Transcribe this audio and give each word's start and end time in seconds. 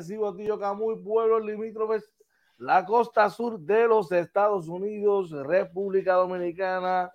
Arecibo, 0.00 0.34
Tío 0.34 0.58
Camuy, 0.58 0.96
pueblos 0.96 1.44
limítrofes, 1.44 2.10
la 2.56 2.86
costa 2.86 3.28
sur 3.28 3.60
de 3.60 3.86
los 3.86 4.10
Estados 4.10 4.66
Unidos, 4.66 5.30
República 5.30 6.14
Dominicana, 6.14 7.12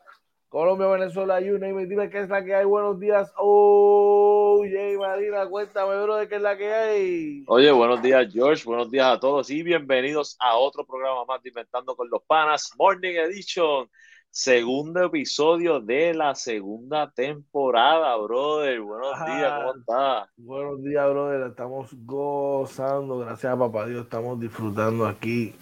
Colombia, 0.49 0.87
Venezuela, 0.89 1.41
you 1.41 1.57
name 1.57 1.87
Dime 1.87 2.11
qué 2.11 2.19
es 2.19 2.29
la 2.29 2.45
que 2.45 2.53
hay. 2.53 2.63
Buenos 2.63 2.99
días. 2.99 3.33
Oye, 3.37 4.95
Marina, 4.99 5.47
cuéntame, 5.47 5.99
bro, 6.03 6.17
de 6.17 6.27
qué 6.27 6.35
es 6.35 6.41
la 6.43 6.55
que 6.55 6.71
hay. 6.71 7.43
Oye, 7.47 7.71
buenos 7.71 8.03
días, 8.03 8.31
George. 8.31 8.63
Buenos 8.65 8.91
días 8.91 9.07
a 9.07 9.19
todos 9.19 9.49
y 9.49 9.63
bienvenidos 9.63 10.37
a 10.39 10.55
otro 10.55 10.85
programa 10.85 11.25
más 11.25 11.41
de 11.41 11.49
Inventando 11.49 11.95
con 11.95 12.07
los 12.07 12.21
Panas, 12.21 12.71
Morning 12.77 13.15
Edition 13.15 13.89
segundo 14.35 15.01
episodio 15.01 15.79
de 15.79 16.13
la 16.13 16.35
segunda 16.35 17.09
temporada, 17.09 18.17
brother. 18.17 18.81
Buenos 18.81 19.25
días, 19.25 19.53
¿cómo 19.61 19.75
estás? 19.79 20.29
Buenos 20.35 20.83
días, 20.83 21.09
brother. 21.09 21.47
Estamos 21.47 21.89
gozando, 22.05 23.19
gracias 23.19 23.53
a 23.53 23.57
papá 23.57 23.85
Dios, 23.85 24.03
estamos 24.03 24.37
disfrutando 24.37 25.07
aquí. 25.07 25.55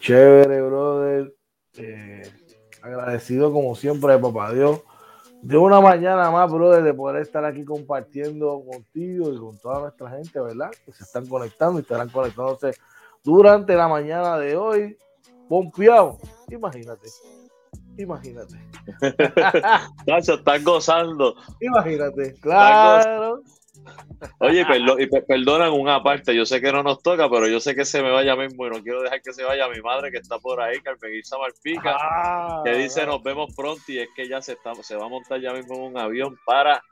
Chévere, 0.00 0.60
brother. 0.60 1.34
Eh, 1.78 2.30
agradecido 2.82 3.50
como 3.50 3.74
siempre 3.74 4.12
de 4.12 4.18
papá 4.18 4.52
Dios. 4.52 4.82
De 5.40 5.56
una 5.56 5.80
mañana 5.80 6.30
más, 6.30 6.52
brother, 6.52 6.82
de 6.82 6.92
poder 6.92 7.22
estar 7.22 7.42
aquí 7.46 7.64
compartiendo 7.64 8.62
contigo 8.70 9.32
y 9.32 9.38
con 9.38 9.56
toda 9.56 9.80
nuestra 9.80 10.10
gente, 10.10 10.38
¿verdad? 10.42 10.70
Que 10.84 10.92
se 10.92 11.04
están 11.04 11.26
conectando 11.26 11.78
y 11.78 11.82
estarán 11.82 12.10
conectándose 12.10 12.72
durante 13.22 13.74
la 13.74 13.88
mañana 13.88 14.38
de 14.38 14.58
hoy. 14.58 14.98
Pompeado, 15.48 16.18
imagínate. 16.50 17.08
Imagínate. 17.98 18.56
Nacho, 20.06 20.34
están 20.34 20.64
gozando. 20.64 21.36
Imagínate, 21.60 22.34
claro. 22.40 23.42
Oye, 24.38 24.64
y 24.98 25.06
perdonan 25.06 25.72
una 25.72 26.02
parte, 26.02 26.34
yo 26.34 26.46
sé 26.46 26.60
que 26.60 26.72
no 26.72 26.82
nos 26.82 27.02
toca, 27.02 27.28
pero 27.28 27.46
yo 27.46 27.60
sé 27.60 27.74
que 27.74 27.84
se 27.84 28.02
me 28.02 28.10
vaya 28.10 28.34
mismo 28.36 28.66
y 28.66 28.70
no 28.70 28.82
quiero 28.82 29.02
dejar 29.02 29.20
que 29.20 29.32
se 29.32 29.44
vaya 29.44 29.68
mi 29.68 29.80
madre 29.82 30.10
que 30.10 30.18
está 30.18 30.38
por 30.38 30.60
ahí, 30.60 30.80
Carmen 30.80 31.14
Isa 31.14 31.36
Malpica, 31.38 31.96
ah, 31.98 32.62
que 32.64 32.74
dice 32.74 33.04
nos 33.04 33.22
vemos 33.22 33.54
pronto 33.54 33.82
y 33.88 33.98
es 33.98 34.08
que 34.16 34.28
ya 34.28 34.40
se, 34.40 34.52
está, 34.52 34.74
se 34.76 34.96
va 34.96 35.06
a 35.06 35.08
montar 35.08 35.40
ya 35.40 35.52
mismo 35.52 35.74
en 35.74 35.82
un 35.82 35.98
avión 35.98 36.38
para 36.46 36.82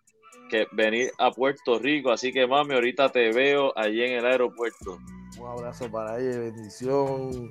que 0.51 0.67
venir 0.73 1.11
a 1.19 1.31
Puerto 1.31 1.79
Rico, 1.79 2.13
así 2.13 2.33
que 2.33 2.47
mami, 2.47 2.75
ahorita 2.75 3.09
te 3.11 3.33
veo 3.33 3.73
allí 3.77 4.03
en 4.03 4.19
el 4.19 4.27
aeropuerto. 4.27 4.99
Un 5.39 5.47
abrazo 5.47 5.91
para 5.91 6.19
ella, 6.19 6.39
bendición 6.39 7.51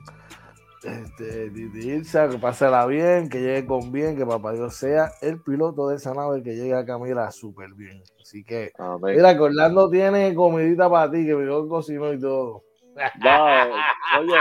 este, 0.84 1.52
irse, 1.76 2.30
que 2.30 2.38
pásela 2.38 2.86
bien, 2.88 3.30
que 3.30 3.40
llegue 3.40 3.66
con 3.66 3.92
bien, 3.92 4.18
que 4.18 4.26
papá 4.26 4.54
Dios 4.54 4.76
sea 4.76 5.12
el 5.22 5.42
piloto 5.42 5.88
de 5.88 5.98
esa 5.98 6.14
nave 6.14 6.42
que 6.42 6.56
llegue 6.56 6.74
a 6.74 6.86
Camila 6.86 7.32
súper 7.32 7.74
bien. 7.74 8.02
Así 8.20 8.44
que, 8.44 8.72
mira, 9.04 9.36
que 9.36 9.42
Orlando 9.42 9.90
tiene 9.90 10.34
comidita 10.34 10.90
para 10.90 11.12
ti, 11.12 11.26
que 11.26 11.36
me 11.36 11.48
cocinó 11.68 12.12
y 12.14 12.20
todo. 12.20 12.64
oye, 14.20 14.38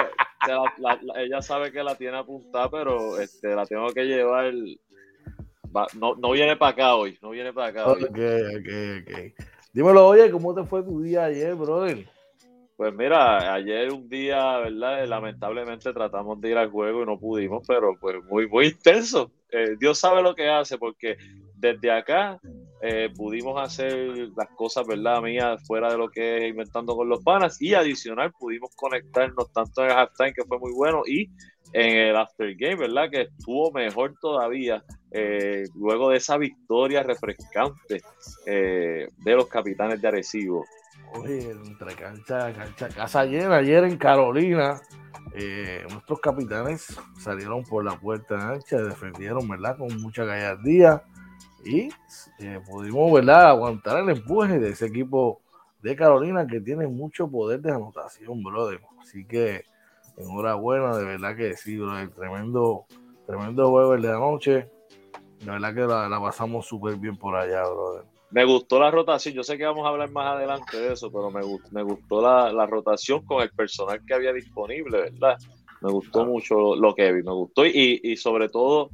ella 1.16 1.42
sabe 1.42 1.70
que 1.70 1.82
la 1.82 1.94
tiene 1.94 2.18
apuntada, 2.18 2.70
pero 2.70 3.20
este, 3.20 3.54
la 3.54 3.66
tengo 3.66 3.88
que 3.92 4.04
llevar. 4.04 4.52
no, 5.94 6.14
no 6.14 6.30
viene 6.30 6.56
para 6.56 6.72
acá 6.72 6.94
hoy, 6.94 7.18
no 7.20 7.30
viene 7.30 7.52
para 7.52 7.68
acá. 7.68 7.86
Ok, 7.90 8.00
ok, 8.00 8.70
ok. 9.02 9.44
Dímelo, 9.72 10.06
oye, 10.08 10.30
¿cómo 10.30 10.54
te 10.54 10.64
fue 10.64 10.82
tu 10.82 11.00
día 11.02 11.24
ayer, 11.24 11.54
brother? 11.54 12.08
Pues 12.80 12.94
mira, 12.94 13.52
ayer 13.52 13.92
un 13.92 14.08
día, 14.08 14.56
¿verdad? 14.56 15.06
Lamentablemente 15.06 15.92
tratamos 15.92 16.40
de 16.40 16.48
ir 16.48 16.56
al 16.56 16.70
juego 16.70 17.02
y 17.02 17.04
no 17.04 17.18
pudimos, 17.18 17.62
pero 17.68 17.94
pues 18.00 18.24
muy, 18.24 18.48
muy 18.48 18.68
intenso. 18.68 19.30
Eh, 19.50 19.76
Dios 19.78 19.98
sabe 19.98 20.22
lo 20.22 20.34
que 20.34 20.48
hace, 20.48 20.78
porque 20.78 21.18
desde 21.56 21.90
acá 21.90 22.40
eh, 22.80 23.10
pudimos 23.14 23.60
hacer 23.60 24.30
las 24.34 24.48
cosas, 24.56 24.86
¿verdad? 24.86 25.20
Mías 25.20 25.62
fuera 25.66 25.90
de 25.90 25.98
lo 25.98 26.08
que 26.08 26.48
inventando 26.48 26.96
con 26.96 27.06
los 27.10 27.22
panas 27.22 27.60
y 27.60 27.74
adicional 27.74 28.32
pudimos 28.32 28.70
conectarnos 28.74 29.52
tanto 29.52 29.84
en 29.84 29.90
el 29.90 29.96
halftime, 29.98 30.32
que 30.32 30.44
fue 30.44 30.58
muy 30.58 30.72
bueno, 30.72 31.02
y 31.06 31.28
en 31.74 31.96
el 31.98 32.16
after 32.16 32.54
game, 32.56 32.76
¿verdad? 32.76 33.10
Que 33.10 33.20
estuvo 33.24 33.70
mejor 33.72 34.14
todavía 34.22 34.82
eh, 35.10 35.64
luego 35.74 36.08
de 36.08 36.16
esa 36.16 36.38
victoria 36.38 37.02
refrescante 37.02 38.00
de 38.46 39.34
los 39.36 39.48
capitanes 39.48 40.00
de 40.00 40.08
Arecibo. 40.08 40.64
Oye, 41.14 41.50
entre 41.50 41.94
cancha, 41.94 42.52
cancha, 42.52 42.88
casa 42.88 43.24
llena 43.24 43.56
ayer 43.56 43.84
en 43.84 43.96
Carolina. 43.96 44.80
Eh, 45.32 45.84
nuestros 45.90 46.20
capitanes 46.20 46.98
salieron 47.18 47.62
por 47.64 47.84
la 47.84 47.98
puerta 47.98 48.50
ancha, 48.50 48.78
defendieron, 48.82 49.48
¿verdad? 49.48 49.76
Con 49.76 50.00
mucha 50.00 50.24
gallardía 50.24 51.02
y 51.64 51.88
eh, 52.38 52.60
pudimos, 52.68 53.12
¿verdad? 53.12 53.48
Aguantar 53.48 53.98
el 53.98 54.10
empuje 54.10 54.58
de 54.58 54.70
ese 54.70 54.86
equipo 54.86 55.40
de 55.82 55.96
Carolina 55.96 56.46
que 56.46 56.60
tiene 56.60 56.86
mucho 56.86 57.28
poder 57.28 57.60
de 57.60 57.72
anotación, 57.72 58.42
brother. 58.42 58.80
Así 59.00 59.24
que 59.24 59.64
enhorabuena, 60.16 60.96
de 60.96 61.04
verdad 61.04 61.36
que 61.36 61.56
sí, 61.56 61.76
brother. 61.76 62.10
Tremendo, 62.10 62.86
tremendo 63.26 63.68
juego 63.70 63.92
de 63.92 63.98
la 64.00 64.18
noche. 64.18 64.70
De 65.40 65.50
verdad 65.50 65.74
que 65.74 65.80
la, 65.80 66.08
la 66.08 66.20
pasamos 66.20 66.66
súper 66.66 66.96
bien 66.96 67.16
por 67.16 67.34
allá, 67.34 67.62
brother. 67.62 68.04
Me 68.30 68.44
gustó 68.44 68.78
la 68.78 68.90
rotación, 68.90 69.34
yo 69.34 69.42
sé 69.42 69.58
que 69.58 69.64
vamos 69.64 69.84
a 69.84 69.88
hablar 69.88 70.10
más 70.12 70.36
adelante 70.36 70.76
de 70.76 70.92
eso, 70.92 71.10
pero 71.10 71.30
me, 71.30 71.40
me 71.72 71.82
gustó 71.82 72.22
la, 72.22 72.66
rotación 72.66 73.24
con 73.24 73.42
el 73.42 73.50
personal 73.50 74.00
que 74.06 74.14
había 74.14 74.32
disponible, 74.32 75.10
¿verdad? 75.10 75.36
Me 75.80 75.90
gustó 75.90 76.24
mucho 76.24 76.76
lo 76.76 76.94
que 76.94 77.12
vi, 77.12 77.22
me 77.22 77.32
gustó 77.32 77.66
y, 77.66 78.16
sobre 78.16 78.48
todo 78.48 78.90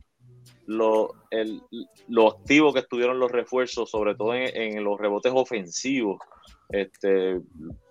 lo, 0.67 1.11
el, 1.31 1.61
lo 2.09 2.29
activo 2.29 2.73
que 2.73 2.81
estuvieron 2.81 3.19
los 3.19 3.31
refuerzos, 3.31 3.91
sobre 3.91 4.15
todo 4.15 4.35
en, 4.35 4.83
los 4.83 4.99
rebotes 4.99 5.33
ofensivos. 5.35 6.19
Este, 6.71 7.41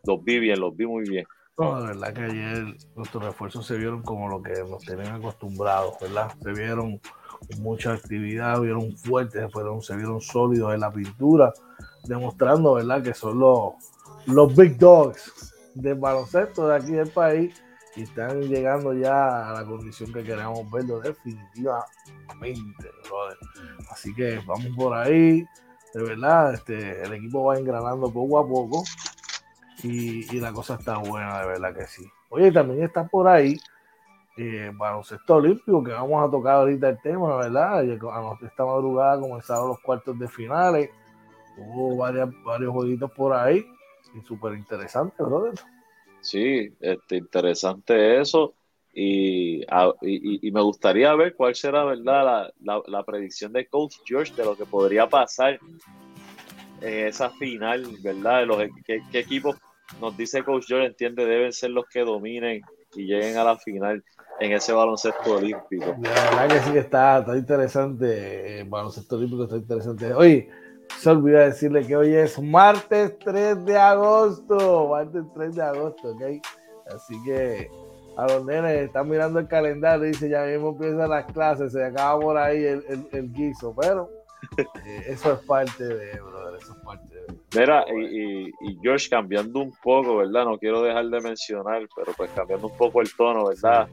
los 0.04 0.24
vi 0.24 0.40
bien, 0.40 0.60
los 0.60 0.76
vi 0.76 0.88
muy 0.88 1.08
bien. 1.08 1.26
No, 1.58 1.80
la 1.80 1.88
verdad 1.88 2.14
que 2.14 2.22
ayer 2.22 2.76
nuestros 2.96 3.24
refuerzos 3.24 3.66
se 3.66 3.78
vieron 3.78 4.02
como 4.02 4.28
lo 4.28 4.42
que 4.42 4.54
nos 4.68 4.84
tenían 4.84 5.16
acostumbrados, 5.16 5.96
¿verdad? 6.02 6.34
Se 6.42 6.52
vieron 6.52 7.00
mucha 7.60 7.94
actividad, 7.94 8.60
vieron 8.62 8.96
fuertes, 8.98 9.52
fueron, 9.52 9.82
se 9.82 9.96
vieron 9.96 10.22
sólidos 10.22 10.74
en 10.74 10.80
la 10.82 10.92
pintura, 10.92 11.54
demostrando 12.04 12.76
¿verdad? 12.76 13.04
que 13.04 13.14
son 13.14 13.40
los, 13.40 13.74
los 14.28 14.56
big 14.56 14.78
dogs 14.78 15.54
del 15.74 15.96
baloncesto 15.96 16.68
de 16.68 16.76
aquí 16.76 16.92
del 16.92 17.10
país 17.10 17.62
y 17.96 18.04
están 18.04 18.42
llegando 18.42 18.94
ya 18.94 19.50
a 19.50 19.54
la 19.54 19.66
condición 19.66 20.12
que 20.12 20.24
queremos 20.24 20.70
verlo 20.70 21.00
definitivamente, 21.00 22.90
Así 23.90 24.14
que 24.14 24.42
vamos 24.46 24.68
por 24.76 24.94
ahí, 24.94 25.46
de 25.94 26.04
verdad, 26.04 26.54
este, 26.54 27.02
el 27.04 27.14
equipo 27.14 27.46
va 27.46 27.58
engranando 27.58 28.12
poco 28.12 28.40
a 28.40 28.48
poco 28.48 28.84
y, 29.84 30.36
y 30.36 30.40
la 30.40 30.52
cosa 30.52 30.76
está 30.76 30.98
buena, 30.98 31.40
de 31.42 31.48
verdad 31.48 31.74
que 31.74 31.88
sí. 31.88 32.06
Oye, 32.30 32.52
también 32.52 32.84
está 32.84 33.08
por 33.08 33.28
ahí 33.28 33.58
eh, 34.38 34.72
baloncesto 34.74 35.36
olímpico, 35.36 35.84
que 35.84 35.92
vamos 35.92 36.28
a 36.28 36.30
tocar 36.30 36.56
ahorita 36.56 36.90
el 36.90 37.02
tema, 37.02 37.38
¿verdad? 37.38 37.84
Esta 37.86 38.66
madrugada 38.66 39.20
comenzaron 39.20 39.70
los 39.70 39.80
cuartos 39.80 40.18
de 40.20 40.28
finales, 40.28 40.90
hubo 41.58 41.98
varios 41.98 42.72
jueguitos 42.72 43.12
por 43.12 43.34
ahí, 43.34 43.66
y 44.14 44.22
súper 44.26 44.54
interesante, 44.54 45.24
brother. 45.24 45.54
Sí, 46.22 46.74
este, 46.80 47.18
interesante 47.18 48.20
eso. 48.20 48.56
Y, 48.98 49.62
y, 50.02 50.52
me 50.52 50.62
gustaría 50.62 51.14
ver 51.16 51.36
cuál 51.36 51.54
será 51.54 51.84
verdad 51.84 52.50
la, 52.62 53.04
predicción 53.04 53.52
de 53.52 53.68
Coach 53.68 53.98
George 54.06 54.34
de 54.36 54.46
lo 54.46 54.56
que 54.56 54.66
podría 54.66 55.10
pasar 55.10 55.60
en 56.80 57.08
esa 57.08 57.30
final, 57.32 57.86
¿verdad? 58.02 58.46
Los, 58.46 58.58
¿qué, 58.86 59.02
qué 59.12 59.20
equipos 59.20 59.58
nos 60.00 60.16
dice 60.16 60.44
Coach 60.44 60.66
George 60.68 60.88
entiende 60.88 61.26
deben 61.26 61.52
ser 61.52 61.72
los 61.72 61.86
que 61.88 62.02
dominen 62.02 62.62
y 62.96 63.06
lleguen 63.06 63.38
a 63.38 63.44
la 63.44 63.58
final 63.58 64.04
en 64.40 64.52
ese 64.52 64.74
baloncesto 64.74 65.36
olímpico. 65.36 65.96
La 66.02 66.10
verdad 66.10 66.48
que 66.50 66.60
sí 66.60 66.72
que 66.72 66.80
está, 66.80 67.20
está 67.20 67.38
interesante, 67.38 68.60
el 68.60 68.70
baloncesto 68.70 69.16
olímpico 69.16 69.44
está 69.44 69.58
interesante. 69.58 70.14
Oye, 70.14 70.50
se 71.00 71.10
olvidó 71.10 71.40
decirle 71.40 71.86
que 71.86 71.96
hoy 71.96 72.14
es 72.14 72.42
martes 72.42 73.18
3 73.20 73.66
de 73.66 73.78
agosto, 73.78 74.90
martes 74.90 75.24
3 75.34 75.56
de 75.56 75.62
agosto, 75.62 76.10
¿ok? 76.10 76.22
Así 76.94 77.16
que 77.24 77.70
a 78.18 78.28
los 78.28 78.46
nenes 78.46 78.88
están 78.88 79.10
mirando 79.10 79.40
el 79.40 79.48
calendario 79.48 80.06
y 80.06 80.12
dice 80.12 80.30
ya 80.30 80.46
mismo 80.46 80.70
empiezan 80.70 81.10
las 81.10 81.26
clases, 81.26 81.74
se 81.74 81.84
acaba 81.84 82.20
por 82.20 82.38
ahí 82.38 82.64
el, 82.64 83.08
el, 83.12 83.32
guiso, 83.32 83.76
pero 83.80 84.10
eh, 84.10 84.15
eso 85.08 85.34
es 85.34 85.40
parte 85.40 85.84
de, 85.84 86.20
brother, 86.20 86.60
eso 86.62 86.74
es 86.74 86.84
parte 86.84 87.14
de. 87.14 87.26
Mira, 87.56 87.86
y, 87.94 88.48
y, 88.48 88.78
George, 88.82 89.10
cambiando 89.10 89.62
un 89.62 89.72
poco, 89.84 90.18
¿verdad? 90.18 90.46
No 90.46 90.58
quiero 90.58 90.82
dejar 90.82 91.06
de 91.06 91.22
mencionar, 91.22 91.88
pero 91.96 92.14
pues 92.16 92.30
cambiando 92.32 92.68
un 92.68 92.78
poco 92.78 93.02
el 93.02 93.14
tono, 93.16 93.48
¿verdad? 93.48 93.88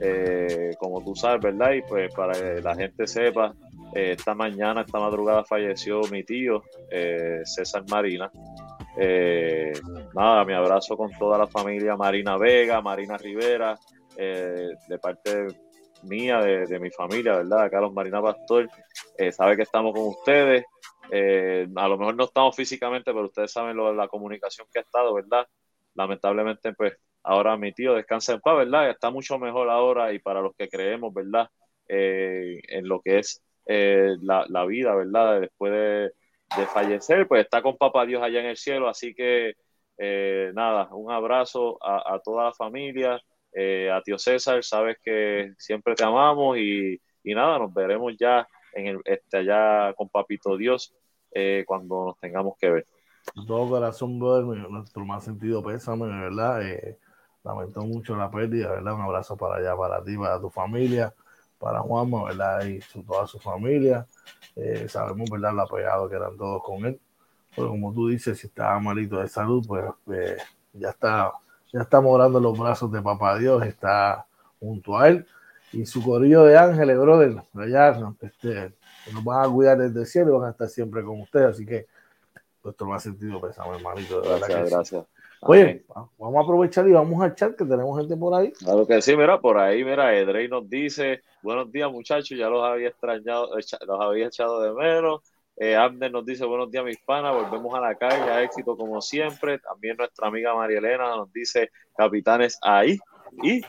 Eh, 0.00 0.72
como 0.78 1.02
tú 1.02 1.14
sabes, 1.14 1.40
¿verdad? 1.40 1.72
Y 1.72 1.82
pues 1.82 2.12
para 2.14 2.32
que 2.32 2.60
la 2.60 2.74
gente 2.74 3.06
sepa, 3.06 3.54
eh, 3.94 4.12
esta 4.12 4.34
mañana, 4.34 4.82
esta 4.82 4.98
madrugada 4.98 5.44
falleció 5.44 6.00
mi 6.10 6.24
tío, 6.24 6.62
eh, 6.90 7.42
César 7.44 7.84
Marina. 7.88 8.30
nada, 10.14 10.44
mi 10.44 10.52
abrazo 10.52 10.96
con 10.96 11.10
toda 11.12 11.38
la 11.38 11.46
familia 11.46 11.96
Marina 11.96 12.36
Vega, 12.36 12.80
Marina 12.80 13.16
Rivera, 13.16 13.78
de 14.16 14.98
parte 15.00 15.48
mía, 16.04 16.40
de, 16.40 16.78
mi 16.78 16.90
familia, 16.90 17.36
¿verdad? 17.36 17.62
Acá 17.62 17.80
los 17.80 17.92
Marina 17.92 18.22
Pastor, 18.22 18.68
sabe 19.32 19.56
que 19.56 19.62
estamos 19.62 19.92
con 19.92 20.08
ustedes 20.08 20.64
Eh, 21.10 21.68
a 21.76 21.88
lo 21.88 21.98
mejor 21.98 22.16
no 22.16 22.24
estamos 22.24 22.56
físicamente, 22.56 23.12
pero 23.12 23.26
ustedes 23.26 23.52
saben 23.52 23.76
lo 23.76 23.88
de 23.88 23.94
la 23.94 24.08
comunicación 24.08 24.66
que 24.72 24.78
ha 24.78 24.82
estado, 24.82 25.14
¿verdad? 25.14 25.46
Lamentablemente, 25.94 26.72
pues 26.72 26.94
ahora 27.22 27.56
mi 27.56 27.72
tío 27.72 27.94
descansa 27.94 28.34
en 28.34 28.40
paz, 28.40 28.56
¿verdad? 28.58 28.90
Está 28.90 29.10
mucho 29.10 29.38
mejor 29.38 29.70
ahora 29.70 30.12
y 30.12 30.18
para 30.18 30.40
los 30.40 30.54
que 30.56 30.68
creemos, 30.68 31.12
¿verdad? 31.12 31.48
Eh, 31.88 32.60
en 32.68 32.88
lo 32.88 33.00
que 33.00 33.18
es 33.18 33.42
eh, 33.66 34.16
la, 34.22 34.64
vida, 34.66 34.94
¿verdad? 34.94 35.40
Después 35.40 35.72
de, 35.72 36.12
fallecer, 36.72 37.26
pues 37.26 37.44
está 37.44 37.62
con 37.62 37.76
papá 37.76 38.06
Dios 38.06 38.22
allá 38.22 38.40
en 38.40 38.46
el 38.46 38.56
cielo, 38.56 38.88
así 38.88 39.14
que 39.14 39.54
nada, 40.54 40.88
un 40.92 41.10
abrazo 41.10 41.78
a 41.82 42.20
toda 42.24 42.44
la 42.44 42.52
familia, 42.52 43.20
a 43.54 44.02
tío 44.02 44.18
César, 44.18 44.62
sabes 44.64 44.98
que 45.02 45.52
siempre 45.58 45.94
te 45.94 46.04
amamos 46.04 46.58
y, 46.58 47.00
y 47.22 47.34
nada, 47.34 47.58
nos 47.58 47.72
veremos 47.72 48.14
ya 48.18 48.46
en 48.74 48.86
el, 48.86 49.00
este, 49.04 49.38
allá 49.38 49.94
con 49.94 50.08
Papito 50.08 50.56
Dios 50.56 50.94
eh, 51.32 51.64
cuando 51.66 52.06
nos 52.06 52.18
tengamos 52.18 52.56
que 52.58 52.70
ver. 52.70 52.86
Todo 53.46 53.68
corazón, 53.68 54.18
brother, 54.18 54.68
nuestro 54.70 55.04
más 55.04 55.24
sentido 55.24 55.62
pésame, 55.62 56.06
¿verdad? 56.06 56.62
Eh, 56.62 56.98
lamento 57.42 57.82
mucho 57.82 58.16
la 58.16 58.30
pérdida, 58.30 58.70
¿verdad? 58.70 58.94
Un 58.94 59.00
abrazo 59.00 59.36
para 59.36 59.56
allá, 59.56 59.76
para 59.76 60.02
ti, 60.04 60.16
para 60.16 60.40
tu 60.40 60.50
familia, 60.50 61.14
para 61.58 61.80
Juanma, 61.80 62.24
¿verdad? 62.24 62.64
Y 62.66 62.80
su, 62.82 63.02
toda 63.02 63.26
su 63.26 63.38
familia. 63.38 64.06
Eh, 64.54 64.86
sabemos, 64.88 65.30
¿verdad? 65.30 65.54
Lo 65.54 65.62
apegado 65.62 66.08
que 66.08 66.16
eran 66.16 66.36
todos 66.36 66.62
con 66.62 66.84
él. 66.84 67.00
Pero 67.56 67.70
como 67.70 67.94
tú 67.94 68.08
dices, 68.08 68.38
si 68.38 68.48
estaba 68.48 68.78
malito 68.78 69.18
de 69.18 69.28
salud, 69.28 69.64
pues 69.66 69.84
eh, 70.12 70.36
ya 70.74 70.90
está, 70.90 71.32
ya 71.74 71.80
está 71.82 72.00
morando 72.00 72.38
los 72.38 72.56
brazos 72.56 72.90
de 72.92 73.02
Papá 73.02 73.36
Dios, 73.36 73.66
está 73.66 74.26
junto 74.60 74.96
a 74.96 75.08
él 75.08 75.26
y 75.72 75.84
su 75.86 76.02
corillo 76.04 76.44
de 76.44 76.56
ángeles, 76.56 76.96
brother, 76.96 77.42
allá 77.54 77.98
este, 78.20 78.72
nos 79.12 79.24
van 79.24 79.44
a 79.44 79.52
cuidar 79.52 79.78
desde 79.78 80.00
el 80.00 80.06
cielo 80.06 80.30
y 80.30 80.38
van 80.38 80.48
a 80.48 80.50
estar 80.52 80.68
siempre 80.68 81.02
con 81.02 81.20
ustedes. 81.20 81.46
Así 81.46 81.66
que 81.66 81.86
nuestro 82.62 82.86
más 82.86 83.02
sentido 83.02 83.40
pensamos, 83.40 83.76
hermanito. 83.76 84.20
De 84.20 84.28
gracias, 84.38 84.70
gracias. 84.70 85.04
Oye, 85.40 85.84
vamos 86.16 86.36
a 86.36 86.40
aprovechar 86.42 86.88
y 86.88 86.92
vamos 86.92 87.20
al 87.20 87.34
chat 87.34 87.56
que 87.56 87.64
tenemos 87.64 87.98
gente 87.98 88.16
por 88.16 88.34
ahí. 88.34 88.52
Claro 88.52 88.86
que 88.86 89.02
sí, 89.02 89.16
mira, 89.16 89.40
por 89.40 89.58
ahí, 89.58 89.84
mira, 89.84 90.16
Edrey 90.16 90.48
nos 90.48 90.70
dice, 90.70 91.22
buenos 91.42 91.70
días 91.72 91.90
muchachos, 91.90 92.38
ya 92.38 92.48
los 92.48 92.62
había 92.62 92.88
extrañado, 92.88 93.50
los 93.56 94.00
había 94.00 94.28
echado 94.28 94.62
de 94.62 94.72
menos. 94.72 95.22
Eh, 95.56 95.76
Abner 95.76 96.10
nos 96.10 96.26
dice, 96.26 96.44
buenos 96.44 96.70
días 96.70 96.84
mis 96.84 96.98
panas, 96.98 97.32
volvemos 97.32 97.72
a 97.74 97.80
la 97.80 97.94
calle, 97.94 98.30
a 98.30 98.42
éxito 98.42 98.76
como 98.76 99.00
siempre. 99.00 99.58
También 99.60 99.96
nuestra 99.96 100.28
amiga 100.28 100.54
María 100.54 100.78
Elena 100.78 101.16
nos 101.16 101.32
dice, 101.32 101.70
capitanes 101.96 102.58
ahí. 102.62 102.98
Y 103.42 103.62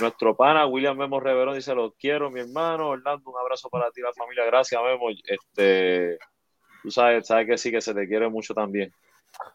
nuestro 0.00 0.36
pana 0.36 0.66
William 0.66 0.96
Memo 0.96 1.20
Reverón 1.20 1.54
dice: 1.54 1.74
Los 1.74 1.94
quiero, 1.96 2.30
mi 2.30 2.40
hermano. 2.40 2.90
Orlando, 2.90 3.30
un 3.30 3.38
abrazo 3.38 3.68
para 3.68 3.90
ti, 3.90 4.00
la 4.00 4.12
familia. 4.12 4.44
Gracias, 4.46 4.80
Memo. 4.82 5.06
Este, 5.10 6.18
tú 6.82 6.90
sabes, 6.90 7.26
sabes 7.26 7.46
que 7.46 7.58
sí, 7.58 7.70
que 7.70 7.80
se 7.80 7.94
te 7.94 8.06
quiere 8.06 8.28
mucho 8.28 8.54
también. 8.54 8.92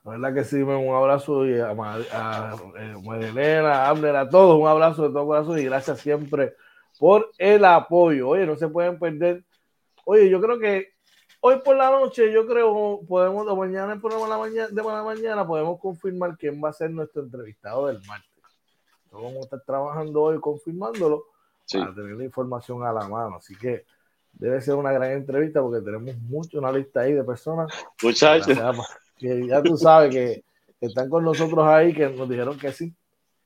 La 0.04 0.12
verdad 0.12 0.34
que 0.34 0.44
sí, 0.44 0.58
un 0.58 0.96
abrazo 0.96 1.46
y 1.46 1.60
a, 1.60 1.70
a, 1.70 1.96
a, 2.12 2.52
a 2.52 3.90
Abner, 3.90 4.16
a 4.16 4.30
todos, 4.30 4.60
un 4.60 4.68
abrazo 4.68 5.04
de 5.04 5.10
todo 5.10 5.28
corazón 5.28 5.60
y 5.60 5.66
gracias 5.66 6.00
siempre 6.00 6.54
por 7.00 7.30
el 7.38 7.64
apoyo. 7.64 8.30
Oye, 8.30 8.46
no 8.46 8.56
se 8.56 8.68
pueden 8.68 8.98
perder. 8.98 9.44
Oye, 10.06 10.30
yo 10.30 10.42
creo 10.42 10.58
que 10.58 10.97
hoy 11.42 11.60
por 11.64 11.76
la 11.76 11.92
noche, 11.92 12.32
yo 12.32 12.48
creo, 12.48 13.02
podemos, 13.08 13.48
o 13.48 13.56
mañana, 13.56 13.94
el 13.94 14.00
programa 14.00 14.26
de 14.26 14.32
la 14.32 14.38
mañana, 14.38 14.68
de 14.68 14.84
la 14.84 15.04
mañana, 15.04 15.48
podemos 15.48 15.80
confirmar 15.80 16.38
quién 16.38 16.62
va 16.64 16.70
a 16.70 16.74
ser 16.74 16.92
nuestro 16.92 17.24
entrevistado 17.24 17.88
del 17.88 18.02
martes 18.06 18.38
vamos 19.22 19.38
a 19.38 19.40
estar 19.42 19.62
trabajando 19.62 20.22
hoy 20.22 20.40
confirmándolo 20.40 21.26
sí. 21.66 21.78
para 21.78 21.94
tener 21.94 22.16
la 22.16 22.26
información 22.26 22.84
a 22.84 22.94
la 22.94 23.08
mano. 23.08 23.38
Así 23.38 23.56
que 23.56 23.86
debe 24.34 24.62
ser 24.62 24.76
una 24.76 24.92
gran 24.92 25.12
entrevista 25.12 25.62
porque 25.62 25.84
tenemos 25.84 26.16
mucho, 26.18 26.60
una 26.60 26.72
lista 26.72 27.02
ahí 27.02 27.14
de 27.14 27.24
personas. 27.24 27.72
Muchachos. 28.02 28.58
Que 29.18 29.48
ya 29.48 29.64
tú 29.64 29.78
sabes 29.78 30.12
que, 30.14 30.44
que, 30.80 30.86
están 30.86 31.10
con 31.10 31.24
nosotros 31.24 31.66
ahí, 31.66 31.94
que 31.94 32.08
nos 32.08 32.30
dijeron 32.30 32.58
que 32.58 32.72
sí, 32.72 32.94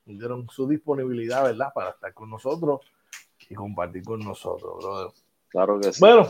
nos 0.06 0.20
dieron 0.20 0.50
su 0.50 0.68
disponibilidad, 0.68 1.44
¿verdad? 1.44 1.70
Para 1.74 1.92
estar 1.92 2.14
con 2.14 2.30
nosotros 2.30 2.82
y 3.48 3.56
compartir 3.56 4.04
con 4.04 4.20
nosotros, 4.20 4.84
brother. 4.84 5.14
Claro 5.48 5.80
que 5.80 5.94
sí. 5.94 6.00
Bueno, 6.02 6.30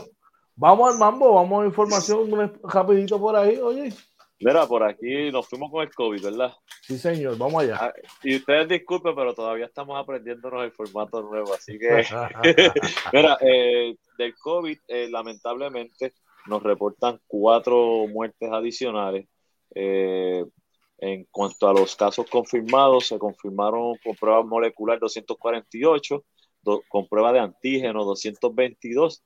vamos 0.56 0.92
al 0.92 0.98
mambo, 0.98 1.34
vamos 1.34 1.62
a 1.62 1.66
información 1.66 2.52
rapidito 2.64 3.18
por 3.18 3.36
ahí, 3.36 3.58
oye. 3.58 3.92
Mira, 4.40 4.66
por 4.66 4.82
aquí 4.82 5.30
nos 5.30 5.46
fuimos 5.46 5.70
con 5.70 5.82
el 5.82 5.94
COVID, 5.94 6.24
¿verdad? 6.24 6.52
Sí, 6.80 6.98
señor, 6.98 7.38
vamos 7.38 7.62
allá. 7.62 7.76
Ah, 7.80 7.92
y 8.24 8.36
ustedes 8.36 8.68
disculpen, 8.68 9.14
pero 9.14 9.34
todavía 9.34 9.66
estamos 9.66 9.96
aprendiéndonos 9.96 10.64
el 10.64 10.72
formato 10.72 11.22
nuevo, 11.22 11.54
así 11.54 11.78
que, 11.78 12.04
mira, 13.12 13.38
eh, 13.40 13.96
del 14.18 14.34
COVID, 14.34 14.78
eh, 14.88 15.08
lamentablemente, 15.08 16.14
nos 16.46 16.62
reportan 16.62 17.20
cuatro 17.26 18.06
muertes 18.08 18.50
adicionales. 18.50 19.28
Eh, 19.74 20.44
en 20.98 21.26
cuanto 21.30 21.68
a 21.68 21.72
los 21.72 21.96
casos 21.96 22.26
confirmados, 22.28 23.06
se 23.06 23.18
confirmaron 23.18 23.96
con 24.04 24.14
prueba 24.16 24.42
molecular 24.42 24.98
248, 24.98 26.24
do, 26.62 26.82
con 26.88 27.08
prueba 27.08 27.32
de 27.32 27.40
antígeno 27.40 28.04
222 28.04 29.22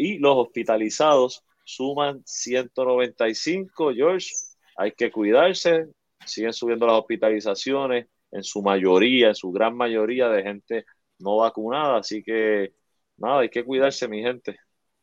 y 0.00 0.18
los 0.18 0.34
hospitalizados 0.34 1.44
suman 1.62 2.22
195, 2.24 3.92
George 3.92 4.30
hay 4.76 4.92
que 4.92 5.10
cuidarse, 5.10 5.88
siguen 6.24 6.54
subiendo 6.54 6.86
las 6.86 6.96
hospitalizaciones, 6.96 8.06
en 8.32 8.42
su 8.42 8.62
mayoría, 8.62 9.28
en 9.28 9.34
su 9.34 9.52
gran 9.52 9.76
mayoría 9.76 10.28
de 10.30 10.42
gente 10.42 10.86
no 11.18 11.36
vacunada, 11.36 11.98
así 11.98 12.22
que 12.22 12.72
nada, 13.18 13.40
hay 13.40 13.50
que 13.50 13.62
cuidarse, 13.62 14.08
mi 14.08 14.22
gente. 14.22 14.56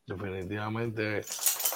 Definitivamente. 0.07 1.21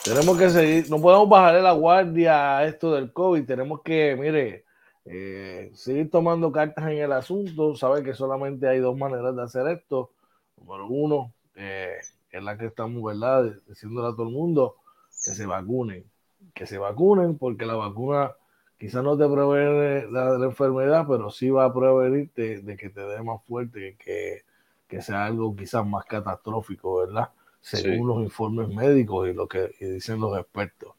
Tenemos 0.03 0.35
que 0.35 0.49
seguir, 0.49 0.89
no 0.89 0.99
podemos 0.99 1.29
bajarle 1.29 1.61
la 1.61 1.73
guardia 1.73 2.57
a 2.57 2.65
esto 2.65 2.95
del 2.95 3.13
COVID, 3.13 3.45
tenemos 3.45 3.81
que, 3.83 4.15
mire, 4.19 4.65
eh, 5.05 5.69
seguir 5.75 6.09
tomando 6.09 6.51
cartas 6.51 6.89
en 6.89 6.97
el 6.97 7.11
asunto, 7.11 7.75
sabe 7.75 8.01
que 8.01 8.15
solamente 8.15 8.67
hay 8.67 8.79
dos 8.79 8.97
maneras 8.97 9.35
de 9.35 9.43
hacer 9.43 9.67
esto. 9.67 10.09
Número 10.57 10.87
uno, 10.87 11.33
eh, 11.55 11.97
es 12.31 12.43
la 12.43 12.57
que 12.57 12.67
estamos, 12.67 13.03
¿verdad?, 13.03 13.53
diciéndole 13.67 14.07
a 14.07 14.11
todo 14.11 14.27
el 14.27 14.33
mundo 14.33 14.77
que 15.09 15.31
se 15.31 15.45
vacunen 15.45 16.05
que 16.53 16.65
se 16.65 16.77
vacunen, 16.77 17.37
porque 17.37 17.65
la 17.65 17.75
vacuna 17.75 18.33
quizás 18.77 19.03
no 19.03 19.17
te 19.17 19.27
previene 19.27 20.11
la, 20.11 20.37
la, 20.37 20.45
enfermedad, 20.45 21.05
pero 21.07 21.29
sí 21.29 21.49
va 21.49 21.65
a 21.65 21.73
prevenirte 21.73 22.61
de 22.61 22.77
que 22.77 22.89
te 22.89 23.01
dé 23.01 23.21
más 23.21 23.41
fuerte, 23.43 23.95
que, 24.03 24.43
que 24.87 25.01
sea 25.01 25.25
algo 25.25 25.55
quizás 25.55 25.85
más 25.85 26.05
catastrófico, 26.05 26.97
¿verdad? 26.97 27.29
Según 27.61 27.93
sí. 27.93 28.03
los 28.03 28.23
informes 28.23 28.69
médicos 28.69 29.29
y 29.29 29.33
lo 29.33 29.47
que 29.47 29.71
y 29.79 29.85
dicen 29.85 30.19
los 30.19 30.37
expertos. 30.37 30.93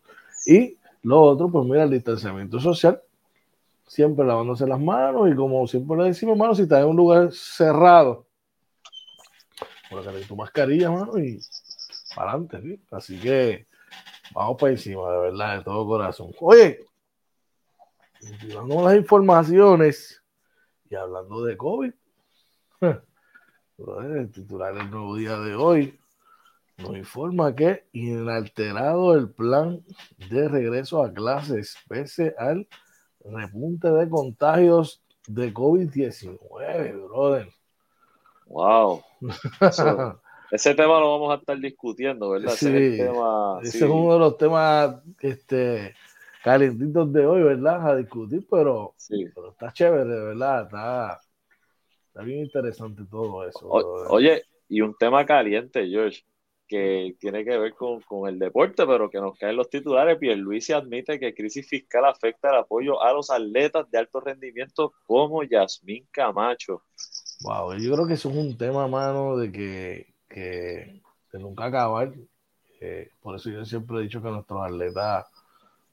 Y 0.46 0.76
lo 1.02 1.20
otro, 1.20 1.50
pues 1.50 1.64
mira, 1.64 1.82
el 1.82 1.90
distanciamiento 1.90 2.60
social, 2.60 3.02
siempre 3.86 4.24
lavándose 4.24 4.66
las 4.66 4.80
manos 4.80 5.28
y 5.30 5.34
como 5.34 5.66
siempre 5.66 5.96
le 5.96 6.04
decimos, 6.04 6.34
hermano, 6.34 6.54
si 6.54 6.62
estás 6.62 6.82
en 6.82 6.88
un 6.88 6.96
lugar 6.96 7.32
cerrado, 7.32 8.26
colocar 9.92 10.14
tu 10.26 10.36
mascarilla, 10.36 10.90
mano, 10.90 11.18
y 11.18 11.40
para 12.14 12.32
adelante, 12.32 12.60
¿sí? 12.62 12.82
Así 12.90 13.20
que 13.20 13.66
Vamos 14.34 14.56
para 14.58 14.72
encima, 14.72 15.10
de 15.10 15.18
verdad, 15.18 15.58
de 15.58 15.64
todo 15.64 15.86
corazón. 15.86 16.30
Oye, 16.40 16.80
continuando 18.20 18.84
las 18.84 18.96
informaciones 18.96 20.22
y 20.88 20.94
hablando 20.94 21.44
de 21.44 21.56
COVID, 21.56 21.92
el 22.80 24.30
titular 24.30 24.74
del 24.74 24.90
nuevo 24.90 25.16
día 25.16 25.38
de 25.38 25.54
hoy 25.54 25.98
nos 26.78 26.96
informa 26.96 27.54
que 27.54 27.86
inalterado 27.92 29.14
el 29.14 29.30
plan 29.30 29.84
de 30.30 30.48
regreso 30.48 31.04
a 31.04 31.12
clases 31.12 31.76
pese 31.86 32.34
al 32.38 32.66
repunte 33.24 33.90
de 33.90 34.08
contagios 34.08 35.04
de 35.26 35.52
COVID-19, 35.52 37.06
brother. 37.06 37.48
Wow. 38.52 39.02
Ese 40.50 40.74
tema 40.74 41.00
lo 41.00 41.12
vamos 41.12 41.32
a 41.32 41.40
estar 41.40 41.58
discutiendo, 41.58 42.28
¿verdad? 42.28 42.50
Sí, 42.50 42.66
ese, 42.66 42.88
es, 42.88 42.96
tema, 42.98 43.58
ese 43.62 43.78
sí. 43.78 43.84
es 43.84 43.90
uno 43.90 44.12
de 44.12 44.18
los 44.18 44.36
temas 44.36 44.96
este, 45.20 45.94
calentitos 46.44 47.10
de 47.10 47.24
hoy, 47.24 47.42
¿verdad? 47.42 47.88
A 47.88 47.96
discutir, 47.96 48.46
pero, 48.50 48.92
sí. 48.98 49.24
pero 49.34 49.52
está 49.52 49.72
chévere, 49.72 50.04
¿verdad? 50.04 50.64
Está, 50.64 51.20
está, 52.08 52.22
bien 52.22 52.40
interesante 52.40 53.02
todo 53.10 53.48
eso. 53.48 53.66
O, 53.66 54.12
oye, 54.12 54.42
y 54.68 54.82
un 54.82 54.94
tema 54.98 55.24
caliente, 55.24 55.88
George, 55.88 56.22
que 56.68 57.16
tiene 57.18 57.46
que 57.46 57.56
ver 57.56 57.72
con, 57.72 58.02
con, 58.02 58.28
el 58.28 58.38
deporte, 58.38 58.86
pero 58.86 59.08
que 59.08 59.20
nos 59.20 59.38
caen 59.38 59.56
los 59.56 59.70
titulares. 59.70 60.18
Pierluisi 60.18 60.74
admite 60.74 61.18
que 61.18 61.32
crisis 61.32 61.66
fiscal 61.66 62.04
afecta 62.04 62.50
el 62.50 62.56
apoyo 62.56 63.02
a 63.02 63.14
los 63.14 63.30
atletas 63.30 63.90
de 63.90 63.96
alto 63.96 64.20
rendimiento 64.20 64.92
como 65.06 65.42
Yasmín 65.44 66.06
Camacho. 66.10 66.82
Wow, 67.42 67.74
yo 67.74 67.92
creo 67.92 68.06
que 68.06 68.14
eso 68.14 68.30
es 68.30 68.36
un 68.36 68.56
tema, 68.56 68.86
mano, 68.88 69.36
de 69.36 69.50
que 69.50 70.12
que 70.32 71.00
de 71.32 71.38
nunca 71.38 71.66
acabar. 71.66 72.12
Eh, 72.80 73.10
por 73.22 73.36
eso 73.36 73.50
yo 73.50 73.64
siempre 73.64 73.98
he 73.98 74.02
dicho 74.02 74.22
que 74.22 74.28
nuestros 74.28 74.60
atletas 74.64 75.26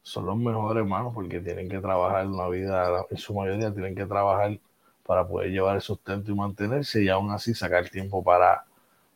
son 0.01 0.25
los 0.25 0.37
mejores 0.37 0.81
hermanos 0.81 1.13
porque 1.13 1.39
tienen 1.39 1.69
que 1.69 1.79
trabajar 1.79 2.25
una 2.25 2.47
vida, 2.47 3.05
en 3.09 3.17
su 3.17 3.33
mayoría 3.33 3.71
tienen 3.71 3.93
que 3.93 4.05
trabajar 4.05 4.57
para 5.05 5.27
poder 5.27 5.51
llevar 5.51 5.75
el 5.75 5.81
sustento 5.81 6.31
y 6.31 6.35
mantenerse 6.35 7.03
y 7.03 7.09
aún 7.09 7.31
así 7.31 7.53
sacar 7.53 7.89
tiempo 7.89 8.23
para, 8.23 8.63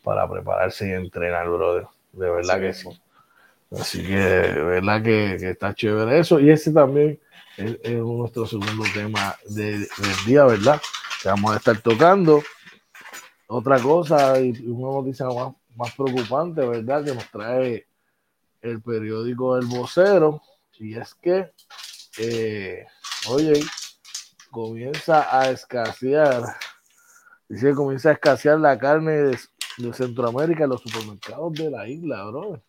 para 0.04 0.30
prepararse 0.30 0.90
y 0.90 0.92
entrenar, 0.92 1.50
brother. 1.50 1.88
De 2.12 2.30
verdad 2.30 2.56
sí, 2.56 2.62
que 2.62 2.74
sí. 2.74 3.02
Así 3.72 4.06
que, 4.06 4.16
verdad 4.16 5.02
que, 5.02 5.36
está 5.36 5.74
chévere 5.74 6.20
eso. 6.20 6.40
Y 6.40 6.52
ese 6.52 6.72
también 6.72 7.20
es, 7.58 7.80
nuestro 7.92 8.46
segundo 8.46 8.84
tema 8.94 9.36
del 9.48 9.88
día, 10.28 10.46
¿verdad? 10.46 10.80
Que 11.24 11.30
vamos 11.30 11.54
a 11.54 11.58
estar 11.58 11.80
tocando. 11.80 12.44
Otra 13.48 13.80
cosa 13.80 14.42
y 14.42 14.52
una 14.68 14.92
noticia 14.92 15.26
más, 15.28 15.54
más 15.74 15.96
preocupante, 15.96 16.68
¿verdad? 16.68 17.06
Que 17.06 17.16
nos 17.16 17.32
trae 17.32 17.88
el 18.62 18.82
periódico 18.82 19.58
El 19.58 19.68
Vocero. 19.68 20.42
Y 20.80 20.98
es 20.98 21.16
que, 21.16 21.50
eh, 22.18 22.86
oye, 23.30 23.54
comienza 24.52 25.40
a 25.40 25.50
escasear, 25.50 26.44
dice 27.48 27.70
que 27.70 27.74
comienza 27.74 28.10
a 28.10 28.14
escasear 28.14 28.60
la 28.60 28.78
carne 28.78 29.12
de, 29.14 29.40
Centroamérica 29.94 30.66
en 30.66 30.72
los 30.72 30.82
supermercados 30.82 31.54
de 31.54 31.72
la 31.72 31.88
isla, 31.88 32.26
bro. 32.26 32.62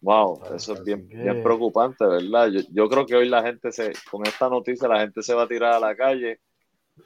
Wow, 0.00 0.54
eso 0.56 0.72
es 0.72 0.84
bien, 0.84 1.06
bien 1.06 1.42
preocupante, 1.42 2.06
¿verdad? 2.06 2.48
Yo, 2.48 2.60
yo, 2.72 2.88
creo 2.88 3.04
que 3.04 3.14
hoy 3.14 3.28
la 3.28 3.42
gente 3.42 3.70
se, 3.70 3.92
con 4.10 4.26
esta 4.26 4.48
noticia, 4.48 4.88
la 4.88 5.00
gente 5.00 5.22
se 5.22 5.34
va 5.34 5.42
a 5.42 5.48
tirar 5.48 5.74
a 5.74 5.80
la 5.80 5.94
calle. 5.94 6.40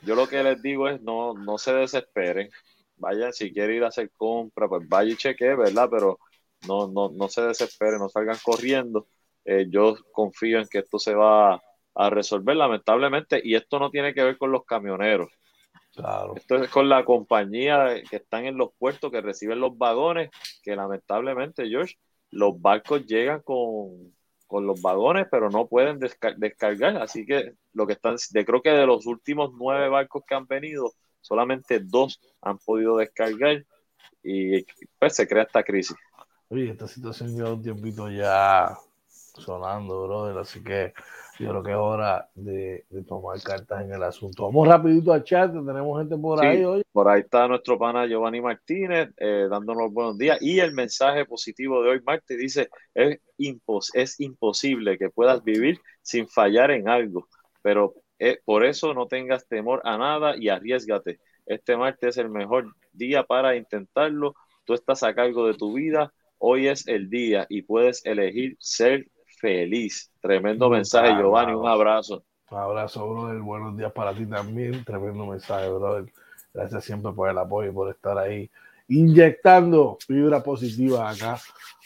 Yo 0.02 0.14
lo 0.14 0.26
que 0.26 0.42
les 0.42 0.60
digo 0.62 0.88
es 0.88 1.00
no, 1.02 1.34
no 1.34 1.58
se 1.58 1.72
desesperen. 1.74 2.50
Vayan, 2.96 3.32
si 3.32 3.52
quieren 3.52 3.76
ir 3.76 3.84
a 3.84 3.88
hacer 3.88 4.10
compra, 4.16 4.68
pues 4.68 4.88
vaya 4.88 5.12
y 5.12 5.16
cheque, 5.16 5.54
¿verdad? 5.54 5.88
Pero 5.90 6.18
no, 6.66 6.88
no, 6.88 7.10
no 7.10 7.28
se 7.28 7.42
desesperen, 7.42 7.98
no 7.98 8.08
salgan 8.08 8.38
corriendo. 8.42 9.06
Eh, 9.44 9.66
yo 9.68 9.96
confío 10.12 10.58
en 10.58 10.68
que 10.68 10.78
esto 10.78 10.98
se 10.98 11.14
va 11.14 11.62
a 11.94 12.10
resolver, 12.10 12.56
lamentablemente, 12.56 13.40
y 13.42 13.54
esto 13.54 13.78
no 13.78 13.90
tiene 13.90 14.14
que 14.14 14.22
ver 14.22 14.38
con 14.38 14.50
los 14.50 14.64
camioneros. 14.64 15.30
Claro. 15.92 16.34
Esto 16.34 16.56
es 16.56 16.68
con 16.70 16.88
la 16.88 17.04
compañía 17.04 18.02
que 18.08 18.16
están 18.16 18.46
en 18.46 18.56
los 18.56 18.70
puertos, 18.78 19.12
que 19.12 19.20
reciben 19.20 19.60
los 19.60 19.76
vagones, 19.78 20.30
que 20.62 20.74
lamentablemente, 20.74 21.68
George, 21.68 21.96
los 22.30 22.60
barcos 22.60 23.06
llegan 23.06 23.42
con, 23.42 24.12
los 24.62 24.80
vagones, 24.80 25.26
pero 25.30 25.50
no 25.50 25.66
pueden 25.66 25.98
descargar. 25.98 26.96
Así 26.98 27.26
que 27.26 27.54
lo 27.72 27.86
que 27.86 27.94
están, 27.94 28.16
de, 28.30 28.44
creo 28.44 28.62
que 28.62 28.70
de 28.70 28.86
los 28.86 29.06
últimos 29.06 29.52
nueve 29.58 29.88
barcos 29.88 30.22
que 30.26 30.34
han 30.34 30.46
venido, 30.46 30.92
solamente 31.20 31.80
dos 31.80 32.20
han 32.42 32.58
podido 32.58 32.96
descargar 32.96 33.64
y 34.22 34.64
pues 34.98 35.14
se 35.14 35.26
crea 35.26 35.44
esta 35.44 35.62
crisis. 35.62 35.96
Oye, 36.48 36.70
esta 36.70 36.86
situación 36.86 37.34
lleva 37.34 37.52
un 37.52 37.62
tiempito 37.62 38.10
ya 38.10 38.76
sonando, 39.34 40.06
brother, 40.06 40.38
así 40.38 40.62
que 40.62 40.92
yo 41.38 41.50
creo 41.50 41.62
que 41.62 41.70
es 41.70 41.76
hora 41.76 42.28
de, 42.34 42.84
tomar 43.08 43.42
cartas 43.42 43.82
en 43.82 43.92
el 43.92 44.02
asunto. 44.02 44.44
Vamos 44.44 44.68
rapidito 44.68 45.12
al 45.12 45.24
chat, 45.24 45.52
tenemos 45.52 45.98
gente 45.98 46.16
por 46.16 46.44
ahí 46.44 46.64
hoy. 46.64 46.82
Por 46.92 47.08
ahí 47.08 47.22
está 47.22 47.48
nuestro 47.48 47.78
pana 47.78 48.06
Giovanni 48.06 48.40
Martínez 48.40 49.10
eh, 49.16 49.48
dándonos 49.50 49.92
buenos 49.92 50.16
días 50.16 50.40
y 50.40 50.60
el 50.60 50.72
mensaje 50.72 51.24
positivo 51.24 51.82
de 51.82 51.90
hoy, 51.90 52.00
Marte, 52.04 52.36
dice, 52.36 52.68
es, 52.94 53.18
impos 53.38 53.90
es 53.94 54.20
imposible 54.20 54.96
que 54.96 55.10
puedas 55.10 55.42
vivir 55.42 55.80
sin 56.02 56.28
fallar 56.28 56.70
en 56.70 56.88
algo, 56.88 57.28
pero 57.62 57.94
eh, 58.18 58.38
por 58.44 58.64
eso 58.64 58.94
no 58.94 59.08
tengas 59.08 59.48
temor 59.48 59.80
a 59.84 59.98
nada 59.98 60.36
y 60.36 60.48
arriesgate. 60.48 61.18
Este 61.46 61.76
martes 61.76 62.10
es 62.10 62.18
el 62.18 62.30
mejor 62.30 62.74
día 62.92 63.24
para 63.24 63.56
intentarlo. 63.56 64.34
Tú 64.64 64.74
estás 64.74 65.02
a 65.02 65.14
cargo 65.14 65.46
de 65.46 65.54
tu 65.54 65.74
vida. 65.74 66.12
Hoy 66.38 66.68
es 66.68 66.86
el 66.86 67.10
día 67.10 67.46
y 67.48 67.62
puedes 67.62 68.04
elegir 68.06 68.56
ser 68.60 69.06
feliz. 69.38 70.10
Tremendo 70.20 70.68
mensaje, 70.70 71.14
Giovanni. 71.14 71.54
Un 71.54 71.66
abrazo. 71.66 72.24
Un 72.50 72.58
abrazo, 72.58 73.08
brother. 73.08 73.40
Buenos 73.40 73.76
días 73.76 73.92
para 73.92 74.14
ti 74.14 74.26
también. 74.26 74.84
Tremendo 74.84 75.26
mensaje, 75.26 75.68
brother. 75.68 76.12
Gracias 76.52 76.84
siempre 76.84 77.12
por 77.12 77.28
el 77.28 77.38
apoyo 77.38 77.70
y 77.70 77.74
por 77.74 77.90
estar 77.90 78.16
ahí 78.18 78.50
inyectando 78.88 79.96
fibra 80.06 80.42
positiva 80.42 81.08
acá 81.08 81.40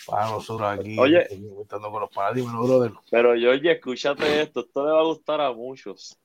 para 0.06 0.30
nosotros 0.30 0.68
aquí. 0.68 0.98
Oye, 0.98 1.26
con 1.48 2.52
los 2.52 2.68
brother. 2.68 2.92
Pero 3.10 3.30
oye, 3.30 3.72
escúchate 3.72 4.42
esto. 4.42 4.60
Esto 4.60 4.86
le 4.86 4.92
va 4.92 5.00
a 5.00 5.04
gustar 5.04 5.40
a 5.40 5.52
muchos. 5.52 6.18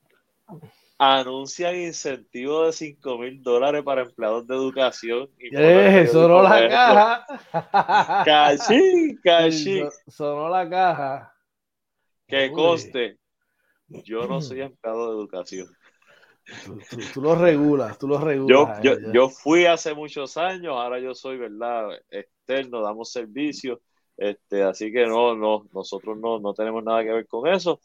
Anuncian 0.96 1.74
incentivo 1.76 2.66
de 2.66 2.72
5 2.72 3.18
mil 3.18 3.42
dólares 3.42 3.82
para 3.82 4.02
empleados 4.02 4.46
de 4.46 4.54
educación. 4.54 5.28
Y 5.38 5.50
eh, 5.56 6.06
sonó 6.06 6.42
la 6.42 6.68
caja. 6.68 8.24
Cachín, 8.24 9.18
cachín. 9.24 9.88
Sonó 10.06 10.48
la 10.48 10.68
caja. 10.68 11.34
Que 12.26 12.50
coste. 12.52 13.18
Yo 13.88 14.26
no 14.26 14.40
soy 14.40 14.62
empleado 14.62 15.10
de 15.10 15.20
educación. 15.20 15.68
Tú, 17.12 17.22
lo 17.22 17.34
regulas, 17.34 17.98
tú 17.98 18.06
lo 18.06 18.18
regulas. 18.18 18.82
Yo, 18.82 18.94
yo, 18.94 19.12
yo, 19.12 19.28
fui 19.30 19.64
hace 19.64 19.94
muchos 19.94 20.36
años, 20.36 20.74
ahora 20.76 21.00
yo 21.00 21.14
soy, 21.14 21.38
¿verdad? 21.38 21.88
Externo, 22.10 22.82
damos 22.82 23.10
servicio. 23.10 23.80
Este, 24.16 24.62
así 24.62 24.92
que 24.92 25.06
no, 25.06 25.34
no, 25.34 25.66
nosotros 25.72 26.18
no, 26.18 26.38
no 26.38 26.54
tenemos 26.54 26.84
nada 26.84 27.02
que 27.02 27.12
ver 27.12 27.26
con 27.26 27.48
eso. 27.48 27.80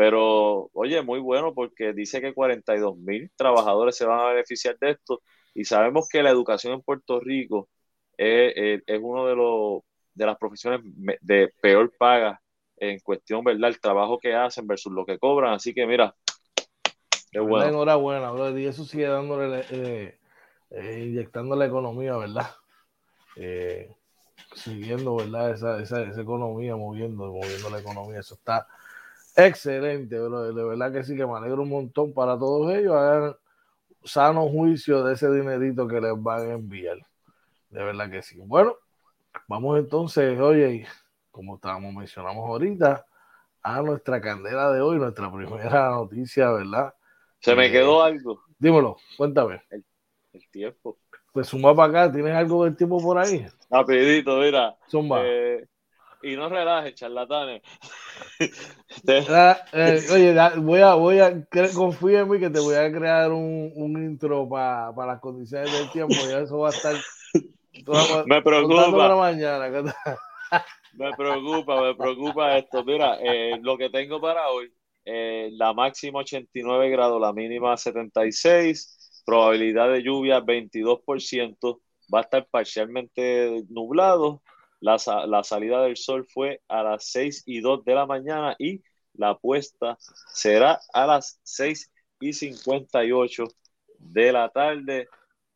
Pero, 0.00 0.70
oye, 0.72 1.02
muy 1.02 1.20
bueno 1.20 1.52
porque 1.52 1.92
dice 1.92 2.22
que 2.22 2.32
42 2.32 2.96
mil 2.96 3.30
trabajadores 3.36 3.94
se 3.96 4.06
van 4.06 4.18
a 4.18 4.30
beneficiar 4.30 4.78
de 4.78 4.92
esto 4.92 5.20
y 5.52 5.66
sabemos 5.66 6.08
que 6.08 6.22
la 6.22 6.30
educación 6.30 6.72
en 6.72 6.80
Puerto 6.80 7.20
Rico 7.20 7.68
es, 8.16 8.80
es, 8.86 8.98
uno 8.98 9.26
de, 9.26 9.36
los, 9.36 9.82
de 10.14 10.24
las 10.24 10.38
profesiones 10.38 10.80
de 11.20 11.52
peor 11.60 11.92
paga 11.98 12.40
en 12.78 12.98
cuestión, 13.00 13.44
¿verdad? 13.44 13.68
El 13.68 13.78
trabajo 13.78 14.18
que 14.18 14.34
hacen 14.34 14.66
versus 14.66 14.90
lo 14.90 15.04
que 15.04 15.18
cobran. 15.18 15.52
Así 15.52 15.74
que, 15.74 15.86
mira, 15.86 16.14
qué 17.30 17.40
bueno. 17.40 17.66
Enhorabuena, 17.66 18.30
bro. 18.30 18.58
Y 18.58 18.64
eso 18.64 18.86
sigue 18.86 19.06
dándole, 19.06 19.66
eh, 19.70 20.18
eh, 20.70 21.04
inyectando 21.08 21.56
la 21.56 21.66
economía, 21.66 22.16
¿verdad? 22.16 22.48
Eh, 23.36 23.94
siguiendo, 24.54 25.16
¿verdad? 25.16 25.50
Esa, 25.50 25.82
esa, 25.82 26.02
esa 26.04 26.22
economía, 26.22 26.74
moviendo, 26.74 27.30
moviendo 27.30 27.68
la 27.68 27.80
economía. 27.80 28.20
Eso 28.20 28.32
está 28.32 28.66
Excelente, 29.46 30.18
bro. 30.18 30.52
De 30.52 30.64
verdad 30.64 30.92
que 30.92 31.04
sí, 31.04 31.16
que 31.16 31.26
me 31.26 31.36
alegro 31.36 31.62
un 31.62 31.68
montón 31.68 32.12
para 32.12 32.38
todos 32.38 32.72
ellos. 32.74 32.94
Hagan 32.94 33.36
sano 34.04 34.48
juicio 34.48 35.04
de 35.04 35.14
ese 35.14 35.30
dinerito 35.30 35.86
que 35.86 36.00
les 36.00 36.12
van 36.16 36.50
a 36.50 36.52
enviar. 36.52 36.98
De 37.70 37.82
verdad 37.82 38.10
que 38.10 38.22
sí. 38.22 38.38
Bueno, 38.38 38.76
vamos 39.46 39.78
entonces, 39.78 40.38
oye, 40.40 40.86
como 41.30 41.56
estábamos 41.56 41.94
mencionamos 41.94 42.48
ahorita, 42.48 43.06
a 43.62 43.82
nuestra 43.82 44.20
candela 44.20 44.72
de 44.72 44.80
hoy, 44.80 44.98
nuestra 44.98 45.30
primera 45.32 45.90
noticia, 45.90 46.50
¿verdad? 46.50 46.94
Se 47.38 47.54
me 47.54 47.70
quedó 47.70 48.06
eh, 48.06 48.12
algo. 48.12 48.42
Dímelo, 48.58 48.96
cuéntame. 49.16 49.62
El, 49.70 49.84
tiempo. 50.50 50.98
Pues 51.32 51.48
suma 51.48 51.74
para 51.74 52.02
acá, 52.02 52.12
¿tienes 52.12 52.34
algo 52.34 52.64
del 52.64 52.76
tiempo 52.76 52.98
por 52.98 53.18
ahí? 53.18 53.46
Rapidito, 53.70 54.38
mira. 54.38 54.76
Zumba. 54.88 55.20
Eh, 55.24 55.66
y 56.22 56.36
no 56.36 56.48
relajes, 56.48 56.94
charlatanes. 56.94 57.62
Oye, 60.12 60.34
voy 60.58 60.80
a, 60.80 60.94
voy 60.94 61.18
a, 61.18 61.46
confía 61.74 62.20
en 62.20 62.28
mí 62.28 62.38
que 62.38 62.50
te 62.50 62.60
voy 62.60 62.74
a 62.74 62.90
crear 62.92 63.32
un, 63.32 63.72
un 63.74 64.02
intro 64.02 64.48
para 64.48 64.92
las 65.06 65.20
condiciones 65.20 65.72
del 65.72 65.90
tiempo 65.90 66.14
y 66.14 66.32
eso 66.32 66.58
va 66.58 66.68
a 66.68 66.72
estar. 66.72 66.94
me 68.26 68.42
preocupa. 68.42 69.16
mañana. 69.16 69.68
me 70.94 71.12
preocupa, 71.12 71.82
me 71.82 71.94
preocupa 71.94 72.58
esto. 72.58 72.84
Mira, 72.84 73.18
eh, 73.22 73.58
lo 73.62 73.78
que 73.78 73.90
tengo 73.90 74.20
para 74.20 74.48
hoy, 74.50 74.72
eh, 75.04 75.50
la 75.52 75.72
máxima 75.72 76.20
89 76.20 76.90
grados, 76.90 77.20
la 77.20 77.32
mínima 77.32 77.76
76, 77.76 79.22
probabilidad 79.24 79.90
de 79.90 80.02
lluvia 80.02 80.40
22%, 80.40 81.80
va 82.12 82.18
a 82.18 82.22
estar 82.22 82.46
parcialmente 82.50 83.64
nublado 83.70 84.42
la, 84.80 84.98
salida 85.44 85.82
del 85.82 85.96
sol 85.96 86.26
fue 86.26 86.62
a 86.68 86.82
las 86.82 87.04
6 87.10 87.44
y 87.46 87.60
2 87.60 87.84
de 87.84 87.94
la 87.94 88.06
mañana 88.06 88.56
y 88.58 88.82
la 89.14 89.36
puesta 89.36 89.98
será 90.32 90.80
a 90.92 91.06
las 91.06 91.38
6 91.42 91.90
y 92.20 92.32
58 92.32 93.44
de 93.98 94.32
la 94.32 94.48
tarde. 94.48 95.08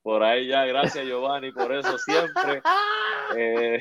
Por 0.03 0.23
ahí 0.23 0.49
ya, 0.49 0.65
gracias 0.67 1.07
Giovanni, 1.07 1.53
por 1.53 1.75
eso 1.75 1.99
siempre. 1.99 2.63
Eh, 3.37 3.79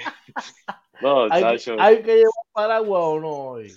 no, 1.02 1.28
¿Hay, 1.30 1.44
¿Hay, 1.44 2.02
que 2.02 2.16
llevar 2.16 2.34
paraguas 2.54 3.02
o 3.04 3.20
no 3.20 3.30
hoy? 3.30 3.74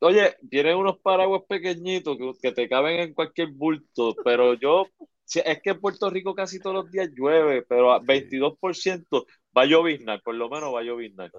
oye, 0.00 0.34
tienen 0.50 0.76
unos 0.76 0.98
paraguas 1.00 1.42
pequeñitos 1.46 2.16
que, 2.16 2.32
que, 2.40 2.52
te 2.52 2.68
caben 2.70 3.00
en 3.00 3.14
cualquier 3.14 3.48
bulto, 3.48 4.14
pero 4.24 4.54
yo, 4.54 4.86
es 5.40 5.62
que 5.62 5.70
en 5.70 5.80
Puerto 5.80 6.10
Rico 6.10 6.34
casi 6.34 6.58
todos 6.58 6.76
los 6.76 6.90
días 6.90 7.10
llueve, 7.14 7.62
pero 7.62 7.92
a 7.92 8.00
22%, 8.00 9.26
Va 9.56 9.62
a 9.62 9.66
lloviznar, 9.66 10.20
por 10.22 10.34
lo 10.34 10.48
menos 10.48 10.74
va 10.74 10.80
a 10.80 10.82
lloviznar. 10.82 11.30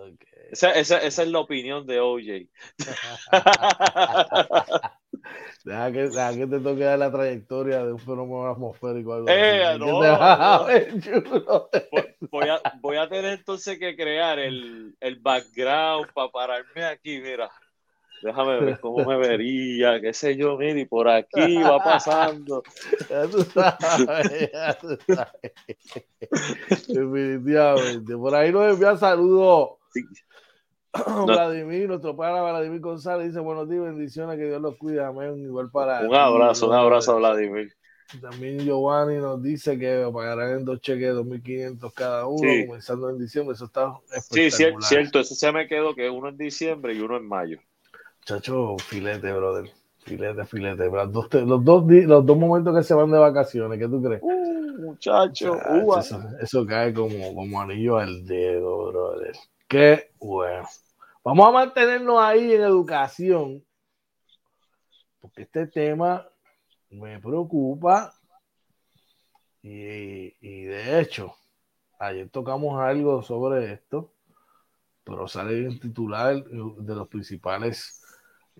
Esa, 0.51 0.71
esa, 0.71 0.99
esa, 0.99 1.23
es 1.23 1.29
la 1.29 1.39
opinión 1.39 1.87
de 1.87 1.99
OJ. 1.99 2.47
deja, 5.65 5.91
que, 5.91 6.09
deja 6.09 6.35
que 6.35 6.47
te 6.47 6.59
toque 6.59 6.83
dar 6.83 6.99
la 6.99 7.11
trayectoria 7.11 7.83
de 7.83 7.93
un 7.93 7.99
fenómeno 7.99 8.51
atmosférico. 8.51 9.13
Algo 9.13 9.27
eh, 9.29 9.77
no, 9.79 9.99
Voy, 12.29 12.49
a, 12.49 12.61
voy 12.81 12.97
a 12.97 13.09
tener 13.09 13.39
entonces 13.39 13.79
que 13.79 13.95
crear 13.95 14.37
el, 14.39 14.95
el 14.99 15.19
background 15.19 16.11
para 16.13 16.29
pararme 16.29 16.83
aquí, 16.85 17.19
mira 17.19 17.49
déjame 18.23 18.59
ver 18.59 18.79
cómo 18.79 19.05
me 19.05 19.17
vería, 19.27 19.99
qué 20.01 20.13
sé 20.13 20.35
yo, 20.35 20.57
mire, 20.57 20.81
y 20.81 20.85
por 20.85 21.09
aquí 21.09 21.61
va 21.61 21.77
pasando. 21.79 22.63
Ya 23.09 23.27
tú 23.27 23.43
sabes, 23.43 24.51
ya 24.51 24.77
tú 24.79 24.97
sabes. 25.07 25.53
Definitivamente. 26.87 28.15
Por 28.15 28.35
ahí 28.35 28.51
nos 28.51 28.73
envía 28.73 28.97
saludos 28.97 29.77
Vladimir, 31.25 31.87
nuestro 31.87 32.15
padre 32.15 32.41
Vladimir 32.41 32.79
González 32.79 33.27
dice 33.27 33.39
buenos 33.39 33.67
días, 33.67 33.83
bendiciones, 33.83 34.37
que 34.37 34.45
Dios 34.45 34.61
los 34.61 34.77
cuide, 34.77 35.03
amén. 35.03 35.39
Igual 35.39 35.71
para. 35.71 36.01
Un 36.01 36.15
abrazo, 36.15 36.67
un 36.67 36.75
abrazo 36.75 37.13
a 37.13 37.15
Vladimir. 37.15 37.73
También 38.21 38.59
Giovanni 38.59 39.15
nos 39.15 39.41
dice 39.41 39.79
que 39.79 40.07
pagarán 40.13 40.59
en 40.59 40.65
dos 40.65 40.81
cheques 40.81 41.01
de 41.01 41.13
2.500 41.13 41.93
cada 41.93 42.27
uno, 42.27 42.47
comenzando 42.67 43.09
en 43.09 43.17
diciembre. 43.17 43.55
Eso 43.55 43.65
está 43.65 43.93
Sí, 44.29 44.51
cierto, 44.51 45.19
eso 45.19 45.33
se 45.33 45.51
me 45.51 45.67
quedó 45.67 45.95
que 45.95 46.09
uno 46.09 46.29
en 46.29 46.37
diciembre 46.37 46.93
y 46.93 46.99
uno 46.99 47.17
en 47.17 47.27
mayo. 47.27 47.59
Chacho, 48.25 48.77
filete, 48.77 49.31
brother. 49.33 49.69
Filete, 49.99 50.45
filete. 50.45 50.89
Los 50.89 51.11
dos, 51.11 51.33
los, 51.33 51.63
dos, 51.63 51.83
los 51.85 52.25
dos 52.25 52.37
momentos 52.37 52.75
que 52.75 52.83
se 52.83 52.93
van 52.93 53.11
de 53.11 53.19
vacaciones, 53.19 53.79
¿qué 53.79 53.87
tú 53.87 54.01
crees? 54.01 54.21
Uh, 54.21 54.81
muchacho, 54.81 55.57
eso, 56.39 56.65
cae 56.65 56.93
como, 56.93 57.33
como 57.33 57.61
anillo 57.61 57.97
al 57.97 58.25
dedo, 58.25 58.87
brother. 58.87 59.35
Qué 59.67 60.11
bueno. 60.19 60.67
Vamos 61.23 61.47
a 61.47 61.51
mantenernos 61.51 62.21
ahí 62.21 62.53
en 62.53 62.61
educación, 62.61 63.63
porque 65.21 65.43
este 65.43 65.67
tema 65.67 66.27
me 66.89 67.19
preocupa 67.19 68.13
y, 69.61 70.31
de 70.65 70.99
hecho, 70.99 71.33
ayer 71.97 72.29
tocamos 72.29 72.79
algo 72.81 73.23
sobre 73.23 73.71
esto, 73.71 74.11
pero 75.05 75.27
sale 75.27 75.65
en 75.65 75.79
titular 75.79 76.43
de 76.43 76.95
los 76.95 77.07
principales 77.07 78.02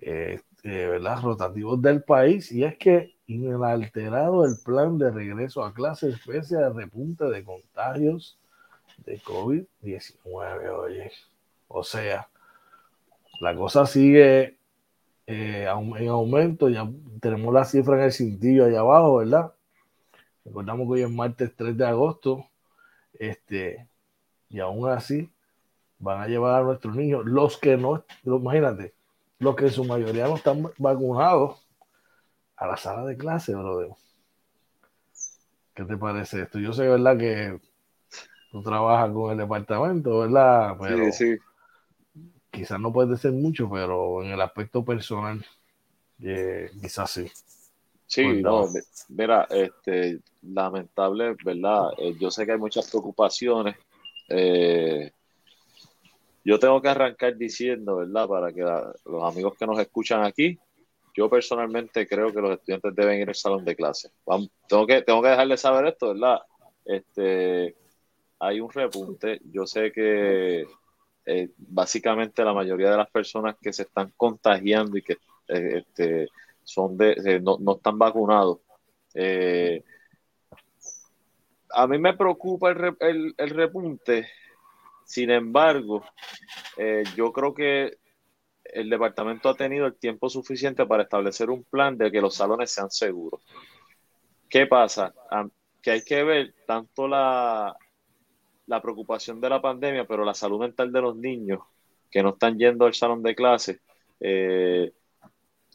eh, 0.06 0.42
¿verdad? 0.64 1.22
rotativos 1.22 1.82
del 1.82 2.04
país 2.04 2.52
y 2.52 2.64
es 2.64 2.78
que 2.78 3.16
inalterado 3.28 4.46
el 4.46 4.56
plan 4.64 4.98
de 4.98 5.12
regreso 5.12 5.64
a 5.64 5.74
clases 5.74 6.20
pese 6.26 6.58
al 6.58 6.76
repunte 6.76 7.26
de 7.26 7.44
contagios 7.44 8.38
de 9.06 9.20
COVID-19, 9.20 10.70
oye. 10.70 11.12
O 11.68 11.84
sea, 11.84 12.30
la 13.40 13.56
cosa 13.56 13.86
sigue 13.86 14.58
eh, 15.26 15.68
en 15.68 16.08
aumento, 16.10 16.70
ya 16.70 16.90
tenemos 17.20 17.54
la 17.54 17.66
cifra 17.66 17.98
en 17.98 18.04
el 18.04 18.12
cintillo 18.12 18.66
allá 18.66 18.82
abajo, 18.82 19.18
¿verdad? 19.18 19.54
Recordamos 20.46 20.88
que 20.88 20.94
hoy 20.94 21.02
es 21.02 21.10
martes 21.10 21.56
3 21.56 21.78
de 21.78 21.86
agosto, 21.86 22.46
este, 23.14 23.88
y 24.50 24.60
aún 24.60 24.90
así 24.90 25.30
van 26.00 26.22
a 26.22 26.28
llevar 26.28 26.62
a 26.62 26.64
nuestros 26.64 26.96
niños, 26.96 27.26
los 27.26 27.58
que 27.58 27.78
no, 27.78 28.04
imagínate, 28.26 28.94
los 29.44 29.56
que 29.56 29.66
en 29.66 29.72
su 29.72 29.84
mayoría 29.84 30.28
no 30.28 30.36
están 30.36 30.72
vacunados, 30.78 31.66
a 32.56 32.68
la 32.68 32.78
sala 32.78 33.06
de 33.06 33.18
clase, 33.18 33.54
brother. 33.54 33.90
¿Qué 35.76 35.84
te 35.84 35.98
parece 35.98 36.44
esto? 36.44 36.60
Yo 36.60 36.72
sé, 36.74 36.88
¿verdad? 36.88 37.18
Que 37.18 37.60
tú 38.52 38.62
trabajas 38.62 39.12
con 39.12 39.32
el 39.32 39.38
departamento, 39.38 40.20
¿verdad? 40.20 40.76
Pero, 40.80 41.06
sí, 41.12 41.12
sí 41.12 41.40
quizás 42.54 42.80
no 42.80 42.94
puede 42.94 43.18
ser 43.18 43.32
mucho, 43.32 43.68
pero 43.70 44.24
en 44.24 44.30
el 44.30 44.40
aspecto 44.40 44.86
personal, 44.86 45.44
eh, 46.22 46.70
quizás 46.80 47.10
sí. 47.10 47.30
Sí, 48.06 48.42
no, 48.44 48.68
mira, 49.10 49.48
este, 49.50 50.20
lamentable, 50.44 51.36
¿verdad? 51.44 51.90
Eh, 51.98 52.16
yo 52.20 52.30
sé 52.30 52.46
que 52.46 52.52
hay 52.52 52.60
muchas 52.60 52.90
preocupaciones. 52.92 53.76
Eh, 54.30 55.12
yo 56.44 56.60
tengo 56.60 56.82
que 56.82 56.90
arrancar 56.90 57.38
diciendo, 57.38 57.98
¿verdad? 57.98 58.28
Para 58.28 58.52
que 58.52 58.62
los 58.62 59.24
amigos 59.24 59.56
que 59.58 59.66
nos 59.66 59.80
escuchan 59.80 60.24
aquí, 60.24 60.60
yo 61.16 61.30
personalmente 61.30 62.08
creo 62.08 62.34
que 62.34 62.42
los 62.42 62.52
estudiantes 62.52 62.96
deben 62.96 63.20
ir 63.20 63.30
al 63.30 63.36
salón 63.36 63.64
de 63.64 63.76
clase. 63.76 64.10
tengo, 64.68 64.88
que, 64.88 65.02
tengo 65.04 65.22
que 65.22 65.30
dejarles 65.30 65.62
saber 65.62 65.88
esto, 65.88 66.14
¿verdad? 66.14 66.40
Este, 66.86 67.76
hay 68.40 68.60
un 68.60 68.70
repunte. 68.70 69.40
Yo 69.46 69.66
sé 69.66 69.92
que 69.92 70.66
eh, 71.26 71.50
básicamente 71.58 72.44
la 72.44 72.54
mayoría 72.54 72.92
de 72.92 72.98
las 72.98 73.10
personas 73.10 73.56
que 73.62 73.72
se 73.72 73.84
están 73.84 74.12
contagiando 74.18 74.98
y 74.98 75.02
que 75.02 75.14
eh, 75.48 75.78
este, 75.78 76.28
son 76.64 76.98
de, 76.98 77.12
eh, 77.26 77.40
no, 77.40 77.58
están 77.76 77.98
vacunados. 77.98 78.60
a 81.76 81.88
mí 81.88 81.98
me 81.98 82.14
preocupa 82.16 82.72
el, 82.72 83.34
el, 83.38 83.50
repunte, 83.50 84.28
sin 85.14 85.30
embargo, 85.30 86.04
yo 87.16 87.32
creo 87.32 87.54
que 87.54 87.98
el 88.64 88.90
departamento 88.90 89.48
ha 89.48 89.56
tenido 89.56 89.86
el 89.86 89.96
tiempo 89.96 90.28
suficiente 90.28 90.88
para 90.88 91.04
establecer 91.04 91.52
un 91.52 91.64
plan 91.64 91.96
de 92.00 92.12
que 92.12 92.20
los 92.20 92.34
salones 92.34 92.72
sean 92.72 92.90
seguros. 92.90 93.46
¿Qué 94.50 94.66
pasa? 94.66 95.14
que 95.84 95.92
hay 95.92 96.02
que 96.04 96.24
ver 96.24 96.56
tanto 96.66 97.08
la, 97.08 97.76
la 98.66 98.82
preocupación 98.82 99.40
de 99.40 99.50
la 99.50 99.62
pandemia, 99.62 100.08
pero 100.08 100.26
la 100.26 100.34
salud 100.34 100.60
mental 100.60 100.92
de 100.92 101.02
los 101.02 101.16
niños 101.16 101.60
que 102.10 102.24
no 102.24 102.30
están 102.30 102.58
yendo 102.58 102.86
al 102.86 102.96
salón 102.96 103.22
de 103.22 103.36
clase. 103.36 103.82
Eh, 104.20 104.94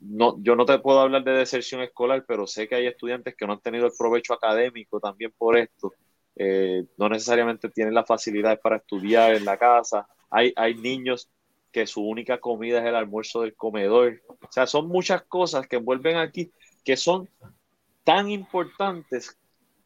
no, 0.01 0.42
yo 0.42 0.57
no 0.57 0.64
te 0.64 0.79
puedo 0.81 0.98
hablar 1.01 1.22
de 1.22 1.33
deserción 1.33 1.83
escolar, 1.83 2.24
pero 2.27 2.46
sé 2.46 2.66
que 2.66 2.74
hay 2.74 2.87
estudiantes 2.87 3.37
que 3.37 3.46
no 3.46 3.53
han 3.53 3.61
tenido 3.61 3.87
el 3.87 3.92
provecho 3.96 4.33
académico 4.33 4.98
también 4.98 5.33
por 5.37 5.57
esto. 5.57 5.92
Eh, 6.40 6.85
no 6.96 7.09
necesariamente 7.09 7.68
tienen 7.68 7.94
las 7.94 8.07
facilidades 8.07 8.61
para 8.61 8.77
estudiar 8.77 9.35
en 9.35 9.44
la 9.44 9.57
casa. 9.57 10.07
Hay, 10.31 10.53
hay 10.57 10.74
niños 10.74 11.29
que 11.72 11.87
su 11.87 12.03
única 12.03 12.38
comida 12.38 12.79
es 12.79 12.87
el 12.87 12.94
almuerzo 12.94 13.42
del 13.42 13.55
comedor. 13.55 14.22
O 14.29 14.53
sea, 14.53 14.66
son 14.66 14.87
muchas 14.88 15.22
cosas 15.22 15.66
que 15.66 15.77
envuelven 15.77 16.16
aquí 16.16 16.53
que 16.85 16.96
son 16.96 17.29
tan 18.05 18.31
importantes 18.31 19.37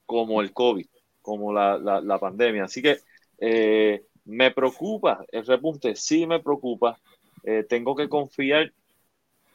como 0.07 0.43
el 0.43 0.53
COVID 0.53 0.87
como 1.23 1.53
la, 1.53 1.79
la, 1.79 2.19
pandemia. 2.19 2.65
Así 2.65 2.83
que 2.83 2.99
eh, 3.38 4.05
me 4.25 4.51
preocupa 4.51 5.25
el 5.31 5.47
repunte, 5.47 5.97
sí 5.97 6.27
me 6.27 6.41
preocupa. 6.41 6.99
Eh, 7.45 7.65
tengo 7.69 7.97
que 7.97 8.09
confiar 8.09 8.73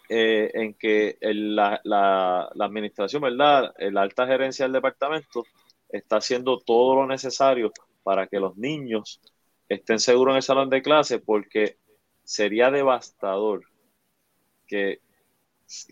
eh, 0.09 0.49
en 0.53 0.73
que 0.73 1.17
la, 1.21 1.79
la, 1.83 2.49
la, 2.53 2.65
administración, 2.65 3.21
¿verdad? 3.21 3.73
La 3.77 4.01
alta 4.01 4.25
gerencia 4.25 4.65
del 4.65 4.73
departamento 4.73 5.45
está 5.89 6.17
haciendo 6.17 6.59
todo 6.59 6.95
lo 6.95 7.07
necesario 7.07 7.71
para 8.03 8.27
que 8.27 8.39
los 8.39 8.57
niños 8.57 9.21
estén 9.69 9.99
seguros 9.99 10.33
en 10.33 10.37
el 10.37 10.43
salón 10.43 10.69
de 10.69 10.81
clase, 10.81 11.19
porque 11.19 11.77
sería 12.23 12.71
devastador 12.71 13.65
que, 14.65 15.01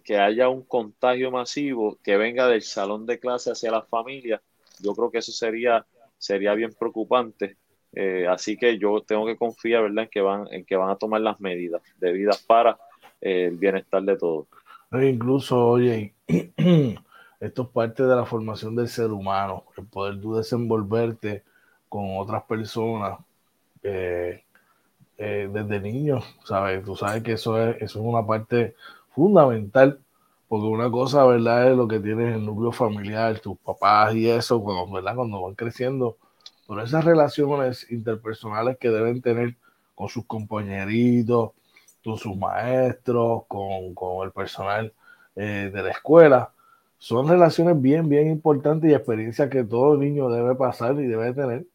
que 0.04 0.18
haya 0.18 0.50
un 0.50 0.64
contagio 0.64 1.32
masivo 1.32 1.98
que 2.04 2.18
venga 2.18 2.48
del 2.48 2.62
salón 2.62 3.06
de 3.06 3.20
clase 3.20 3.52
hacia 3.52 3.72
las 3.72 3.88
familias 3.88 4.42
yo 4.80 4.94
creo 4.94 5.12
que 5.12 5.20
eso 5.20 5.32
sería, 5.32 5.86
sería 6.18 6.54
bien 6.54 6.72
preocupante. 6.78 7.58
Eh, 7.94 8.28
así 8.30 8.58
que 8.58 8.78
yo 8.78 9.02
tengo 9.02 9.26
que 9.26 9.38
confiar, 9.38 9.84
¿verdad?, 9.84 10.04
en 10.04 10.10
que 10.10 10.22
van, 10.22 10.48
en 10.52 10.66
que 10.66 10.76
van 10.76 10.90
a 10.90 10.98
tomar 10.98 11.22
las 11.22 11.40
medidas 11.40 11.82
debidas 11.98 12.42
para 12.44 12.78
eh, 13.22 13.46
el 13.46 13.58
bienestar 13.58 14.04
de 14.04 14.18
todos. 14.18 14.48
Incluso, 14.92 15.68
oye, 15.68 16.14
esto 17.40 17.64
es 17.64 17.70
parte 17.70 18.04
de 18.04 18.16
la 18.16 18.26
formación 18.26 18.76
del 18.76 18.88
ser 18.88 19.12
humano, 19.12 19.66
el 19.78 19.86
poder 19.86 20.20
tú 20.22 20.36
desenvolverte 20.36 21.44
con 21.90 22.18
otras 22.18 22.44
personas 22.44 23.20
eh, 23.84 24.44
desde 25.18 25.80
niños, 25.80 26.26
¿sabes? 26.44 26.84
Tú 26.84 26.96
sabes 26.96 27.24
que 27.24 27.34
eso 27.34 27.62
es, 27.62 27.78
eso 27.82 28.00
es 28.00 28.06
una 28.06 28.26
parte 28.26 28.76
fundamental 29.10 30.00
porque 30.48 30.68
una 30.68 30.92
cosa, 30.92 31.26
¿verdad? 31.26 31.72
Es 31.72 31.78
lo 31.78 31.88
que 31.88 32.00
tienes 32.00 32.36
el 32.36 32.46
núcleo 32.46 32.72
familiar, 32.72 33.40
tus 33.40 33.58
papás 33.58 34.14
y 34.16 34.30
eso, 34.30 34.62
cuando, 34.62 34.92
¿verdad? 34.92 35.16
Cuando 35.16 35.42
van 35.42 35.56
creciendo. 35.56 36.18
Pero 36.68 36.82
esas 36.84 37.04
relaciones 37.06 37.92
interpersonales 37.92 38.78
que 38.78 38.90
deben 38.90 39.22
tener 39.22 39.56
con 39.96 40.10
sus 40.10 40.26
compañeritos, 40.26 41.52
con 42.04 42.18
sus 42.18 42.38
maestros, 42.38 43.44
con, 43.48 43.94
el 44.24 44.32
personal 44.32 44.94
eh, 45.36 45.72
de 45.74 45.84
la 45.84 45.92
escuela, 45.92 46.52
son 46.98 47.28
relaciones 47.28 47.82
bien, 47.82 48.10
bien 48.10 48.28
importantes 48.30 48.90
y 48.90 48.94
experiencias 48.94 49.50
que 49.50 49.64
todo 49.64 49.98
niño 49.98 50.30
debe 50.30 50.56
pasar 50.56 51.00
y 51.00 51.08
debe 51.08 51.34
tener, 51.34 51.66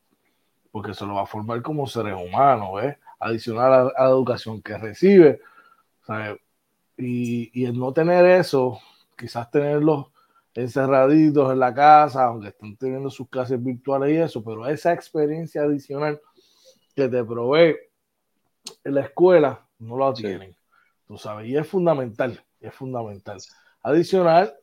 porque 0.70 0.94
se 0.94 1.06
lo 1.06 1.14
va 1.14 1.22
a 1.22 1.26
formar 1.26 1.62
como 1.62 1.87
seres 1.87 2.14
humanos, 2.14 2.83
¿ves? 2.83 2.96
Adicional 3.18 3.72
a, 3.72 3.80
a 3.96 4.04
la 4.04 4.11
educación 4.11 4.62
que 4.62 4.78
recibe. 4.78 5.40
¿sabes? 6.11 6.40
Y, 6.96 7.64
el 7.64 7.78
no 7.78 7.92
tener 7.92 8.24
eso, 8.26 8.78
quizás 9.16 9.50
tenerlos 9.50 10.06
encerraditos 10.54 11.52
en 11.52 11.59
la 11.59 11.72
casa, 11.72 12.24
aunque 12.24 12.48
estén 12.48 12.76
teniendo 12.76 13.09
sus 13.11 13.28
clases 13.28 13.62
virtuales 13.62 14.11
y 14.11 14.16
eso, 14.16 14.44
pero 14.44 14.66
esa 14.66 14.92
experiencia 14.92 15.62
adicional 15.62 16.20
que 16.94 17.09
te 17.09 17.24
provee 17.24 17.76
en 18.85 18.94
la 18.94 19.02
escuela, 19.02 19.66
no 19.78 19.96
la 19.96 20.12
tienen. 20.12 20.56
Tú 21.06 21.16
sabes, 21.16 21.48
y 21.48 21.56
es 21.56 21.66
fundamental, 21.66 22.44
es 22.61 22.74
fundamental. 22.74 23.38
Adicional, 23.83 24.54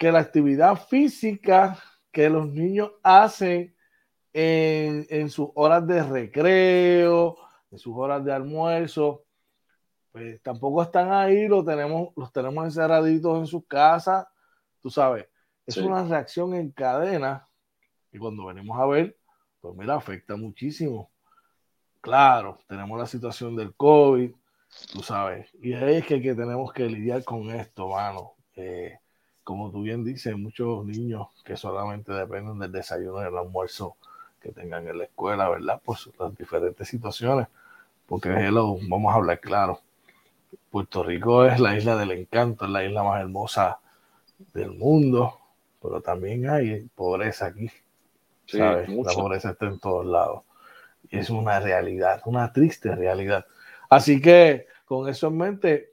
que 0.00 0.10
la 0.10 0.20
actividad 0.20 0.76
física 0.76 1.78
que 2.10 2.30
los 2.30 2.48
niños 2.48 2.90
hacen 3.02 3.76
en, 4.32 5.06
en 5.10 5.28
sus 5.28 5.50
horas 5.54 5.86
de 5.86 6.02
recreo, 6.02 7.36
en 7.70 7.78
sus 7.78 7.94
horas 7.94 8.24
de 8.24 8.32
almuerzo, 8.32 9.26
pues 10.10 10.40
tampoco 10.40 10.82
están 10.82 11.12
ahí, 11.12 11.46
los 11.46 11.66
tenemos, 11.66 12.14
los 12.16 12.32
tenemos 12.32 12.64
encerraditos 12.64 13.40
en 13.40 13.46
sus 13.46 13.66
casas, 13.66 14.26
tú 14.80 14.88
sabes. 14.88 15.26
Es 15.66 15.76
una 15.76 16.02
reacción 16.02 16.54
en 16.54 16.70
cadena 16.70 17.46
y 18.10 18.16
cuando 18.16 18.46
venimos 18.46 18.80
a 18.80 18.86
ver, 18.86 19.18
pues 19.60 19.76
mira, 19.76 19.96
afecta 19.96 20.34
muchísimo. 20.34 21.10
claro, 22.00 22.58
tenemos 22.66 22.98
la 22.98 23.06
situación 23.06 23.54
del 23.54 23.74
COVID, 23.74 24.32
tú 24.94 25.02
sabes, 25.02 25.50
y 25.60 25.74
es 25.74 26.06
que, 26.06 26.22
que 26.22 26.34
tenemos 26.34 26.72
que 26.72 26.86
lidiar 26.86 27.22
con 27.22 27.50
esto, 27.50 27.88
mano. 27.90 28.36
Eh, 28.56 28.98
como 29.50 29.72
tú 29.72 29.82
bien 29.82 30.04
dices, 30.04 30.36
muchos 30.36 30.86
niños 30.86 31.26
que 31.44 31.56
solamente 31.56 32.12
dependen 32.12 32.60
del 32.60 32.70
desayuno 32.70 33.20
y 33.20 33.24
del 33.24 33.36
almuerzo 33.36 33.96
que 34.40 34.52
tengan 34.52 34.86
en 34.86 34.98
la 34.98 35.04
escuela, 35.04 35.48
¿verdad? 35.48 35.82
Pues 35.84 36.08
las 36.20 36.36
diferentes 36.38 36.86
situaciones, 36.86 37.48
porque 38.06 38.28
hello, 38.28 38.78
vamos 38.88 39.12
a 39.12 39.16
hablar 39.16 39.40
claro. 39.40 39.80
Puerto 40.70 41.02
Rico 41.02 41.44
es 41.46 41.58
la 41.58 41.76
isla 41.76 41.96
del 41.96 42.12
encanto, 42.12 42.64
es 42.64 42.70
la 42.70 42.84
isla 42.84 43.02
más 43.02 43.20
hermosa 43.22 43.80
del 44.54 44.70
mundo, 44.70 45.40
pero 45.82 46.00
también 46.00 46.48
hay 46.48 46.88
pobreza 46.94 47.46
aquí. 47.46 47.68
¿sabes? 48.46 48.88
La 48.88 49.12
pobreza 49.14 49.50
está 49.50 49.66
en 49.66 49.80
todos 49.80 50.06
lados. 50.06 50.44
Y 51.10 51.18
es 51.18 51.28
una 51.28 51.58
realidad, 51.58 52.22
una 52.24 52.52
triste 52.52 52.94
realidad. 52.94 53.44
Así 53.88 54.20
que 54.20 54.68
con 54.84 55.08
eso 55.08 55.26
en 55.26 55.38
mente, 55.38 55.90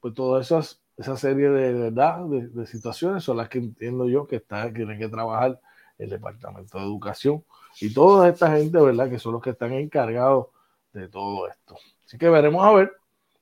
pues 0.00 0.12
todas 0.12 0.46
esas, 0.46 0.80
esa 0.96 1.16
serie 1.16 1.50
de 1.50 1.72
verdad, 1.74 2.24
de, 2.24 2.66
situaciones 2.66 3.22
son 3.22 3.36
las 3.36 3.48
que 3.48 3.58
entiendo 3.58 4.08
yo 4.08 4.26
que 4.26 4.36
está, 4.36 4.72
tienen 4.72 4.98
que 4.98 5.08
trabajar 5.08 5.60
el 5.98 6.10
Departamento 6.10 6.78
de 6.78 6.84
Educación 6.84 7.44
y 7.80 7.92
toda 7.92 8.28
esta 8.28 8.56
gente, 8.56 8.78
¿verdad? 8.78 9.10
Que 9.10 9.18
son 9.18 9.32
los 9.32 9.42
que 9.42 9.50
están 9.50 9.72
encargados 9.72 10.48
de 10.92 11.08
todo 11.08 11.48
esto. 11.48 11.76
Así 12.04 12.16
que 12.16 12.28
veremos 12.28 12.64
a 12.64 12.72
ver 12.72 12.92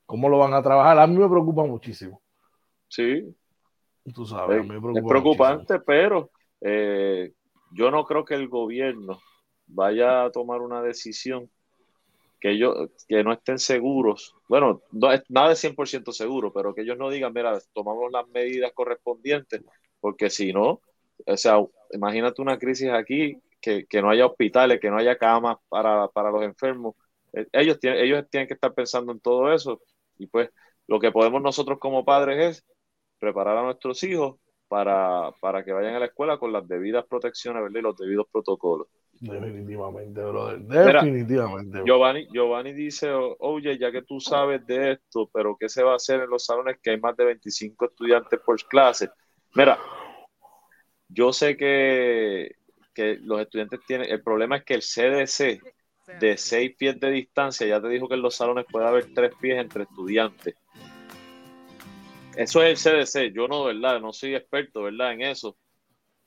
cómo 0.06 0.28
lo 0.28 0.38
van 0.38 0.54
a 0.54 0.62
trabajar. 0.62 0.98
A 0.98 1.06
mí 1.06 1.16
me 1.16 1.28
preocupa 1.28 1.64
muchísimo. 1.64 2.20
Sí. 2.88 3.34
Tú 4.14 4.26
sabes, 4.26 4.62
es, 4.62 5.04
preocupante, 5.08 5.80
pero 5.80 6.30
eh, 6.60 7.32
yo 7.72 7.90
no 7.90 8.04
creo 8.04 8.24
que 8.24 8.34
el 8.34 8.48
gobierno 8.48 9.18
vaya 9.66 10.24
a 10.24 10.30
tomar 10.30 10.60
una 10.60 10.82
decisión 10.82 11.50
que 12.44 12.50
ellos 12.50 12.90
que 13.08 13.24
no 13.24 13.32
estén 13.32 13.58
seguros, 13.58 14.36
bueno, 14.50 14.82
no, 14.92 15.08
nada 15.30 15.52
es 15.52 15.60
100% 15.60 16.12
seguro, 16.12 16.52
pero 16.52 16.74
que 16.74 16.82
ellos 16.82 16.98
no 16.98 17.08
digan, 17.08 17.32
mira, 17.32 17.58
tomamos 17.72 18.12
las 18.12 18.28
medidas 18.28 18.70
correspondientes, 18.74 19.62
porque 19.98 20.28
si 20.28 20.52
no, 20.52 20.82
o 21.26 21.36
sea, 21.38 21.56
imagínate 21.92 22.42
una 22.42 22.58
crisis 22.58 22.90
aquí, 22.90 23.38
que, 23.62 23.86
que 23.86 24.02
no 24.02 24.10
haya 24.10 24.26
hospitales, 24.26 24.78
que 24.78 24.90
no 24.90 24.98
haya 24.98 25.16
camas 25.16 25.56
para, 25.70 26.06
para 26.08 26.30
los 26.30 26.42
enfermos, 26.42 26.94
eh, 27.32 27.46
ellos 27.50 27.80
tienen, 27.80 28.00
ellos 28.04 28.26
tienen 28.30 28.46
que 28.46 28.52
estar 28.52 28.74
pensando 28.74 29.10
en 29.12 29.20
todo 29.20 29.50
eso, 29.50 29.80
y 30.18 30.26
pues 30.26 30.50
lo 30.86 31.00
que 31.00 31.12
podemos 31.12 31.40
nosotros 31.40 31.78
como 31.78 32.04
padres 32.04 32.58
es 32.58 32.64
preparar 33.18 33.56
a 33.56 33.62
nuestros 33.62 34.02
hijos 34.04 34.36
para, 34.68 35.32
para 35.40 35.64
que 35.64 35.72
vayan 35.72 35.94
a 35.94 35.98
la 35.98 36.06
escuela 36.06 36.36
con 36.36 36.52
las 36.52 36.68
debidas 36.68 37.06
protecciones 37.06 37.62
y 37.74 37.80
los 37.80 37.96
debidos 37.96 38.26
protocolos. 38.30 38.88
Definitivamente, 39.20 40.20
brother. 40.20 40.60
Definitivamente. 40.60 41.82
Giovanni, 41.84 42.26
Giovanni 42.32 42.72
dice, 42.72 43.10
oye, 43.12 43.78
ya 43.78 43.90
que 43.90 44.02
tú 44.02 44.20
sabes 44.20 44.66
de 44.66 44.92
esto, 44.92 45.30
pero 45.32 45.56
¿qué 45.58 45.68
se 45.68 45.82
va 45.82 45.92
a 45.92 45.96
hacer 45.96 46.20
en 46.20 46.30
los 46.30 46.44
salones 46.44 46.78
que 46.82 46.90
hay 46.90 47.00
más 47.00 47.16
de 47.16 47.24
25 47.24 47.86
estudiantes 47.86 48.40
por 48.40 48.62
clase? 48.66 49.10
Mira, 49.54 49.78
yo 51.08 51.32
sé 51.32 51.56
que, 51.56 52.56
que 52.92 53.18
los 53.22 53.40
estudiantes 53.40 53.80
tienen, 53.86 54.10
el 54.10 54.22
problema 54.22 54.56
es 54.56 54.64
que 54.64 54.74
el 54.74 54.82
CDC 54.82 55.60
de 56.20 56.36
6 56.36 56.76
pies 56.76 57.00
de 57.00 57.10
distancia 57.10 57.66
ya 57.66 57.80
te 57.80 57.88
dijo 57.88 58.08
que 58.08 58.14
en 58.14 58.22
los 58.22 58.34
salones 58.34 58.66
puede 58.70 58.86
haber 58.86 59.12
3 59.14 59.32
pies 59.40 59.58
entre 59.58 59.84
estudiantes. 59.84 60.54
Eso 62.36 62.62
es 62.62 62.86
el 62.86 63.06
CDC, 63.06 63.32
yo 63.32 63.46
no, 63.46 63.64
¿verdad? 63.64 64.00
No 64.00 64.12
soy 64.12 64.34
experto, 64.34 64.82
¿verdad? 64.82 65.12
En 65.12 65.22
eso. 65.22 65.56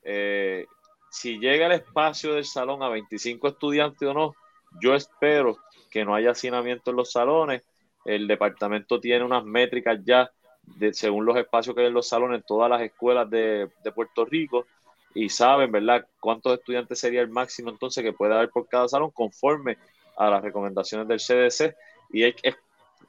Eh, 0.02 0.66
si 1.10 1.38
llega 1.38 1.66
el 1.66 1.72
espacio 1.72 2.34
del 2.34 2.44
salón 2.44 2.82
a 2.82 2.88
25 2.88 3.48
estudiantes 3.48 4.08
o 4.08 4.14
no, 4.14 4.34
yo 4.80 4.94
espero 4.94 5.58
que 5.90 6.04
no 6.04 6.14
haya 6.14 6.32
hacinamiento 6.32 6.90
en 6.90 6.96
los 6.96 7.12
salones. 7.12 7.62
El 8.04 8.26
departamento 8.26 9.00
tiene 9.00 9.24
unas 9.24 9.44
métricas 9.44 9.98
ya 10.04 10.30
de, 10.62 10.92
según 10.92 11.24
los 11.24 11.36
espacios 11.36 11.74
que 11.74 11.82
hay 11.82 11.88
en 11.88 11.94
los 11.94 12.08
salones 12.08 12.40
en 12.40 12.46
todas 12.46 12.68
las 12.70 12.82
escuelas 12.82 13.28
de, 13.30 13.70
Puerto 13.94 14.24
Rico 14.24 14.66
y 15.14 15.30
saben, 15.30 15.72
¿verdad?, 15.72 16.06
cuántos 16.20 16.58
estudiantes 16.58 17.00
sería 17.00 17.22
el 17.22 17.28
máximo 17.28 17.70
entonces 17.70 18.04
que 18.04 18.12
puede 18.12 18.34
haber 18.34 18.50
por 18.50 18.68
cada 18.68 18.86
salón 18.86 19.10
conforme 19.10 19.78
a 20.16 20.28
las 20.28 20.42
recomendaciones 20.42 21.08
del 21.08 21.18
CDC. 21.18 21.74
Y 22.12 22.24
es, 22.24 22.56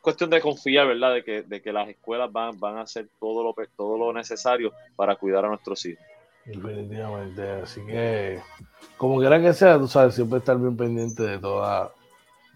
cuestión 0.01 0.29
de 0.29 0.39
confiar, 0.39 0.87
¿verdad?, 0.87 1.15
de 1.15 1.23
que, 1.23 1.41
de 1.43 1.61
que 1.61 1.73
las 1.73 1.89
escuelas 1.89 2.31
van, 2.31 2.57
van 2.59 2.77
a 2.77 2.81
hacer 2.81 3.09
todo 3.19 3.43
lo, 3.43 3.53
todo 3.75 3.97
lo 3.97 4.13
necesario 4.13 4.71
para 4.95 5.17
cuidar 5.17 5.43
a 5.45 5.49
nuestros 5.49 5.85
hijos. 5.85 6.03
Definitivamente. 6.49 7.51
Así 7.63 7.85
que, 7.85 8.41
como 8.97 9.19
quiera 9.19 9.39
que 9.39 9.53
sea, 9.53 9.77
tú 9.77 9.87
sabes, 9.87 10.15
siempre 10.15 10.39
estar 10.39 10.57
bien 10.57 10.75
pendiente 10.75 11.23
de 11.23 11.37
toda, 11.37 11.91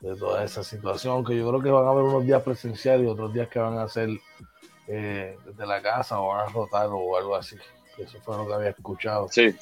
de 0.01 0.15
toda 0.15 0.43
esa 0.43 0.63
situación. 0.63 1.13
Aunque 1.13 1.38
yo 1.38 1.47
creo 1.47 1.62
que 1.62 1.69
van 1.69 1.86
a 1.86 1.91
haber 1.91 2.03
unos 2.03 2.25
días 2.25 2.41
presenciales 2.41 3.06
y 3.06 3.10
otros 3.10 3.34
días 3.34 3.47
que 3.49 3.60
van 3.60 3.77
a 3.77 3.88
ser 3.88 4.10
eh, 4.88 5.38
desde 5.45 5.65
la 5.65 5.82
casa 5.82 6.19
o 6.19 6.29
van 6.29 6.47
a 6.47 6.51
rotar 6.51 6.88
o 6.91 7.17
algo 7.17 7.36
así. 7.36 7.56
Eso 7.97 8.19
fue 8.21 8.36
lo 8.36 8.47
que 8.47 8.53
había 8.53 8.69
escuchado. 8.69 9.27
Sí. 9.29 9.56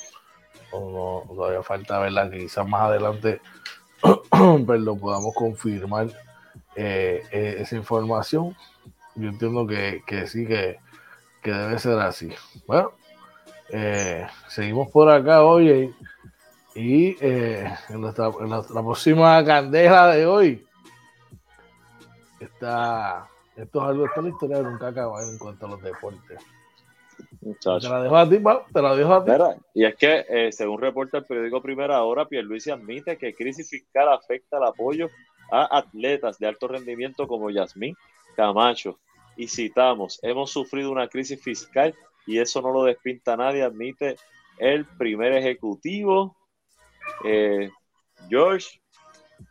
O 0.72 1.26
no, 1.28 1.36
todavía 1.36 1.62
falta 1.62 2.00
verla, 2.00 2.30
que 2.30 2.40
quizás 2.40 2.66
más 2.66 2.84
adelante 2.84 3.42
lo 4.32 4.96
podamos 4.96 5.36
confirmar 5.36 6.08
eh, 6.78 7.22
eh, 7.32 7.58
esa 7.60 7.76
información. 7.76 8.56
Yo 9.16 9.28
entiendo 9.28 9.68
que, 9.68 10.02
que 10.08 10.26
sí, 10.28 10.48
que, 10.48 10.80
que 11.42 11.52
debe 11.52 11.78
ser 11.80 12.00
así. 12.00 12.32
Bueno, 12.66 12.94
eh, 13.72 14.28
seguimos 14.48 14.90
por 14.90 15.10
acá 15.10 15.44
hoy 15.44 15.94
y 16.76 17.18
eh, 17.22 17.66
en, 17.90 18.02
nuestra, 18.02 18.30
la, 18.30 18.64
próxima 18.64 19.44
candela 19.44 20.08
de 20.08 20.26
hoy 20.26 20.66
está 22.40 23.28
esto 23.56 23.82
es 23.82 23.90
algo, 23.90 24.06
esta 24.06 24.20
es 24.20 24.24
la 24.24 24.30
historia 24.30 24.58
de 24.58 24.64
nunca 24.64 24.88
acabar 24.88 25.24
en 25.24 25.38
cuanto 25.38 25.66
a 25.66 25.70
los 25.70 25.82
deportes. 25.82 26.40
Te 27.40 27.90
la 27.90 28.02
dejo 28.02 28.18
a 28.18 28.30
ti, 28.30 28.40
te 28.74 28.82
la 28.82 28.96
dejo 28.96 29.14
a 29.14 29.26
ti. 29.26 29.32
y 29.74 29.86
es 29.86 29.96
que, 29.96 30.26
eh, 30.28 30.52
según 30.52 30.80
reporta 30.80 31.20
el 31.20 31.26
periódico 31.26 31.62
Primera 31.62 32.02
Hora, 32.04 32.26
Pierluisi 32.26 32.72
admite 32.72 33.18
que 33.18 33.34
crisis 33.34 33.70
fiscal 33.70 34.10
afecta 34.10 34.58
el 34.58 34.64
apoyo 34.64 35.10
a 35.52 35.78
atletas 35.78 36.40
de 36.40 36.48
alto 36.48 36.68
rendimiento 36.68 37.28
como 37.28 37.50
Yasmín 37.50 37.96
Camacho. 38.36 39.00
Y 39.36 39.48
citamos, 39.48 40.20
hemos 40.24 40.52
sufrido 40.52 40.92
una 40.92 41.08
crisis 41.08 41.42
fiscal 41.42 41.96
y 42.26 42.40
eso 42.40 42.62
no 42.62 42.72
lo 42.72 42.84
despinta 42.84 43.38
nadie, 43.38 43.64
admite 43.64 44.16
el 44.58 44.86
primer 44.86 45.34
ejecutivo. 45.34 46.36
Eh, 47.24 47.70
George, 48.30 48.82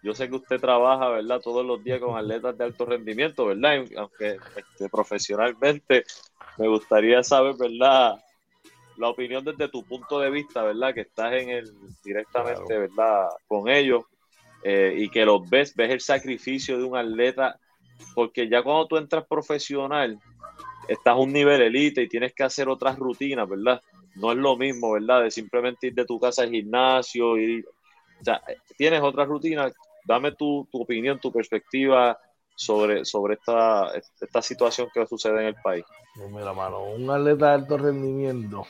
yo 0.02 0.14
sé 0.14 0.28
que 0.28 0.36
usted 0.36 0.60
trabaja, 0.60 1.08
¿verdad? 1.08 1.40
Todos 1.40 1.64
los 1.64 1.82
días 1.82 2.00
con 2.00 2.16
atletas 2.16 2.56
de 2.56 2.64
alto 2.64 2.86
rendimiento, 2.86 3.46
¿verdad? 3.46 3.84
Aunque 3.96 4.38
este, 4.56 4.88
profesionalmente 4.88 6.04
me 6.58 6.68
gustaría 6.68 7.22
saber, 7.22 7.56
¿verdad? 7.58 8.22
La 8.96 9.08
opinión 9.08 9.44
desde 9.44 9.68
tu 9.68 9.84
punto 9.84 10.20
de 10.20 10.30
vista, 10.30 10.62
¿verdad? 10.62 10.94
Que 10.94 11.02
estás 11.02 11.32
en 11.34 11.50
el 11.50 11.72
directamente, 12.04 12.78
¿verdad? 12.78 13.28
Con 13.46 13.68
ellos 13.68 14.04
eh, 14.62 14.94
y 14.96 15.08
que 15.08 15.24
los 15.24 15.48
ves, 15.48 15.74
ves 15.74 15.90
el 15.90 16.00
sacrificio 16.00 16.78
de 16.78 16.84
un 16.84 16.96
atleta, 16.96 17.58
porque 18.14 18.48
ya 18.48 18.62
cuando 18.62 18.86
tú 18.86 18.96
entras 18.96 19.26
profesional, 19.26 20.18
estás 20.90 21.12
a 21.12 21.16
un 21.16 21.32
nivel 21.32 21.62
elite 21.62 22.02
y 22.02 22.08
tienes 22.08 22.34
que 22.34 22.42
hacer 22.42 22.68
otras 22.68 22.98
rutinas, 22.98 23.48
¿verdad? 23.48 23.80
No 24.16 24.32
es 24.32 24.38
lo 24.38 24.56
mismo, 24.56 24.92
¿verdad? 24.92 25.22
De 25.22 25.30
simplemente 25.30 25.86
ir 25.86 25.94
de 25.94 26.04
tu 26.04 26.18
casa 26.18 26.42
al 26.42 26.50
gimnasio 26.50 27.38
y, 27.38 27.60
o 27.60 28.24
sea, 28.24 28.42
tienes 28.76 29.00
otras 29.00 29.28
rutinas. 29.28 29.72
Dame 30.04 30.32
tu, 30.32 30.66
opinión, 30.72 31.20
tu 31.20 31.30
perspectiva 31.30 32.18
sobre, 32.56 33.04
sobre 33.04 33.34
esta, 33.34 33.92
esta 34.20 34.42
situación 34.42 34.88
que 34.92 35.06
sucede 35.06 35.42
en 35.42 35.46
el 35.46 35.54
país. 35.62 35.84
Mira, 36.28 36.52
mano, 36.52 36.82
un 36.82 37.08
atleta 37.08 37.46
de 37.46 37.54
alto 37.54 37.78
rendimiento, 37.78 38.66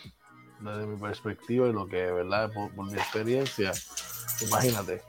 desde 0.61 0.87
mi 0.87 1.01
perspectiva 1.01 1.69
y 1.69 1.73
lo 1.73 1.89
que, 1.89 2.03
¿verdad? 2.11 2.53
Por, 2.53 2.85
mi 2.85 2.93
experiencia, 2.93 3.73
imagínate, 4.43 5.01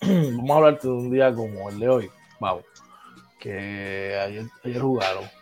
vamos 0.00 0.50
a 0.50 0.56
hablarte 0.56 0.86
de 0.86 0.94
un 0.94 1.10
día 1.10 1.34
como 1.34 1.68
el 1.68 1.80
de 1.80 1.88
hoy, 1.88 2.10
vamos, 2.38 2.64
que 3.40 4.16
ayer, 4.16 4.44
ayer 4.62 4.80
jugaron 4.80 5.39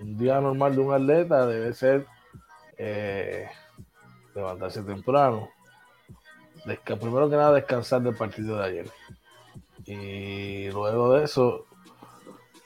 un 0.00 0.18
día 0.18 0.40
normal 0.40 0.74
de 0.74 0.80
un 0.80 0.92
atleta 0.92 1.46
debe 1.46 1.72
ser 1.72 2.06
eh, 2.76 3.48
levantarse 4.34 4.82
temprano. 4.82 5.48
primero 6.84 7.30
que 7.30 7.36
nada, 7.36 7.52
descansar 7.52 8.02
del 8.02 8.14
partido 8.14 8.58
de 8.58 8.64
ayer. 8.64 8.90
Y 9.86 10.70
luego 10.70 11.14
de 11.14 11.24
eso, 11.24 11.66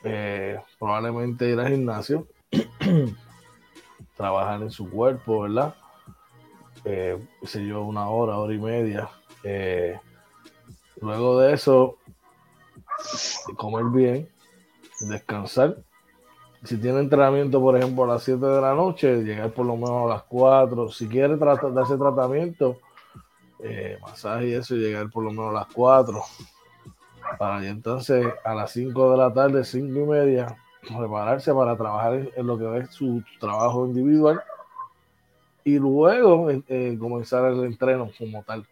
eh, 0.02 0.58
probablemente 0.78 1.50
ir 1.50 1.60
al 1.60 1.68
gimnasio, 1.68 2.26
trabajar 4.16 4.62
en 4.62 4.70
su 4.70 4.88
cuerpo, 4.90 5.42
¿verdad? 5.42 5.74
Eh, 6.84 7.18
sé 7.42 7.66
yo, 7.66 7.82
una 7.82 8.08
hora, 8.08 8.38
hora 8.38 8.54
y 8.54 8.58
media. 8.58 9.10
Eh, 9.44 9.98
luego 11.00 11.40
de 11.40 11.52
eso, 11.52 11.98
comer 13.56 13.84
bien, 13.84 14.28
descansar 15.00 15.76
si 16.62 16.76
tiene 16.76 17.00
entrenamiento, 17.00 17.60
por 17.60 17.76
ejemplo, 17.76 18.04
a 18.04 18.14
las 18.14 18.22
7 18.22 18.44
de 18.44 18.60
la 18.60 18.74
noche, 18.74 19.22
llegar 19.22 19.50
por 19.52 19.64
lo 19.64 19.76
menos 19.76 20.04
a 20.04 20.14
las 20.14 20.22
4. 20.24 20.90
Si 20.90 21.08
quiere 21.08 21.36
tratar, 21.36 21.72
darse 21.72 21.96
tratamiento, 21.96 22.78
eh, 23.60 23.98
masaje 24.02 24.48
y 24.48 24.52
eso, 24.52 24.74
llegar 24.74 25.08
por 25.10 25.24
lo 25.24 25.30
menos 25.30 25.50
a 25.50 25.60
las 25.60 25.66
4. 25.72 26.20
para 27.38 27.66
entonces 27.66 28.26
a 28.44 28.54
las 28.54 28.72
5 28.72 29.10
de 29.12 29.16
la 29.16 29.32
tarde, 29.32 29.64
5 29.64 29.86
y 29.86 30.06
media, 30.06 30.56
prepararse 30.82 31.54
para 31.54 31.76
trabajar 31.76 32.28
en, 32.34 32.46
lo 32.46 32.58
que 32.58 32.78
es 32.78 32.90
su 32.90 33.22
trabajo 33.38 33.86
individual 33.86 34.42
y 35.64 35.78
luego 35.78 36.50
eh, 36.50 36.96
comenzar 36.98 37.50
el 37.52 37.64
entreno 37.64 38.10
como 38.18 38.42
tal. 38.42 38.66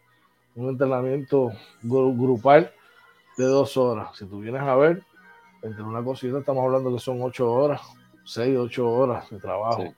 Un 0.54 0.70
entrenamiento 0.70 1.52
grupal 1.82 2.72
de 3.36 3.44
dos 3.44 3.76
horas. 3.76 4.16
Si 4.16 4.26
tú 4.26 4.40
vienes 4.40 4.62
a 4.62 4.74
ver, 4.74 5.04
entre 5.62 5.82
una 5.82 6.02
cosita 6.02 6.38
estamos 6.38 6.64
hablando 6.64 6.92
que 6.92 7.00
son 7.00 7.20
ocho 7.22 7.52
horas, 7.52 7.80
seis, 8.24 8.56
ocho 8.56 8.88
horas 8.90 9.28
de 9.30 9.38
trabajo 9.38 9.94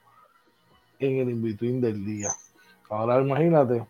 en 0.99 1.17
el 1.17 1.29
in-between 1.29 1.81
del 1.81 2.05
día. 2.05 2.29
Ahora 2.89 3.21
imagínate 3.21 3.85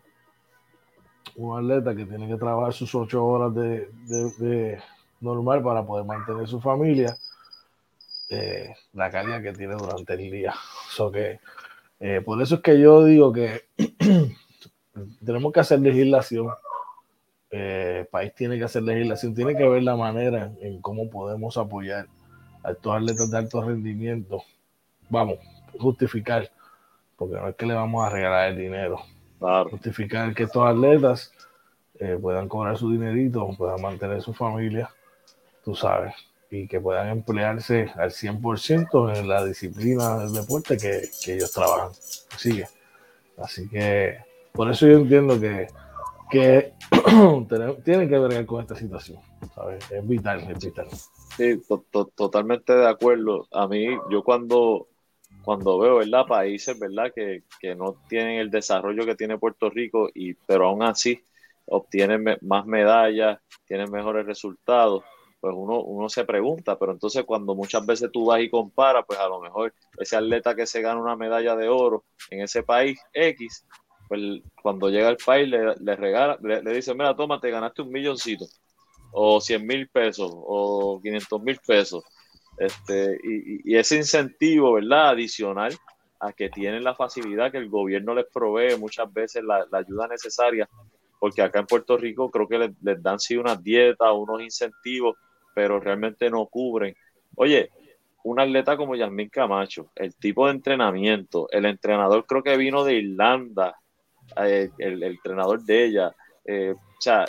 un 1.36 1.58
atleta 1.58 1.94
que 1.94 2.06
tiene 2.06 2.28
que 2.28 2.36
trabajar 2.36 2.72
sus 2.72 2.94
ocho 2.94 3.24
horas 3.24 3.54
de, 3.54 4.80
normal 5.20 5.62
para 5.62 5.84
poder 5.84 6.04
mantener 6.04 6.46
su 6.48 6.60
familia, 6.60 7.16
eh, 8.28 8.74
la 8.92 9.10
calidad 9.10 9.42
que 9.42 9.52
tiene 9.52 9.74
durante 9.74 10.14
el 10.14 10.30
día. 10.30 10.54
que, 11.12 11.40
eh, 12.00 12.20
por 12.24 12.42
eso 12.42 12.56
es 12.56 12.60
que 12.60 12.78
yo 12.80 13.04
digo 13.04 13.32
que 13.32 13.62
tenemos 15.24 15.52
que 15.52 15.60
hacer 15.60 15.80
legislación. 15.80 16.48
Eh, 17.52 17.98
el 18.00 18.06
país 18.06 18.34
tiene 18.34 18.56
que 18.56 18.64
hacer 18.64 18.82
legislación, 18.82 19.34
tiene 19.34 19.54
que 19.54 19.68
ver 19.68 19.82
la 19.82 19.94
manera 19.94 20.50
en 20.60 20.80
cómo 20.80 21.10
podemos 21.10 21.58
apoyar 21.58 22.06
a 22.64 22.72
estos 22.72 22.96
atletas 22.96 23.30
de 23.30 23.38
alto 23.38 23.62
rendimiento. 23.62 24.42
Vamos, 25.10 25.38
justificar, 25.78 26.50
porque 27.16 27.34
no 27.34 27.48
es 27.48 27.54
que 27.54 27.66
le 27.66 27.74
vamos 27.74 28.06
a 28.06 28.10
regalar 28.10 28.48
el 28.48 28.56
dinero, 28.56 29.02
justificar 29.70 30.34
que 30.34 30.44
estos 30.44 30.66
atletas 30.66 31.30
eh, 31.98 32.18
puedan 32.20 32.48
cobrar 32.48 32.78
su 32.78 32.90
dinerito, 32.90 33.50
puedan 33.58 33.82
mantener 33.82 34.22
su 34.22 34.32
familia, 34.32 34.90
tú 35.62 35.74
sabes, 35.74 36.14
y 36.50 36.66
que 36.66 36.80
puedan 36.80 37.08
emplearse 37.08 37.92
al 37.96 38.10
100% 38.10 39.18
en 39.18 39.28
la 39.28 39.44
disciplina 39.44 40.18
del 40.18 40.32
deporte 40.32 40.78
que, 40.78 41.10
ellos 41.32 41.52
trabajan. 41.52 41.92
Sigue. 42.38 42.66
Así 43.36 43.68
que 43.68 44.18
por 44.52 44.70
eso 44.70 44.86
yo 44.86 44.98
entiendo 44.98 45.38
que, 45.38 45.68
que 46.32 46.72
tienen 47.84 48.08
que 48.08 48.18
ver 48.18 48.46
con 48.46 48.62
esta 48.62 48.74
situación. 48.74 49.20
¿sabes? 49.54 49.90
Es 49.90 50.08
vital, 50.08 50.40
es. 50.40 51.10
Sí, 51.36 51.60
totalmente 52.16 52.72
de 52.72 52.88
acuerdo. 52.88 53.46
A 53.52 53.68
mí, 53.68 53.86
yo 54.10 54.24
cuando 54.24 54.88
cuando 55.44 55.78
veo, 55.78 55.96
¿verdad? 55.96 56.26
Países, 56.26 56.78
¿verdad? 56.78 57.12
Que, 57.14 57.42
que, 57.60 57.74
no 57.74 57.96
tienen 58.08 58.38
el 58.38 58.50
desarrollo 58.50 59.04
que 59.04 59.16
tiene 59.16 59.38
Puerto 59.38 59.70
Rico, 59.70 60.08
y, 60.14 60.34
pero 60.34 60.68
aún 60.68 60.82
así 60.82 61.20
obtienen 61.66 62.24
más 62.42 62.66
medallas, 62.66 63.40
tienen 63.66 63.90
mejores 63.90 64.24
resultados, 64.24 65.02
pues 65.40 65.54
uno, 65.56 65.80
uno 65.80 66.08
se 66.08 66.24
pregunta, 66.24 66.78
pero 66.78 66.92
entonces 66.92 67.24
cuando 67.24 67.56
muchas 67.56 67.84
veces 67.84 68.10
tú 68.12 68.26
vas 68.26 68.40
y 68.40 68.48
comparas, 68.48 69.04
pues 69.04 69.18
a 69.18 69.28
lo 69.28 69.40
mejor 69.40 69.74
ese 69.98 70.16
atleta 70.16 70.54
que 70.54 70.66
se 70.66 70.80
gana 70.80 71.00
una 71.00 71.16
medalla 71.16 71.56
de 71.56 71.68
oro 71.68 72.04
en 72.30 72.42
ese 72.42 72.62
país 72.62 73.00
X, 73.12 73.66
pues 74.12 74.42
cuando 74.62 74.90
llega 74.90 75.08
al 75.08 75.16
país 75.16 75.48
le, 75.48 75.96
regala, 75.96 76.38
le, 76.42 76.60
dice, 76.74 76.92
mira, 76.92 77.16
toma, 77.16 77.40
te 77.40 77.50
ganaste 77.50 77.80
un 77.80 77.90
milloncito, 77.90 78.44
o 79.10 79.40
100 79.40 79.66
mil 79.66 79.88
pesos, 79.88 80.30
o 80.30 81.00
500 81.02 81.42
mil 81.42 81.58
pesos 81.66 82.04
este, 82.58 83.18
y, 83.24 83.74
ese 83.74 83.96
incentivo, 83.96 84.74
¿verdad? 84.74 85.08
Adicional 85.08 85.74
a 86.20 86.34
que 86.34 86.50
tienen 86.50 86.84
la 86.84 86.94
facilidad 86.94 87.50
que 87.50 87.56
el 87.56 87.70
gobierno 87.70 88.14
les 88.14 88.26
provee 88.26 88.76
muchas 88.76 89.10
veces 89.10 89.44
la, 89.44 89.66
ayuda 89.72 90.08
necesaria, 90.08 90.68
porque 91.18 91.40
acá 91.40 91.60
en 91.60 91.66
Puerto 91.66 91.96
Rico 91.96 92.30
creo 92.30 92.46
que 92.46 92.58
les, 92.58 93.02
dan 93.02 93.18
sí 93.18 93.38
unas 93.38 93.64
dietas, 93.64 94.12
unos 94.12 94.42
incentivos, 94.42 95.16
pero 95.54 95.80
realmente 95.80 96.28
no 96.28 96.44
cubren. 96.44 96.94
Oye, 97.36 97.70
un 98.24 98.38
atleta 98.38 98.76
como 98.76 98.94
Yasmín 98.94 99.30
Camacho, 99.30 99.90
el 99.94 100.14
tipo 100.16 100.44
de 100.44 100.52
entrenamiento, 100.52 101.48
el 101.50 101.64
entrenador 101.64 102.26
creo 102.26 102.42
que 102.42 102.58
vino 102.58 102.84
de 102.84 102.96
Irlanda, 102.96 103.78
eh, 104.36 104.70
el, 104.78 105.02
entrenador 105.02 105.62
de 105.62 105.84
ella, 105.84 106.14
eh, 106.44 106.74
o 106.74 107.00
sea, 107.00 107.24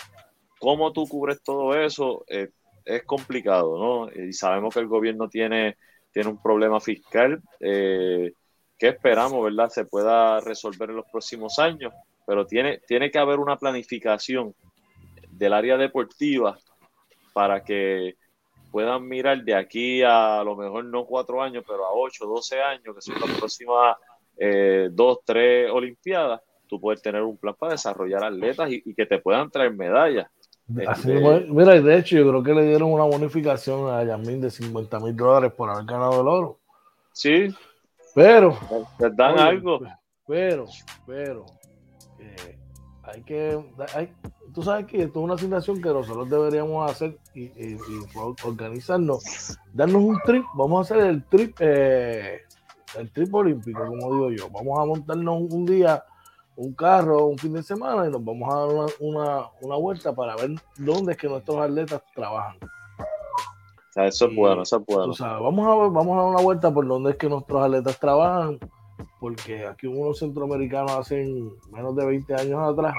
¿cómo 0.60 0.92
tú 0.92 1.08
cubres 1.08 1.42
todo 1.44 1.76
eso? 1.76 2.26
Eh, 2.28 2.50
es 2.86 3.04
complicado, 3.04 3.78
¿no? 3.78 4.12
Y 4.12 4.34
sabemos 4.34 4.74
que 4.74 4.82
el 4.82 4.88
gobierno 4.88 5.30
tiene, 5.30 5.78
tiene 6.12 6.30
un 6.30 6.42
problema 6.42 6.80
fiscal 6.80 7.42
eh, 7.60 8.34
que 8.78 8.88
esperamos, 8.88 9.44
¿verdad?, 9.44 9.70
se 9.70 9.86
pueda 9.86 10.40
resolver 10.42 10.90
en 10.90 10.98
los 10.98 11.06
próximos 11.10 11.60
años, 11.60 11.94
pero 12.26 12.46
tiene, 12.46 12.80
tiene 12.88 13.10
que 13.12 13.20
haber 13.20 13.40
una 13.40 13.58
planificación 13.58 14.54
del 15.30 15.54
área 15.54 15.78
deportiva 15.78 16.58
para 17.34 17.64
que 17.64 18.16
puedan 18.72 19.08
mirar 19.08 19.44
de 19.44 19.56
aquí 19.56 20.02
a, 20.02 20.40
a 20.40 20.44
lo 20.44 20.56
mejor 20.56 20.86
no 20.86 21.06
cuatro 21.06 21.42
años, 21.42 21.64
pero 21.68 21.86
a 21.86 21.94
ocho, 21.94 22.26
doce 22.26 22.62
años, 22.62 22.96
que 22.96 23.02
son 23.02 23.20
las 23.20 23.38
próximas 23.38 23.98
dos, 24.92 25.20
tres 25.24 25.70
Olimpiadas, 25.72 26.42
tú 26.74 26.80
puedes 26.80 27.04
tener 27.04 27.22
un 27.22 27.38
plan 27.38 27.54
para 27.54 27.74
desarrollar 27.74 28.24
atletas 28.24 28.68
y 28.72 28.96
que 28.96 29.06
te 29.06 29.20
puedan 29.20 29.52
traer 29.52 29.74
medallas. 29.76 30.28
Así, 30.88 31.12
mira, 31.50 31.80
de 31.80 31.98
hecho, 31.98 32.16
yo 32.16 32.28
creo 32.30 32.42
que 32.42 32.54
le 32.54 32.66
dieron 32.66 32.92
una 32.92 33.04
bonificación 33.04 33.94
a 33.94 34.04
Yamín 34.04 34.42
de 34.42 34.50
50 34.50 35.00
mil 35.02 35.16
dólares 35.16 35.52
por 35.54 35.70
haber 35.70 35.86
ganado 35.86 36.22
el 36.22 36.28
oro. 36.28 36.60
Sí. 37.12 37.54
Pero. 38.16 38.58
Les 38.98 39.16
dan 39.16 39.38
algo. 39.38 39.82
Pero, 40.26 40.66
pero. 41.06 41.46
Eh, 42.18 42.58
hay 43.04 43.22
que. 43.22 43.60
Hay, 43.94 44.12
tú 44.52 44.64
sabes 44.64 44.88
que 44.88 45.04
esto 45.04 45.20
es 45.20 45.24
una 45.24 45.36
asignación 45.36 45.80
que 45.80 45.90
nosotros 45.90 46.28
deberíamos 46.28 46.90
hacer 46.90 47.20
y, 47.36 47.78
organizarnos. 48.44 49.60
Darnos 49.74 50.02
un 50.02 50.20
trip. 50.26 50.46
Vamos 50.56 50.80
a 50.80 50.94
hacer 50.96 51.06
el 51.08 51.24
trip. 51.26 51.56
Eh, 51.60 52.42
el 52.98 53.12
trip 53.12 53.32
olímpico, 53.34 53.86
como 53.86 54.14
digo 54.14 54.32
yo. 54.32 54.50
Vamos 54.50 54.80
a 54.80 54.86
montarnos 54.86 55.42
un 55.52 55.66
día 55.66 56.04
un 56.56 56.74
carro 56.74 57.26
un 57.26 57.38
fin 57.38 57.54
de 57.54 57.64
semana 57.64 58.06
y 58.08 58.12
nos 58.12 58.24
vamos 58.24 58.54
a 58.54 58.60
dar 58.60 58.90
una, 59.00 59.76
vuelta 59.76 60.14
para 60.14 60.36
ver 60.36 60.52
dónde 60.78 61.14
es 61.14 61.18
que 61.18 61.28
nuestros 61.28 61.58
atletas 61.58 62.02
trabajan. 62.14 62.58
eso 63.96 64.28
es 64.28 64.36
bueno, 64.36 64.62
eso 64.62 64.78
es 64.78 64.86
bueno. 64.86 65.14
vamos, 65.20 65.66
a, 65.66 65.90
vamos 65.90 66.14
a 66.14 66.22
dar 66.22 66.30
una 66.32 66.42
vuelta 66.42 66.74
por 66.74 66.88
dónde 66.88 67.12
es 67.12 67.18
que 67.18 67.28
nuestros 67.28 67.64
atletas 67.64 68.00
trabajan, 68.00 68.60
porque 69.20 69.66
aquí 69.66 69.88
unos 69.88 70.20
centroamericanos 70.20 70.92
hacen 70.92 71.52
menos 71.72 71.96
de 71.96 72.06
20 72.06 72.36
años 72.36 72.60
atrás, 72.60 72.94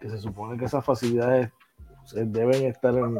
que 0.00 0.08
se 0.08 0.18
supone 0.18 0.58
que 0.58 0.64
esas 0.64 0.84
facilidades 0.84 1.50
deben 2.14 2.66
estar 2.66 2.94
en 2.94 3.18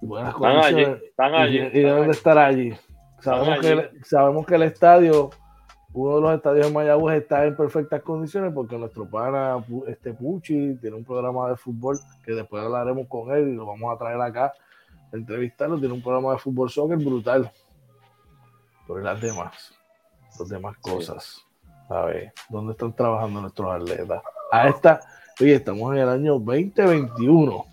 buenas 0.00 0.34
condiciones. 0.34 1.02
están 1.02 1.34
allí, 1.34 1.58
y, 1.58 1.80
deben 1.80 2.04
de 2.04 2.12
estar 2.12 2.38
allí. 2.38 2.72
Sabemos, 3.20 3.58
Que, 3.60 3.90
sabemos 4.04 4.46
que 4.46 4.54
el 4.54 4.62
estadio 4.62 5.30
uno 5.92 6.16
de 6.16 6.20
los 6.20 6.34
estadios 6.34 6.66
de 6.66 6.72
Mayagüez 6.72 7.22
está 7.22 7.46
en 7.46 7.56
perfectas 7.56 8.02
condiciones 8.02 8.52
porque 8.52 8.76
nuestro 8.76 9.08
pana, 9.08 9.64
este 9.86 10.12
Pucci, 10.12 10.76
tiene 10.80 10.96
un 10.96 11.04
programa 11.04 11.48
de 11.48 11.56
fútbol 11.56 11.98
que 12.24 12.32
después 12.32 12.62
hablaremos 12.62 13.06
con 13.08 13.30
él 13.30 13.48
y 13.48 13.54
lo 13.54 13.66
vamos 13.66 13.94
a 13.94 13.98
traer 13.98 14.20
acá 14.20 14.52
a 15.12 15.16
entrevistarlo. 15.16 15.78
Tiene 15.78 15.94
un 15.94 16.02
programa 16.02 16.32
de 16.32 16.38
fútbol 16.38 16.68
soccer 16.68 16.98
brutal. 16.98 17.50
Pero 18.86 19.00
las 19.00 19.20
demás, 19.20 19.74
las 20.38 20.48
demás 20.48 20.76
cosas, 20.78 21.46
a 21.88 22.02
ver, 22.02 22.32
¿dónde 22.50 22.72
están 22.72 22.92
trabajando 22.94 23.40
nuestros 23.40 23.74
atletas? 23.74 24.22
A 24.52 24.68
esta, 24.68 25.00
oye, 25.40 25.54
estamos 25.54 25.94
en 25.94 26.02
el 26.02 26.08
año 26.08 26.38
2021. 26.38 27.64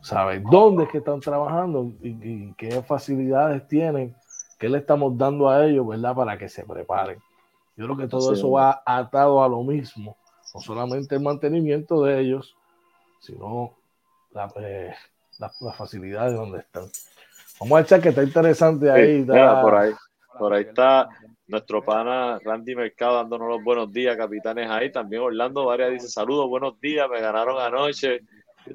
¿Sabes? 0.00 0.42
¿Dónde 0.50 0.84
es 0.84 0.90
que 0.90 0.98
están 0.98 1.20
trabajando 1.20 1.92
y 2.02 2.52
qué 2.54 2.82
facilidades 2.82 3.68
tienen 3.68 4.16
¿Qué 4.62 4.68
le 4.68 4.78
estamos 4.78 5.18
dando 5.18 5.50
a 5.50 5.66
ellos, 5.66 5.84
verdad? 5.84 6.14
Para 6.14 6.38
que 6.38 6.48
se 6.48 6.62
preparen. 6.64 7.18
Yo 7.76 7.84
creo 7.86 7.96
que 7.96 8.06
todo 8.06 8.32
eso 8.32 8.48
va 8.52 8.80
atado 8.86 9.42
a 9.42 9.48
lo 9.48 9.64
mismo. 9.64 10.16
No 10.54 10.60
solamente 10.60 11.16
el 11.16 11.20
mantenimiento 11.20 12.04
de 12.04 12.20
ellos, 12.20 12.54
sino 13.18 13.72
eh, 14.60 14.94
las 15.40 15.58
facilidades 15.76 16.36
donde 16.36 16.60
están. 16.60 16.84
Vamos 17.58 17.76
a 17.76 17.82
echar 17.82 18.00
que 18.00 18.10
está 18.10 18.22
interesante 18.22 18.88
ahí. 18.88 19.24
por 19.24 19.74
ahí. 19.74 19.92
Por 20.38 20.54
ahí 20.54 20.62
está 20.62 21.08
nuestro 21.48 21.84
pana 21.84 22.38
Randy 22.38 22.76
Mercado 22.76 23.16
dándonos 23.16 23.48
los 23.48 23.64
buenos 23.64 23.92
días, 23.92 24.16
capitanes 24.16 24.70
ahí. 24.70 24.92
También 24.92 25.22
Orlando 25.22 25.64
Varias 25.64 25.90
dice 25.90 26.08
saludos, 26.08 26.48
buenos 26.48 26.78
días, 26.80 27.10
me 27.10 27.20
ganaron 27.20 27.60
anoche. 27.60 28.20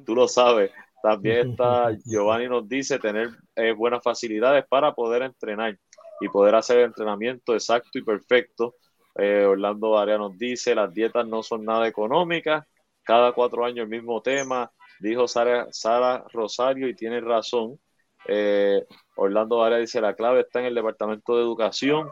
Tú 0.04 0.14
lo 0.14 0.28
sabes. 0.28 0.70
También 1.02 1.50
está 1.50 1.90
Giovanni 2.04 2.48
nos 2.48 2.68
dice 2.68 2.98
tener 2.98 3.30
eh, 3.56 3.72
buenas 3.72 4.02
facilidades 4.02 4.64
para 4.68 4.94
poder 4.94 5.22
entrenar 5.22 5.78
y 6.20 6.28
poder 6.28 6.54
hacer 6.54 6.78
el 6.78 6.84
entrenamiento 6.86 7.54
exacto 7.54 7.98
y 7.98 8.02
perfecto. 8.02 8.74
Eh, 9.16 9.44
Orlando 9.44 9.90
Varia 9.90 10.18
nos 10.18 10.36
dice 10.38 10.74
las 10.74 10.92
dietas 10.92 11.26
no 11.26 11.42
son 11.42 11.64
nada 11.64 11.88
económicas, 11.88 12.64
cada 13.02 13.32
cuatro 13.32 13.64
años 13.64 13.84
el 13.84 13.88
mismo 13.88 14.20
tema, 14.22 14.70
dijo 15.00 15.26
Sara, 15.26 15.66
Sara 15.70 16.24
Rosario 16.32 16.88
y 16.88 16.94
tiene 16.94 17.20
razón. 17.20 17.78
Eh, 18.26 18.84
Orlando 19.16 19.58
Varia 19.58 19.78
dice 19.78 20.00
la 20.00 20.14
clave 20.14 20.40
está 20.40 20.60
en 20.60 20.66
el 20.66 20.74
departamento 20.74 21.36
de 21.36 21.42
educación. 21.42 22.10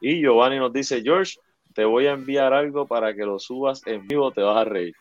Y 0.00 0.20
Giovanni 0.20 0.58
nos 0.58 0.72
dice, 0.72 1.00
George, 1.02 1.38
te 1.74 1.84
voy 1.84 2.06
a 2.06 2.12
enviar 2.12 2.52
algo 2.52 2.86
para 2.86 3.14
que 3.14 3.24
lo 3.24 3.38
subas 3.38 3.86
en 3.86 4.06
vivo, 4.06 4.30
te 4.32 4.42
vas 4.42 4.58
a 4.58 4.64
reír. 4.64 4.94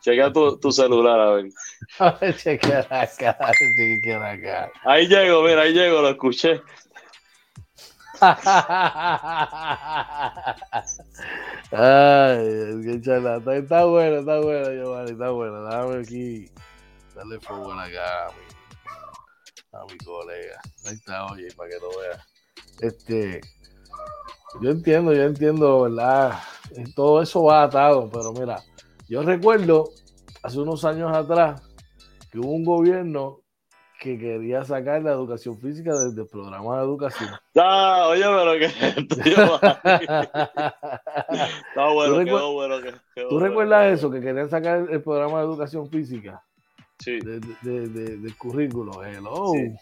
Chequea 0.00 0.32
tu, 0.32 0.58
tu 0.58 0.72
celular, 0.72 1.20
a 1.20 1.30
ver. 1.32 1.50
A 1.98 2.10
ver, 2.12 2.36
chequea 2.36 2.80
acá, 2.80 3.06
chequea 3.76 4.30
acá. 4.30 4.72
Ahí 4.84 5.06
llego, 5.06 5.42
mira, 5.42 5.62
ahí 5.62 5.72
llego, 5.72 6.00
lo 6.02 6.10
escuché. 6.10 6.62
Ay, 11.72 12.82
qué 12.84 13.00
charlatán. 13.02 13.54
Está 13.54 13.84
bueno, 13.84 14.18
está 14.20 14.40
bueno, 14.40 14.70
Giovanni, 14.72 15.12
está 15.12 15.30
bueno. 15.30 15.64
Déjame 15.64 16.02
aquí 16.02 16.50
darle 17.14 17.40
fuego 17.40 17.72
acá 17.72 18.26
a 18.26 18.32
mi, 18.32 18.44
a 19.72 19.84
mi 19.92 19.98
colega. 19.98 20.60
Ahí 20.86 20.94
está, 20.94 21.26
oye, 21.26 21.48
para 21.56 21.70
que 21.70 21.76
lo 21.78 21.90
vea. 21.98 22.26
Este, 22.80 23.40
yo 24.60 24.70
entiendo, 24.70 25.14
yo 25.14 25.22
entiendo, 25.22 25.82
¿verdad? 25.82 26.38
Todo 26.94 27.22
eso 27.22 27.44
va 27.44 27.62
atado, 27.62 28.10
pero 28.10 28.32
mira, 28.32 28.62
yo 29.10 29.22
recuerdo 29.24 29.90
hace 30.44 30.60
unos 30.60 30.84
años 30.84 31.12
atrás 31.12 31.60
que 32.30 32.38
hubo 32.38 32.52
un 32.52 32.64
gobierno 32.64 33.40
que 33.98 34.16
quería 34.16 34.62
sacar 34.64 35.02
la 35.02 35.10
educación 35.10 35.58
física 35.58 35.92
desde 35.92 36.22
el 36.22 36.28
programa 36.28 36.78
de 36.78 36.84
educación. 36.84 37.28
Ah, 37.56 38.06
oye, 38.08 38.22
pero 38.22 38.52
que 38.58 38.66
Está 41.68 41.88
bueno, 41.92 42.24
quedó 42.24 42.52
bueno. 42.52 42.76
¿Tú 43.28 43.40
recuerdas 43.40 43.98
eso? 43.98 44.10
Que 44.10 44.20
querían 44.20 44.48
sacar 44.48 44.86
el 44.88 45.02
programa 45.02 45.40
de 45.40 45.44
educación 45.44 45.90
física 45.90 46.40
sí. 47.00 47.18
de, 47.18 47.40
de, 47.62 47.88
de, 47.88 48.16
del 48.16 48.36
currículo. 48.38 49.04
Hello, 49.04 49.50
sí. 49.52 49.74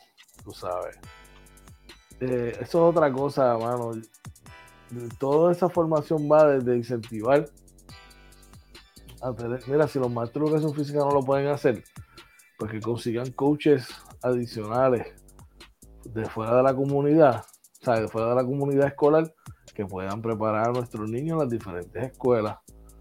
tú 0.43 0.53
sabes. 0.53 0.99
Eh, 2.21 2.53
eso 2.55 2.63
es 2.63 2.75
otra 2.75 3.13
cosa, 3.13 3.59
mano. 3.59 3.93
Toda 5.19 5.53
esa 5.53 5.69
formación 5.69 6.27
va 6.33 6.49
desde 6.49 6.79
incentivar 6.79 7.45
mira, 9.67 9.89
si 9.89 9.99
los 9.99 10.11
maestros 10.11 10.51
de 10.51 10.57
educación 10.57 10.75
física 10.75 10.99
no 11.01 11.11
lo 11.11 11.23
pueden 11.23 11.49
hacer, 11.49 11.83
pues 12.59 12.71
que 12.71 12.81
consigan 12.81 13.31
coaches 13.33 13.89
adicionales 14.23 15.15
de 16.05 16.25
fuera 16.27 16.57
de 16.57 16.63
la 16.63 16.75
comunidad, 16.75 17.45
o 17.81 17.85
sea, 17.85 18.01
de 18.01 18.09
fuera 18.09 18.31
de 18.31 18.35
la 18.37 18.45
comunidad 18.45 18.87
escolar, 18.87 19.33
que 19.75 19.87
puedan 19.87 20.21
preparar 20.21 20.69
a 20.69 20.73
nuestros 20.73 21.09
niños 21.09 21.35
en 21.35 21.39
las 21.39 21.51
diferentes 21.51 22.03
escuelas. 22.03 22.59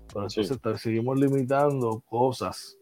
Pero 0.08 0.28
entonces 0.28 0.48
sí. 0.48 0.78
seguimos 0.78 1.20
limitando 1.20 2.04
cosas 2.08 2.78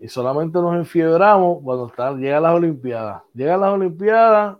y 0.00 0.08
solamente 0.08 0.58
nos 0.58 0.74
enfiebramos 0.74 1.58
cuando 1.62 1.86
están, 1.86 2.20
llegan 2.20 2.42
las 2.42 2.54
Olimpiadas. 2.54 3.22
Llegan 3.34 3.60
las 3.60 3.72
Olimpiadas 3.72 4.58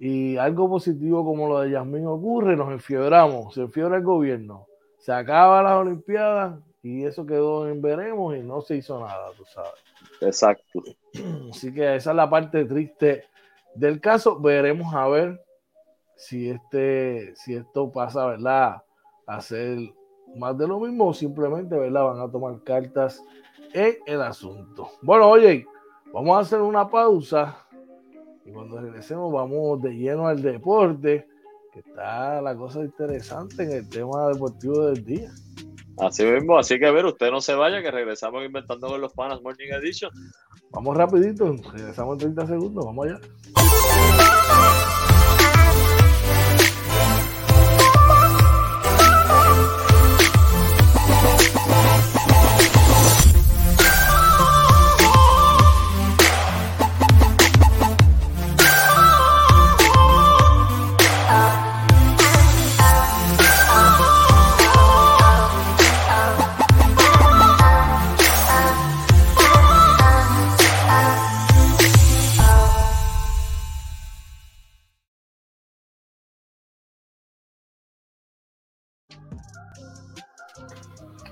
y 0.00 0.36
algo 0.36 0.68
positivo 0.68 1.24
como 1.24 1.48
lo 1.48 1.60
de 1.60 1.70
Yasmín 1.70 2.06
ocurre, 2.06 2.56
nos 2.56 2.72
enfiebramos, 2.72 3.54
se 3.54 3.62
enfiebra 3.62 3.98
el 3.98 4.02
gobierno, 4.02 4.66
se 4.98 5.12
acaba 5.12 5.62
las 5.62 5.74
Olimpiadas 5.74 6.60
y 6.82 7.04
eso 7.04 7.24
quedó 7.24 7.68
en 7.68 7.80
veremos 7.80 8.36
y 8.36 8.40
no 8.40 8.60
se 8.60 8.76
hizo 8.76 8.98
nada, 8.98 9.30
tú 9.36 9.44
sabes. 9.44 9.72
Exacto. 10.20 10.82
Así 11.50 11.72
que 11.72 11.96
esa 11.96 12.10
es 12.10 12.16
la 12.16 12.28
parte 12.28 12.64
triste 12.64 13.24
del 13.74 14.00
caso. 14.00 14.40
Veremos 14.40 14.92
a 14.94 15.06
ver 15.08 15.44
si 16.16 16.50
este, 16.50 17.34
si 17.36 17.54
esto 17.54 17.90
pasa, 17.90 18.26
¿verdad? 18.26 18.82
A 19.26 19.40
ser 19.40 19.78
más 20.36 20.58
de 20.58 20.66
lo 20.66 20.80
mismo 20.80 21.08
o 21.08 21.14
simplemente, 21.14 21.76
¿verdad? 21.76 22.04
Van 22.04 22.20
a 22.20 22.30
tomar 22.30 22.62
cartas 22.64 23.22
en 23.72 23.96
el 24.06 24.20
asunto. 24.20 24.90
Bueno, 25.02 25.28
oye, 25.28 25.66
vamos 26.12 26.36
a 26.36 26.40
hacer 26.40 26.60
una 26.60 26.88
pausa 26.88 27.66
y 28.44 28.50
cuando 28.50 28.80
regresemos 28.80 29.32
vamos 29.32 29.80
de 29.82 29.90
lleno 29.90 30.26
al 30.26 30.42
deporte, 30.42 31.28
que 31.72 31.80
está 31.80 32.42
la 32.42 32.56
cosa 32.56 32.80
interesante 32.80 33.62
en 33.62 33.70
el 33.70 33.88
tema 33.88 34.28
deportivo 34.28 34.86
del 34.86 35.04
día. 35.04 35.30
Así 35.98 36.24
mismo, 36.24 36.58
así 36.58 36.78
que 36.78 36.86
a 36.86 36.90
ver, 36.90 37.06
usted 37.06 37.30
no 37.30 37.40
se 37.40 37.54
vaya, 37.54 37.82
que 37.82 37.90
regresamos 37.90 38.44
inventando 38.44 38.88
con 38.88 39.00
los 39.00 39.12
panas 39.12 39.42
Morning 39.42 39.68
Edition. 39.72 40.10
Vamos 40.70 40.96
rapidito, 40.96 41.54
regresamos 41.72 42.14
en 42.14 42.34
30 42.34 42.46
segundos, 42.46 42.84
vamos 42.84 43.06
allá. 43.06 43.20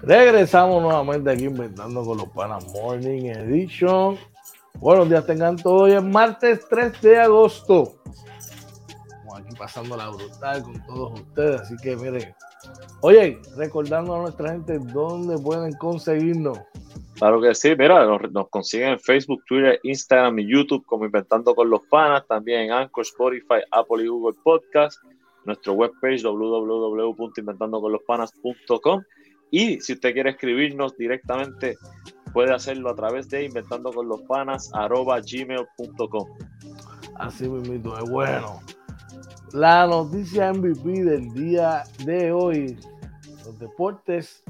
Regresamos 0.02 0.82
nuevamente 0.82 1.30
aquí 1.30 1.44
inventando 1.44 2.02
con 2.02 2.16
los 2.16 2.28
panas 2.30 2.66
Morning 2.72 3.26
Edition. 3.26 4.16
Buenos 4.78 5.10
días, 5.10 5.26
tengan 5.26 5.56
todos. 5.56 5.82
Hoy 5.82 5.92
es 5.92 6.02
martes 6.02 6.66
3 6.70 7.02
de 7.02 7.20
agosto. 7.20 7.96
Estamos 8.06 9.38
aquí 9.38 9.54
pasando 9.58 9.98
la 9.98 10.08
brutal 10.08 10.62
con 10.62 10.82
todos 10.86 11.20
ustedes. 11.20 11.60
Así 11.60 11.76
que 11.82 11.96
miren, 11.96 12.34
oye, 13.02 13.38
recordando 13.58 14.14
a 14.14 14.22
nuestra 14.22 14.52
gente 14.52 14.78
dónde 14.78 15.36
pueden 15.36 15.74
conseguirnos. 15.74 16.58
Claro 17.16 17.42
que 17.42 17.54
sí, 17.54 17.76
mira, 17.76 18.06
nos, 18.06 18.22
nos, 18.32 18.48
consiguen 18.48 18.92
en 18.92 19.00
Facebook, 19.00 19.44
Twitter, 19.46 19.78
Instagram 19.82 20.38
y 20.38 20.50
YouTube 20.50 20.82
como 20.86 21.04
Inventando 21.04 21.54
con 21.54 21.68
los 21.68 21.82
Panas, 21.90 22.26
también 22.26 22.62
en 22.62 22.72
Anchor, 22.72 23.02
Spotify, 23.02 23.60
Apple 23.70 24.04
y 24.04 24.06
Google 24.06 24.38
Podcast, 24.42 24.96
nuestro 25.44 25.74
webpage 25.74 26.22
www.inventandoconlospanas.com 26.22 29.02
y 29.50 29.80
si 29.80 29.94
usted 29.94 30.12
quiere 30.12 30.30
escribirnos 30.30 30.96
directamente, 30.96 31.76
puede 32.32 32.54
hacerlo 32.54 32.90
a 32.90 32.94
través 32.94 33.28
de 33.28 33.44
inventando 33.44 33.92
con 33.92 34.08
los. 34.08 34.20
Así 37.16 37.48
mismo 37.48 37.98
es 37.98 38.10
bueno. 38.10 38.60
La 39.52 39.86
noticia 39.86 40.52
MVP 40.52 41.04
del 41.04 41.34
día 41.34 41.82
de 42.04 42.30
hoy, 42.30 42.78
los 43.44 43.58
deportes, 43.58 44.44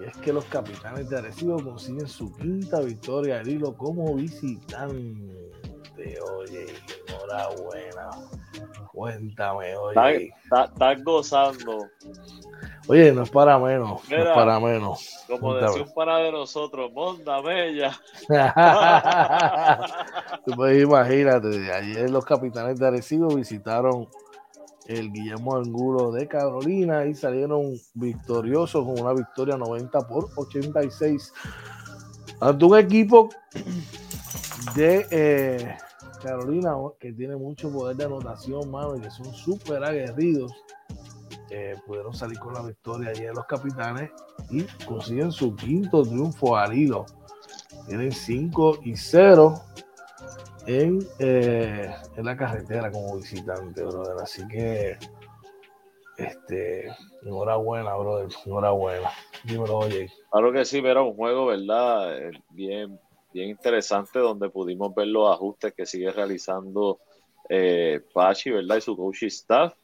y 0.00 0.04
es 0.04 0.16
que 0.18 0.32
los 0.32 0.46
capitanes 0.46 1.10
de 1.10 1.18
Arecibo 1.18 1.62
consiguen 1.62 2.08
su 2.08 2.32
quinta 2.36 2.80
victoria 2.80 3.40
al 3.40 3.48
hilo 3.48 3.76
como 3.76 4.14
visitante. 4.14 5.36
Oye, 6.38 6.66
enhorabuena. 7.14 8.10
Cuéntame, 8.92 9.76
oye. 9.76 10.34
Estás 10.44 11.02
gozando. 11.02 11.88
Oye, 12.88 13.12
no 13.12 13.22
es 13.22 13.30
para 13.30 13.58
menos. 13.58 14.02
Mira, 14.08 14.24
no 14.24 14.30
es 14.30 14.36
para 14.36 14.60
menos. 14.60 15.24
Como 15.26 15.40
Cuéntame. 15.40 15.68
decía 15.68 15.82
un 15.84 15.94
pana 15.94 16.18
de 16.18 16.32
nosotros, 16.32 16.92
Monda 16.92 17.40
Bella. 17.40 17.98
pues 20.56 20.82
imagínate, 20.82 21.72
ayer 21.72 22.10
los 22.10 22.24
capitanes 22.24 22.78
de 22.78 22.86
Arecibo 22.86 23.28
visitaron 23.28 24.08
el 24.86 25.12
Guillermo 25.12 25.56
Angulo 25.56 26.10
de 26.10 26.26
Carolina 26.26 27.06
y 27.06 27.14
salieron 27.14 27.74
victoriosos 27.94 28.84
con 28.84 29.00
una 29.00 29.12
victoria 29.12 29.56
90 29.56 30.00
por 30.08 30.28
86 30.36 31.32
ante 32.40 32.64
un 32.64 32.76
equipo 32.76 33.28
de 34.74 35.06
eh, 35.10 35.76
Carolina 36.22 36.74
que 36.98 37.12
tiene 37.12 37.36
mucho 37.36 37.70
poder 37.72 37.96
de 37.96 38.04
anotación, 38.04 38.70
mano, 38.70 38.96
y 38.96 39.00
que 39.00 39.10
son 39.10 39.32
súper 39.32 39.82
aguerridos. 39.84 40.52
Eh, 41.50 41.76
pudieron 41.86 42.14
salir 42.14 42.38
con 42.38 42.54
la 42.54 42.62
victoria 42.62 43.10
ayer 43.10 43.34
los 43.34 43.44
capitanes 43.44 44.10
y 44.48 44.62
consiguen 44.86 45.30
su 45.30 45.54
quinto 45.54 46.02
triunfo 46.02 46.56
al 46.56 46.72
hilo. 46.72 47.04
Tienen 47.86 48.12
5 48.12 48.78
y 48.84 48.96
0 48.96 49.54
en, 50.66 51.00
eh, 51.18 51.94
en, 52.16 52.24
la 52.24 52.36
carretera 52.36 52.90
como 52.90 53.16
visitante, 53.16 53.82
brother. 53.82 54.16
Así 54.22 54.46
que, 54.48 54.96
este, 56.16 56.88
enhorabuena, 57.22 57.94
brother. 57.96 58.28
Enhorabuena. 58.46 59.10
Dímelo, 59.44 59.78
oye. 59.78 60.10
Claro 60.30 60.52
que 60.52 60.64
sí, 60.64 60.80
pero 60.80 61.06
un 61.08 61.16
juego, 61.16 61.46
¿verdad? 61.46 62.30
Bien, 62.50 62.98
bien 63.32 63.50
interesante 63.50 64.18
donde 64.18 64.48
pudimos 64.50 64.94
ver 64.94 65.08
los 65.08 65.30
ajustes 65.32 65.72
que 65.74 65.86
sigue 65.86 66.10
realizando 66.10 67.00
eh, 67.48 68.00
Pachi, 68.12 68.50
¿verdad? 68.50 68.76
Y 68.76 68.80
su 68.80 68.96
coach 68.96 69.24
staff. 69.24 69.74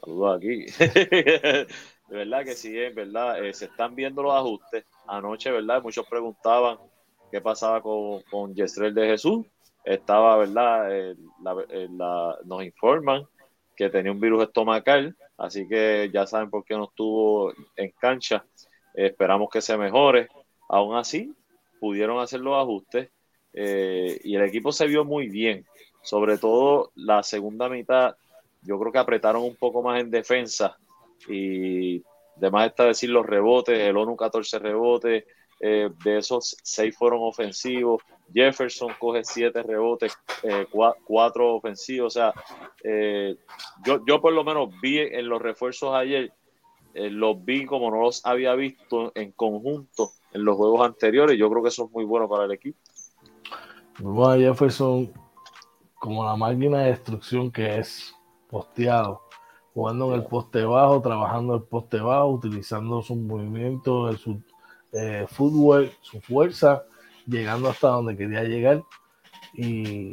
Saludos 0.00 0.36
aquí. 0.36 0.66
de 0.78 1.66
verdad 2.08 2.44
que 2.44 2.54
siguen, 2.54 2.94
¿verdad? 2.94 3.44
Eh, 3.44 3.52
se 3.52 3.66
están 3.66 3.94
viendo 3.94 4.22
los 4.22 4.34
ajustes. 4.34 4.84
Anoche, 5.06 5.50
¿verdad? 5.50 5.82
Muchos 5.82 6.06
preguntaban 6.06 6.78
qué 7.30 7.40
pasaba 7.40 7.82
con, 7.82 8.22
con 8.30 8.54
Yesrel 8.54 8.94
de 8.94 9.06
Jesús. 9.06 9.46
Estaba, 9.84 10.36
¿verdad? 10.36 10.86
Eh, 10.90 11.16
la, 11.88 12.38
nos 12.44 12.62
informan 12.62 13.26
que 13.74 13.90
tenía 13.90 14.12
un 14.12 14.20
virus 14.20 14.44
estomacal, 14.44 15.16
así 15.38 15.66
que 15.66 16.10
ya 16.12 16.26
saben 16.26 16.50
por 16.50 16.64
qué 16.64 16.74
no 16.74 16.84
estuvo 16.84 17.52
en 17.76 17.90
cancha 17.98 18.44
esperamos 18.94 19.48
que 19.50 19.60
se 19.60 19.76
mejore. 19.76 20.28
Aún 20.68 20.96
así, 20.96 21.34
pudieron 21.82 22.20
hacer 22.20 22.38
los 22.38 22.62
ajustes 22.62 23.10
eh, 23.52 24.20
y 24.22 24.36
el 24.36 24.42
equipo 24.42 24.70
se 24.70 24.86
vio 24.86 25.04
muy 25.04 25.26
bien. 25.26 25.66
Sobre 26.00 26.38
todo 26.38 26.92
la 26.94 27.24
segunda 27.24 27.68
mitad, 27.68 28.14
yo 28.62 28.78
creo 28.78 28.92
que 28.92 29.00
apretaron 29.00 29.42
un 29.42 29.56
poco 29.56 29.82
más 29.82 30.00
en 30.00 30.08
defensa 30.08 30.78
y 31.28 32.00
además 32.36 32.68
está 32.68 32.84
decir 32.84 33.10
los 33.10 33.26
rebotes, 33.26 33.76
el 33.80 33.96
ONU 33.96 34.14
14 34.14 34.60
rebotes, 34.60 35.24
eh, 35.58 35.90
de 36.04 36.18
esos 36.18 36.56
seis 36.62 36.96
fueron 36.96 37.18
ofensivos. 37.22 38.00
Jefferson 38.32 38.92
coge 39.00 39.24
siete 39.24 39.64
rebotes, 39.64 40.16
eh, 40.44 40.66
cuatro 41.04 41.56
ofensivos. 41.56 42.14
O 42.14 42.16
sea, 42.16 42.32
eh, 42.84 43.34
yo, 43.84 44.04
yo 44.06 44.20
por 44.20 44.32
lo 44.32 44.44
menos 44.44 44.70
vi 44.80 45.00
en 45.00 45.28
los 45.28 45.42
refuerzos 45.42 45.92
ayer, 45.96 46.32
los 46.94 47.44
vi 47.44 47.66
como 47.66 47.90
no 47.90 48.02
los 48.02 48.24
había 48.24 48.54
visto 48.54 49.10
en 49.16 49.32
conjunto 49.32 50.12
en 50.32 50.44
los 50.44 50.56
juegos 50.56 50.86
anteriores. 50.86 51.38
Yo 51.38 51.50
creo 51.50 51.62
que 51.62 51.68
eso 51.68 51.86
es 51.86 51.90
muy 51.92 52.04
bueno 52.04 52.28
para 52.28 52.44
el 52.44 52.52
equipo. 52.52 52.78
Vemos 53.98 54.28
a 54.28 54.36
Jefferson 54.36 55.12
como 55.98 56.24
la 56.24 56.34
máquina 56.36 56.78
de 56.78 56.90
destrucción 56.90 57.50
que 57.50 57.78
es, 57.78 58.14
posteado, 58.48 59.22
jugando 59.72 60.08
en 60.08 60.20
el 60.20 60.26
poste 60.26 60.64
bajo, 60.64 61.00
trabajando 61.00 61.54
el 61.54 61.62
poste 61.62 62.00
bajo, 62.00 62.28
utilizando 62.28 63.02
sus 63.02 63.16
movimientos, 63.16 64.20
su 64.20 64.42
eh, 64.92 65.26
fútbol, 65.28 65.90
su 66.00 66.20
fuerza, 66.20 66.82
llegando 67.26 67.68
hasta 67.68 67.88
donde 67.88 68.16
quería 68.16 68.42
llegar. 68.42 68.82
Y, 69.54 70.12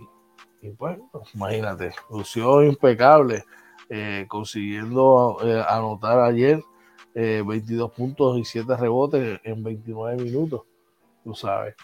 pues, 0.77 0.99
imagínate, 1.33 1.91
lució 2.09 2.63
impecable, 2.63 3.43
eh, 3.89 4.25
consiguiendo 4.27 5.37
eh, 5.43 5.63
anotar 5.67 6.19
ayer 6.19 6.61
22 7.13 7.91
puntos 7.91 8.37
y 8.37 8.45
7 8.45 8.77
rebotes 8.77 9.39
en 9.43 9.63
29 9.63 10.23
minutos, 10.23 10.61
tú 11.23 11.33
sabes. 11.33 11.75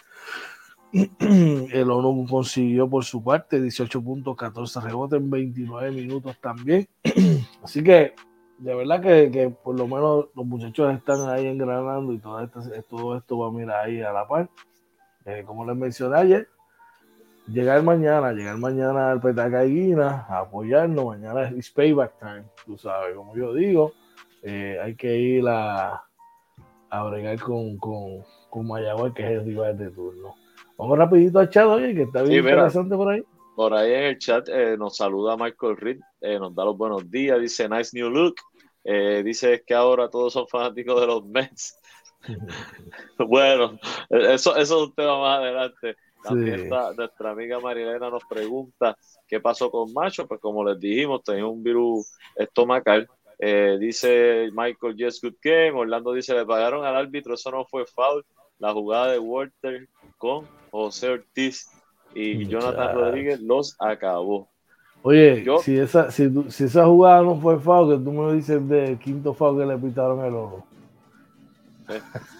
El 0.92 1.90
ONU 1.90 2.26
consiguió 2.28 2.88
por 2.88 3.04
su 3.04 3.22
parte 3.22 3.60
18 3.60 4.02
puntos, 4.02 4.36
14 4.36 4.80
rebotes 4.80 5.20
en 5.20 5.30
29 5.30 5.90
minutos 5.90 6.36
también. 6.40 6.88
Así 7.62 7.82
que 7.82 8.14
de 8.58 8.74
verdad 8.74 9.02
que, 9.02 9.54
por 9.62 9.76
lo 9.76 9.86
menos 9.86 10.26
los 10.34 10.46
muchachos 10.46 10.94
están 10.94 11.28
ahí 11.28 11.46
engranando 11.46 12.12
y 12.12 12.18
todo 12.18 12.40
esto, 12.40 12.60
todo 12.88 13.16
esto 13.16 13.38
va 13.38 13.48
a 13.48 13.50
mirar 13.50 13.84
ahí 13.84 14.00
a 14.00 14.12
la 14.12 14.26
par. 14.26 14.48
Eh, 15.26 15.42
como 15.46 15.66
les 15.66 15.76
mencioné 15.76 16.16
ayer, 16.16 16.48
llegar 17.48 17.82
mañana, 17.82 18.32
llegar 18.32 18.56
mañana 18.56 19.10
al 19.10 19.20
Petacaiguina 19.20 20.26
a 20.28 20.40
apoyarnos. 20.40 21.04
Mañana 21.04 21.50
es 21.50 21.70
payback 21.70 22.18
time, 22.18 22.44
tú 22.64 22.78
sabes, 22.78 23.14
como 23.14 23.36
yo 23.36 23.52
digo, 23.52 23.92
eh, 24.48 24.78
hay 24.80 24.94
que 24.94 25.16
ir 25.16 25.48
a, 25.48 26.04
a 26.90 27.02
bregar 27.04 27.40
con, 27.40 27.76
con, 27.78 28.22
con 28.48 28.66
Mayagüez, 28.68 29.12
que 29.12 29.24
es 29.24 29.30
el 29.30 29.44
rival 29.44 29.76
de 29.76 29.90
turno. 29.90 30.36
Vamos 30.78 30.98
rapidito 30.98 31.40
al 31.40 31.50
chat, 31.50 31.66
oye, 31.66 31.94
que 31.94 32.02
está 32.02 32.22
bien 32.22 32.44
interesante 32.44 32.94
por 32.94 33.12
ahí. 33.12 33.22
Por 33.56 33.74
ahí 33.74 33.92
en 33.92 34.04
el 34.04 34.18
chat 34.18 34.48
eh, 34.48 34.76
nos 34.78 34.96
saluda 34.96 35.36
Michael 35.36 35.76
Reed, 35.76 35.98
eh, 36.20 36.38
nos 36.38 36.54
da 36.54 36.64
los 36.64 36.76
buenos 36.76 37.10
días, 37.10 37.40
dice 37.40 37.68
nice 37.68 37.90
new 37.92 38.08
look, 38.08 38.36
dice 39.24 39.64
que 39.66 39.74
ahora 39.74 40.08
todos 40.08 40.32
son 40.32 40.46
fanáticos 40.46 41.00
de 41.00 41.06
los 41.08 41.26
Mets. 41.26 41.80
bueno, 43.18 43.78
eso, 44.10 44.54
eso 44.54 44.58
es 44.58 44.70
un 44.70 44.94
tema 44.94 45.18
más 45.18 45.38
adelante. 45.40 45.96
También 46.22 46.68
nuestra 46.96 47.30
amiga 47.30 47.60
Marilena 47.60 48.10
nos 48.10 48.24
pregunta 48.24 48.96
qué 49.26 49.40
pasó 49.40 49.70
con 49.70 49.92
Macho, 49.92 50.26
pues 50.26 50.40
como 50.40 50.64
les 50.64 50.78
dijimos, 50.78 51.22
tenía 51.24 51.46
un 51.46 51.62
virus 51.62 52.14
estomacal. 52.36 53.08
Dice 53.38 54.50
Michael, 54.52 54.96
yes, 54.96 55.20
good 55.20 55.34
game. 55.42 55.72
Orlando 55.72 56.12
dice, 56.12 56.34
le 56.34 56.46
pagaron 56.46 56.84
al 56.84 56.96
árbitro, 56.96 57.34
eso 57.34 57.50
no 57.50 57.64
fue 57.64 57.86
foul. 57.86 58.24
La 58.58 58.72
jugada 58.72 59.12
de 59.12 59.18
Walter 59.18 59.88
con 60.16 60.46
José 60.70 61.10
Ortiz 61.10 61.70
y 62.14 62.46
Jonathan 62.46 62.94
Rodríguez 62.94 63.40
los 63.40 63.76
acabó. 63.78 64.48
Oye, 65.02 65.44
si, 65.62 65.78
esa, 65.78 66.10
si, 66.10 66.28
si, 66.50 66.64
esa 66.64 66.86
jugada 66.86 67.22
no 67.22 67.36
fue 67.36 67.60
foul, 67.60 67.96
que 67.96 68.04
tú 68.04 68.10
me 68.10 68.32
dices 68.32 68.66
del 68.68 68.98
quinto 68.98 69.34
foul 69.34 69.58
que 69.58 69.66
le 69.66 69.78
pitaron 69.78 70.24
el 70.24 70.34
ojo. 70.34 70.66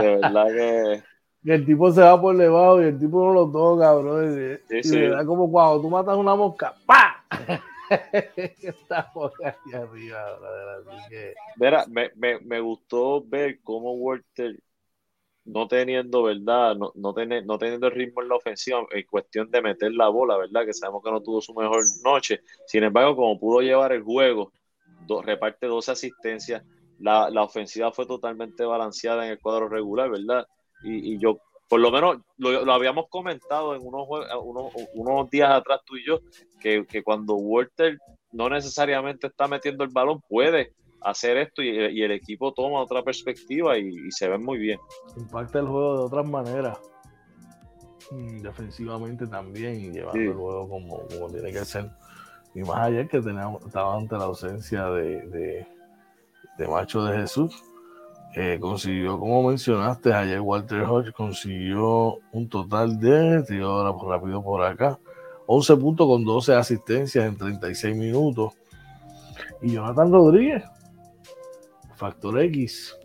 de 0.00 0.16
verdad 0.16 0.46
que... 0.46 1.02
el 1.52 1.66
tipo 1.66 1.92
se 1.92 2.00
va 2.00 2.20
por 2.20 2.36
debajo 2.36 2.80
y 2.80 2.86
el 2.86 2.98
tipo 2.98 3.22
no 3.26 3.32
lo 3.34 3.50
toca, 3.50 3.92
bro. 3.94 4.24
Y, 4.24 4.58
le 4.68 5.08
da 5.10 5.26
como 5.26 5.50
cuando 5.50 5.82
tú 5.82 5.90
matas 5.90 6.16
una 6.16 6.34
mosca, 6.34 6.74
¡pa! 6.86 7.24
Me, 11.88 12.10
me, 12.16 12.40
me 12.40 12.60
gustó 12.60 13.24
ver 13.24 13.60
cómo 13.62 13.92
Walter 13.92 14.58
no 15.48 15.66
teniendo, 15.66 16.24
¿verdad? 16.24 16.76
No, 16.76 16.92
no, 16.94 17.14
no 17.14 17.58
teniendo 17.58 17.86
el 17.86 17.92
ritmo 17.92 18.22
en 18.22 18.28
la 18.28 18.36
ofensiva 18.36 18.86
en 18.90 19.06
cuestión 19.06 19.50
de 19.50 19.62
meter 19.62 19.92
la 19.92 20.08
bola, 20.08 20.36
¿verdad? 20.36 20.64
Que 20.66 20.74
sabemos 20.74 21.02
que 21.02 21.10
no 21.10 21.22
tuvo 21.22 21.40
su 21.40 21.54
mejor 21.54 21.82
noche. 22.04 22.40
Sin 22.66 22.84
embargo, 22.84 23.16
como 23.16 23.40
pudo 23.40 23.60
llevar 23.60 23.92
el 23.92 24.02
juego, 24.02 24.52
reparte 25.22 25.66
12 25.66 25.92
asistencias, 25.92 26.62
la, 26.98 27.42
ofensiva 27.42 27.90
fue 27.92 28.06
totalmente 28.06 28.64
balanceada 28.64 29.24
en 29.24 29.32
el 29.32 29.38
cuadro 29.38 29.68
regular, 29.68 30.10
¿verdad? 30.10 30.46
Y, 30.82 31.18
yo, 31.18 31.40
por 31.68 31.80
lo 31.80 31.90
menos, 31.90 32.18
lo, 32.38 32.72
habíamos 32.72 33.08
comentado 33.08 33.74
en 33.74 33.82
unos, 33.86 34.08
unos, 34.42 34.72
unos, 34.94 35.30
días 35.30 35.50
atrás 35.50 35.80
tú 35.84 35.96
y 35.96 36.06
yo, 36.06 36.20
que, 36.60 36.86
que 36.86 37.02
cuando 37.02 37.34
Walter 37.34 37.98
no 38.32 38.48
necesariamente 38.48 39.26
está 39.26 39.46
metiendo 39.48 39.84
el 39.84 39.90
balón, 39.90 40.20
puede 40.28 40.72
hacer 41.02 41.36
esto 41.38 41.62
y, 41.62 42.02
el 42.02 42.12
equipo 42.12 42.52
toma 42.52 42.80
otra 42.80 43.02
perspectiva 43.02 43.78
y, 43.78 44.10
se 44.10 44.28
ven 44.28 44.44
muy 44.44 44.58
bien. 44.58 44.78
Impacta 45.16 45.60
el 45.60 45.66
juego 45.66 45.98
de 45.98 46.04
otras 46.04 46.28
maneras. 46.28 46.78
Mm, 48.10 48.40
defensivamente 48.40 49.26
también, 49.26 49.92
llevando 49.92 50.20
el 50.20 50.34
juego 50.34 50.68
como, 50.68 51.30
tiene 51.30 51.52
que 51.52 51.64
ser. 51.64 51.90
Y 52.54 52.60
más 52.60 52.78
ayer 52.78 53.08
que 53.08 53.20
teníamos, 53.20 53.64
estaba 53.66 53.96
ante 53.96 54.16
la 54.16 54.24
ausencia 54.24 54.86
de, 54.90 55.66
de, 56.58 56.68
Macho 56.68 57.04
de 57.04 57.20
Jesús. 57.20 57.62
Eh, 58.34 58.58
consiguió, 58.60 59.18
como 59.18 59.48
mencionaste, 59.48 60.12
ayer 60.12 60.40
Walter 60.40 60.82
Hodge 60.82 61.12
consiguió 61.12 62.18
un 62.32 62.48
total 62.48 63.00
de, 63.00 63.44
ahora 63.62 63.96
rápido 64.06 64.42
por 64.42 64.62
acá, 64.62 64.98
11 65.46 65.76
puntos 65.76 66.06
con 66.06 66.24
12 66.24 66.54
asistencias 66.54 67.24
en 67.24 67.36
36 67.36 67.96
minutos. 67.96 68.52
Y 69.62 69.72
Jonathan 69.72 70.12
Rodríguez, 70.12 70.62
factor 71.96 72.40
X 72.42 72.96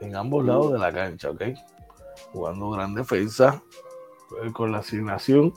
en 0.00 0.16
ambos 0.16 0.44
lados 0.44 0.72
de 0.72 0.78
la 0.78 0.92
cancha, 0.92 1.30
¿ok? 1.30 1.42
Jugando 2.32 2.70
gran 2.70 2.94
defensa 2.94 3.62
eh, 4.42 4.52
con 4.52 4.70
la 4.70 4.78
asignación 4.78 5.52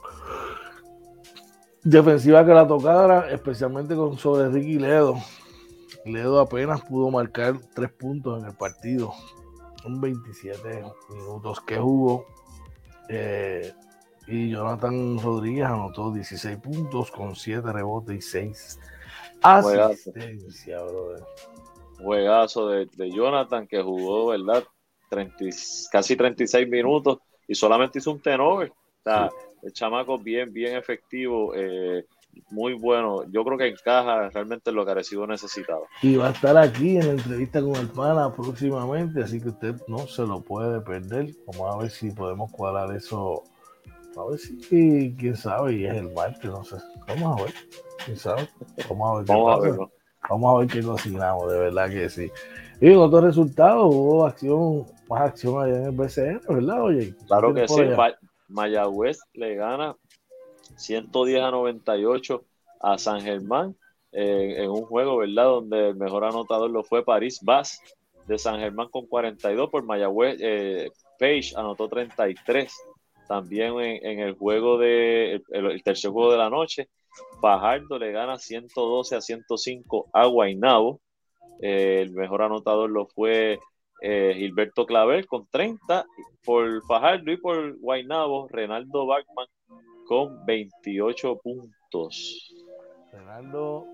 defensiva 1.83 2.45
que 2.45 2.53
la 2.53 2.67
tocara, 2.67 3.29
especialmente 3.29 3.95
con 3.95 4.17
sobre 4.17 4.49
Ricky 4.49 4.79
Ledo. 4.79 5.17
Ledo 6.05 6.39
apenas 6.39 6.81
pudo 6.83 7.09
marcar 7.09 7.55
tres 7.73 7.91
puntos 7.91 8.41
en 8.41 8.49
el 8.49 8.55
partido. 8.55 9.13
Son 9.81 9.99
27 9.99 10.83
minutos 11.09 11.61
que 11.61 11.77
jugó. 11.77 12.25
Eh, 13.09 13.73
y 14.27 14.49
Jonathan 14.49 15.19
Rodríguez 15.19 15.65
anotó 15.65 16.11
16 16.11 16.57
puntos 16.57 17.11
con 17.11 17.35
7 17.35 17.71
rebotes 17.71 18.17
y 18.17 18.21
6 18.21 18.79
asistencias, 19.41 20.81
brother 20.81 21.23
juegazo 21.97 22.69
de, 22.69 23.11
Jonathan 23.11 23.67
que 23.67 23.81
jugó, 23.81 24.27
¿verdad? 24.27 24.63
casi 25.91 26.15
36 26.15 26.67
minutos 26.67 27.19
y 27.47 27.55
solamente 27.55 27.99
hizo 27.99 28.11
un 28.11 28.21
tenover. 28.21 28.73
O 29.05 29.29
el 29.61 29.71
chamaco 29.71 30.17
bien, 30.17 30.51
bien 30.51 30.75
efectivo, 30.75 31.53
eh, 31.55 32.05
muy 32.49 32.73
bueno. 32.73 33.23
Yo 33.31 33.43
creo 33.43 33.57
que 33.57 33.67
encaja 33.67 34.29
realmente 34.29 34.71
lo 34.71 34.85
que 34.85 34.91
Arecibo 34.91 35.27
necesitaba. 35.27 35.85
Y 36.01 36.15
va 36.15 36.27
a 36.27 36.31
estar 36.31 36.57
aquí 36.57 36.97
en 36.97 37.07
la 37.07 37.13
entrevista 37.13 37.61
con 37.61 37.75
el 37.75 37.87
pana 37.89 38.33
próximamente, 38.33 39.23
así 39.23 39.41
que 39.41 39.49
usted 39.49 39.75
no 39.87 39.99
se 40.07 40.23
lo 40.23 40.41
puede 40.41 40.81
perder. 40.81 41.29
Vamos 41.47 41.73
a 41.73 41.77
ver 41.77 41.89
si 41.89 42.11
podemos 42.11 42.51
cuadrar 42.51 42.95
eso. 42.95 43.43
A 44.17 44.29
ver 44.29 44.39
si, 44.39 45.15
quién 45.17 45.35
sabe, 45.35 45.73
y 45.73 45.85
es 45.85 45.95
el 45.95 46.13
martes, 46.13 46.49
no 46.49 46.63
sé. 46.63 46.77
Vamos 47.07 47.39
a 47.39 47.43
ver, 47.43 47.53
quién 48.05 48.17
sabe. 48.17 48.47
Vamos 48.89 49.11
a 49.11 49.17
ver. 49.17 49.25
Vamos 49.27 49.57
a 49.57 49.61
ver, 49.61 49.89
Vamos 50.29 50.55
a 50.55 50.59
ver 50.59 50.67
qué 50.67 50.81
cocinamos, 50.81 51.51
de 51.51 51.59
verdad 51.59 51.89
que 51.89 52.09
sí. 52.09 52.31
Y 52.81 52.87
en 52.87 52.97
otros 52.97 53.23
resultados 53.23 53.93
hubo 53.93 54.25
acción, 54.25 54.85
más 55.07 55.21
acción 55.21 55.61
allá 55.61 55.77
en 55.77 55.83
el 55.85 55.91
BCN, 55.91 56.41
¿verdad? 56.49 56.81
Oye, 56.81 57.13
claro 57.27 57.53
que 57.53 57.67
sí. 57.67 57.81
Mayagüez 58.47 59.19
le 59.33 59.55
gana 59.55 59.95
110 60.75 61.41
a 61.41 61.51
98 61.51 62.43
a 62.81 62.97
San 62.97 63.21
Germán 63.21 63.75
en 64.11 64.69
un 64.69 64.85
juego, 64.85 65.17
¿verdad? 65.17 65.45
Donde 65.45 65.89
el 65.89 65.95
mejor 65.95 66.23
anotador 66.23 66.71
lo 66.71 66.83
fue 66.83 67.03
París 67.03 67.39
Vaz 67.41 67.81
de 68.27 68.37
San 68.37 68.59
Germán 68.59 68.89
con 68.89 69.05
42 69.05 69.69
por 69.69 69.83
Mayagüez. 69.83 70.37
Eh, 70.39 70.91
Page 71.19 71.53
anotó 71.55 71.87
33 71.87 72.73
también 73.27 73.79
en, 73.79 74.19
el 74.19 74.33
juego 74.33 74.77
de 74.77 75.41
el, 75.49 75.83
tercer 75.83 76.11
juego 76.11 76.31
de 76.31 76.37
la 76.37 76.49
noche. 76.49 76.89
Fajardo 77.41 77.97
le 77.97 78.11
gana 78.11 78.37
112 78.37 79.15
a 79.15 79.21
105 79.21 80.09
a 80.11 80.25
Guaynabo. 80.25 80.99
Eh, 81.61 82.01
el 82.01 82.11
mejor 82.11 82.41
anotador 82.41 82.89
lo 82.89 83.07
fue 83.07 83.59
eh, 84.01 84.33
Gilberto 84.35 84.85
Clavel 84.85 85.25
con 85.25 85.47
30, 85.49 86.05
por 86.43 86.85
Fajardo 86.85 87.31
y 87.31 87.37
por 87.37 87.77
Guainabo, 87.79 88.47
Renaldo 88.49 89.05
Bachman 89.05 89.47
con 90.07 90.45
28 90.45 91.39
puntos. 91.43 92.53
Renaldo 93.11 93.85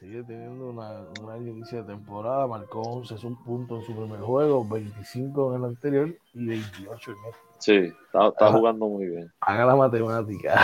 sigue 0.00 0.22
teniendo 0.24 0.70
una, 0.70 1.04
gran 1.22 1.46
inicio 1.46 1.82
de 1.82 1.94
temporada, 1.94 2.46
marcó 2.46 2.82
11 2.82 3.26
un 3.26 3.42
punto 3.42 3.76
en 3.76 3.82
su 3.82 3.94
primer 3.94 4.20
juego, 4.20 4.66
25 4.68 5.54
en 5.54 5.62
el 5.62 5.68
anterior 5.68 6.14
y 6.34 6.46
28 6.46 7.10
en 7.10 7.16
este. 7.30 7.44
Sí, 7.58 7.92
está, 8.06 8.52
jugando 8.52 8.86
muy 8.88 9.06
bien. 9.06 9.32
Haga 9.40 9.64
la 9.64 9.76
matemática. 9.76 10.54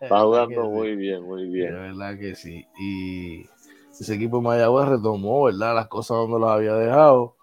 está 0.00 0.20
jugando 0.20 0.68
muy 0.68 0.94
bien, 0.94 1.22
muy 1.22 1.48
bien. 1.48 1.72
De 1.72 1.80
verdad 1.80 2.18
que 2.18 2.34
sí. 2.34 2.66
Y 2.78 3.46
ese 3.90 4.14
equipo 4.14 4.38
de 4.38 4.42
Mayagüez 4.42 4.88
retomó, 4.88 5.44
¿verdad? 5.44 5.74
Las 5.74 5.88
cosas 5.88 6.18
donde 6.18 6.38
los 6.38 6.50
había 6.50 6.74
dejado. 6.74 7.36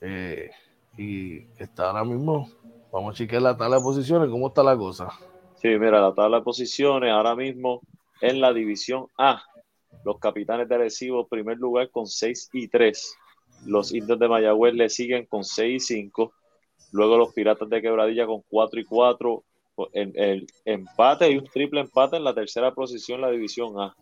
Eh, 0.00 0.50
y 0.98 1.46
está 1.58 1.90
ahora 1.90 2.04
mismo. 2.04 2.48
Vamos 2.92 3.14
a 3.14 3.16
chequear 3.16 3.40
la 3.40 3.56
tabla 3.56 3.78
de 3.78 3.82
posiciones. 3.82 4.28
¿Cómo 4.28 4.48
está 4.48 4.62
la 4.62 4.76
cosa? 4.76 5.08
Sí, 5.56 5.68
mira, 5.68 5.98
la 5.98 6.12
tabla 6.12 6.38
de 6.38 6.42
posiciones 6.42 7.10
ahora 7.10 7.34
mismo 7.34 7.80
en 8.20 8.38
la 8.38 8.52
división 8.52 9.06
A. 9.16 9.42
Los 10.04 10.18
capitanes 10.18 10.68
de 10.68 10.76
Recibo, 10.76 11.26
primer 11.26 11.56
lugar 11.56 11.90
con 11.90 12.06
6 12.06 12.50
y 12.52 12.68
3. 12.68 13.16
Los 13.64 13.94
indios 13.94 14.18
de 14.18 14.28
Mayagüez 14.28 14.74
le 14.74 14.90
siguen 14.90 15.24
con 15.24 15.42
6 15.42 15.74
y 15.74 15.94
5. 15.94 16.32
Luego 16.92 17.16
los 17.16 17.32
piratas 17.32 17.70
de 17.70 17.80
Quebradilla 17.80 18.26
con 18.26 18.42
4 18.50 18.80
y 18.80 18.84
4. 18.84 19.42
En 19.94 20.12
el 20.14 20.46
empate 20.66 21.30
y 21.30 21.38
un 21.38 21.44
triple 21.44 21.80
empate 21.80 22.16
en 22.16 22.24
la 22.24 22.34
tercera 22.34 22.74
posición 22.74 23.22
la 23.22 23.30
división 23.30 23.72
A. 23.80 23.96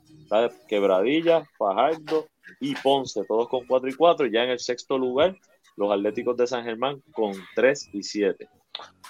Quebradilla, 0.67 1.45
Fajardo 1.57 2.27
y 2.59 2.75
Ponce, 2.75 3.25
todos 3.25 3.49
con 3.49 3.65
4 3.69 3.89
y 3.89 3.95
4. 3.95 4.27
Ya 4.27 4.43
en 4.43 4.51
el 4.51 4.59
sexto 4.59 4.99
lugar, 4.99 5.37
los 5.77 5.93
Atléticos 5.93 6.37
de 6.37 6.49
San 6.49 6.65
Germán 6.65 7.01
con 7.13 7.35
3 7.55 7.91
y 7.93 8.03
7. 8.03 8.49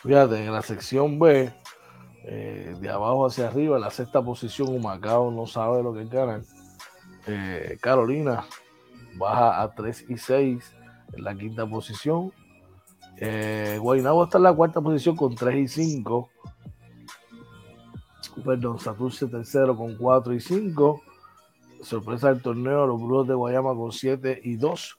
Fíjate, 0.02 0.44
en 0.44 0.52
la 0.52 0.62
sección 0.62 1.18
B, 1.18 1.52
eh, 2.24 2.76
de 2.80 2.88
abajo 2.88 3.26
hacia 3.26 3.48
arriba, 3.48 3.76
en 3.76 3.82
la 3.82 3.90
sexta 3.90 4.22
posición, 4.22 4.68
Humacao 4.68 5.30
no 5.30 5.46
sabe 5.46 5.82
lo 5.82 5.92
que 5.92 6.04
ganan. 6.06 6.44
Eh, 7.26 7.78
Carolina 7.80 8.44
baja 9.16 9.62
a 9.62 9.74
3 9.74 10.06
y 10.08 10.16
6 10.16 10.76
en 11.12 11.24
la 11.24 11.34
quinta 11.34 11.66
posición. 11.66 12.32
Eh, 13.16 13.78
Guaynabo 13.80 14.24
está 14.24 14.38
en 14.38 14.44
la 14.44 14.54
cuarta 14.54 14.80
posición 14.80 15.16
con 15.16 15.34
3 15.34 15.56
y 15.56 15.68
5. 15.68 16.30
Perdón, 18.44 18.78
Saturce 18.78 19.26
tercero 19.26 19.76
con 19.76 19.96
4 19.96 20.34
y 20.34 20.40
5. 20.40 21.02
Sorpresa 21.82 22.28
del 22.28 22.42
torneo, 22.42 22.86
los 22.86 23.00
Brujos 23.00 23.28
de 23.28 23.34
Guayama 23.34 23.74
con 23.74 23.92
7 23.92 24.40
y 24.44 24.56
2. 24.56 24.98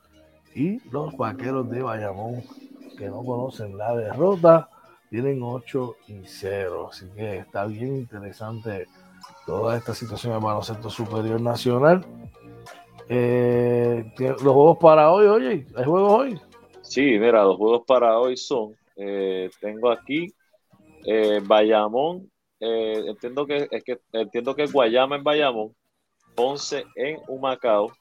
Y 0.54 0.90
los 0.90 1.16
Vaqueros 1.16 1.70
de 1.70 1.82
Bayamón, 1.82 2.44
que 3.02 3.10
no 3.10 3.26
conocen 3.26 3.76
la 3.80 3.96
derrota, 3.96 4.70
tienen 5.10 5.42
8 5.42 5.96
y 6.08 6.22
0. 6.24 6.90
Así 6.92 7.10
que 7.16 7.38
está 7.38 7.66
bien 7.66 7.96
interesante 7.96 8.88
toda 9.48 9.76
esta 9.76 9.96
situación 9.96 10.34
del 10.34 10.44
baloncesto 10.44 10.88
superior 10.92 11.42
nacional. 11.42 12.06
Eh, 13.10 14.14
los 14.20 14.42
juegos 14.42 14.78
para 14.78 15.12
hoy, 15.12 15.26
oye, 15.26 15.66
¿hay 15.76 15.84
juegos 15.84 16.14
hoy? 16.14 16.40
Sí, 16.84 17.02
mira, 17.02 17.44
los 17.44 17.58
juegos 17.58 17.82
para 17.88 18.20
hoy 18.20 18.38
son, 18.38 18.76
eh, 18.96 19.50
tengo 19.60 19.90
aquí 19.90 20.32
eh, 21.04 21.42
Bayamón, 21.44 22.32
eh, 22.60 23.04
entiendo 23.08 23.48
que 23.48 23.68
es 23.72 23.84
que 23.84 24.00
entiendo 24.14 24.56
que 24.56 24.68
Guayama 24.68 25.16
en 25.16 25.24
Bayamón, 25.24 25.76
Ponce 26.36 26.86
en 26.96 27.18
Humacao, 27.28 27.92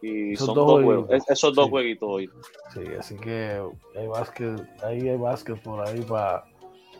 y 0.00 0.34
son 0.36 0.54
dos, 0.54 0.82
juegos, 0.82 1.10
esos 1.28 1.54
dos 1.54 1.68
jueguitos 1.68 2.08
hoy. 2.10 2.30
Sí, 2.72 2.80
así 2.98 3.16
que 3.16 3.60
hay 3.96 4.06
básquet, 4.06 4.60
ahí 4.82 5.08
hay 5.08 5.16
básquet 5.18 5.60
por 5.62 5.86
ahí 5.86 6.00
para 6.02 6.44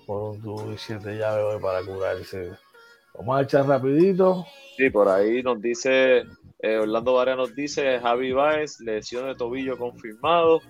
por 0.07 0.35
un 0.35 0.43
tubo 0.43 0.73
y 0.73 0.77
siete 0.77 1.17
llaves 1.17 1.45
hoy 1.45 1.63
para 1.63 1.83
curarse. 1.83 2.53
Vamos 3.15 3.39
a 3.39 3.43
echar 3.43 3.67
rapidito. 3.67 4.45
Sí, 4.77 4.91
por 4.91 5.09
ahí 5.09 5.43
nos 5.43 5.61
dice, 5.61 6.25
eh, 6.59 6.79
Orlando 6.79 7.15
Varela 7.15 7.37
nos 7.37 7.55
dice, 7.55 8.01
Javi 8.01 8.33
Baez, 8.33 8.81
lesión 8.81 9.27
de 9.27 9.35
tobillo 9.35 9.79
confirmado 9.79 10.61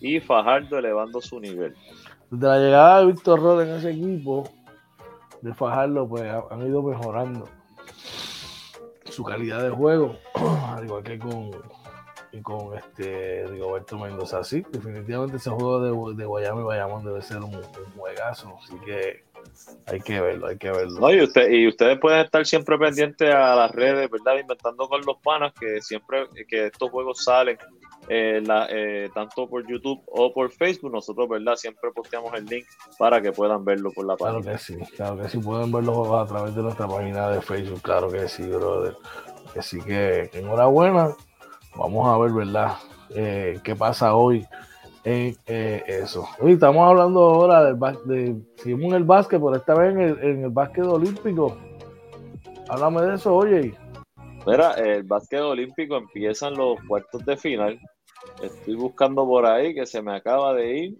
y 0.00 0.20
Fajardo 0.20 0.78
elevando 0.78 1.20
su 1.20 1.40
nivel. 1.40 1.74
Desde 2.30 2.46
la 2.46 2.58
llegada 2.58 3.00
de 3.00 3.06
Víctor 3.06 3.40
Rod 3.40 3.62
en 3.62 3.70
ese 3.70 3.90
equipo, 3.90 4.44
de 5.42 5.54
Fajardo, 5.54 6.08
pues 6.08 6.30
han 6.50 6.66
ido 6.66 6.82
mejorando 6.82 7.48
su 9.04 9.24
calidad 9.24 9.62
de 9.62 9.70
juego, 9.70 10.16
al 10.68 10.84
igual 10.84 11.02
que 11.02 11.18
con 11.18 11.50
y 12.32 12.40
con 12.40 12.76
este 12.76 13.46
Rigoberto 13.48 13.98
Mendoza. 13.98 14.44
Sí, 14.44 14.64
definitivamente 14.70 15.36
ese 15.36 15.50
juego 15.50 15.80
de, 15.80 16.16
de 16.16 16.24
Guayama 16.24 16.60
y 16.60 16.64
Bayamón 16.64 17.04
debe 17.04 17.22
ser 17.22 17.38
un, 17.38 17.52
juegazo, 17.96 18.56
así 18.62 18.74
que 18.84 19.24
hay 19.86 20.00
que 20.00 20.20
verlo, 20.20 20.48
hay 20.48 20.58
que 20.58 20.70
verlo. 20.70 21.12
y, 21.12 21.22
usted, 21.22 21.50
y 21.50 21.66
ustedes 21.66 21.98
pueden 21.98 22.20
estar 22.20 22.46
siempre 22.46 22.78
pendientes 22.78 23.34
a 23.34 23.56
las 23.56 23.72
redes, 23.72 24.10
¿verdad? 24.10 24.38
Inventando 24.40 24.88
con 24.88 25.00
los 25.04 25.18
panas, 25.22 25.52
que 25.58 25.80
siempre 25.80 26.26
que 26.48 26.66
estos 26.66 26.90
juegos 26.90 27.24
salen, 27.24 27.58
eh, 28.08 28.42
eh, 28.70 29.08
tanto 29.14 29.48
por 29.48 29.66
YouTube 29.66 30.02
o 30.06 30.32
por 30.32 30.50
Facebook, 30.50 30.92
nosotros, 30.92 31.28
¿verdad? 31.28 31.56
Siempre 31.56 31.90
posteamos 31.90 32.32
el 32.34 32.44
link 32.44 32.66
para 32.98 33.20
que 33.20 33.32
puedan 33.32 33.64
verlo 33.64 33.92
por 33.92 34.06
la 34.06 34.16
página. 34.16 34.40
Claro 34.42 34.56
que 34.56 34.62
sí, 34.62 34.76
claro 34.96 35.16
que 35.16 35.28
sí, 35.28 35.38
pueden 35.38 35.72
ver 35.72 35.84
los 35.84 35.96
juegos 35.96 36.28
a 36.28 36.32
través 36.32 36.54
de 36.54 36.62
nuestra 36.62 36.86
página 36.86 37.30
de 37.30 37.40
Facebook, 37.40 37.82
claro 37.82 38.10
que 38.10 38.28
sí, 38.28 38.42
brother. 38.46 38.96
Así 39.56 39.80
que 39.80 40.30
enhorabuena 40.32 41.14
Vamos 41.76 42.08
a 42.08 42.18
ver, 42.18 42.32
¿verdad? 42.32 42.76
Eh, 43.10 43.60
¿Qué 43.62 43.74
pasa 43.74 44.14
hoy 44.14 44.46
en 45.04 45.36
eh, 45.46 45.82
eso? 45.86 46.28
Hoy 46.40 46.52
estamos 46.52 46.86
hablando 46.88 47.20
ahora 47.20 47.64
del 47.64 47.78
de, 48.04 48.36
seguimos 48.56 48.86
en 48.86 48.94
el 48.94 49.04
básquet, 49.04 49.40
pero 49.40 49.56
esta 49.56 49.74
vez 49.74 49.94
en 49.94 50.00
el, 50.00 50.18
en 50.22 50.44
el 50.44 50.50
básquet 50.50 50.84
olímpico. 50.84 51.56
Háblame 52.68 53.02
de 53.02 53.14
eso, 53.14 53.34
oye. 53.34 53.74
Mira, 54.46 54.72
el 54.74 55.02
básquet 55.04 55.40
olímpico 55.40 55.96
empiezan 55.96 56.54
los 56.54 56.78
cuartos 56.86 57.24
de 57.24 57.36
final. 57.36 57.80
Estoy 58.42 58.74
buscando 58.74 59.26
por 59.26 59.46
ahí 59.46 59.74
que 59.74 59.86
se 59.86 60.02
me 60.02 60.14
acaba 60.14 60.54
de 60.54 60.76
ir 60.76 60.98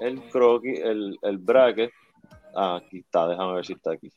el 0.00 0.20
croquis, 0.30 0.80
el, 0.80 1.18
el 1.22 1.38
bracket. 1.38 1.90
Ah, 2.54 2.76
aquí 2.76 2.98
está, 2.98 3.28
déjame 3.28 3.54
ver 3.54 3.66
si 3.66 3.72
está 3.72 3.92
aquí. 3.92 4.10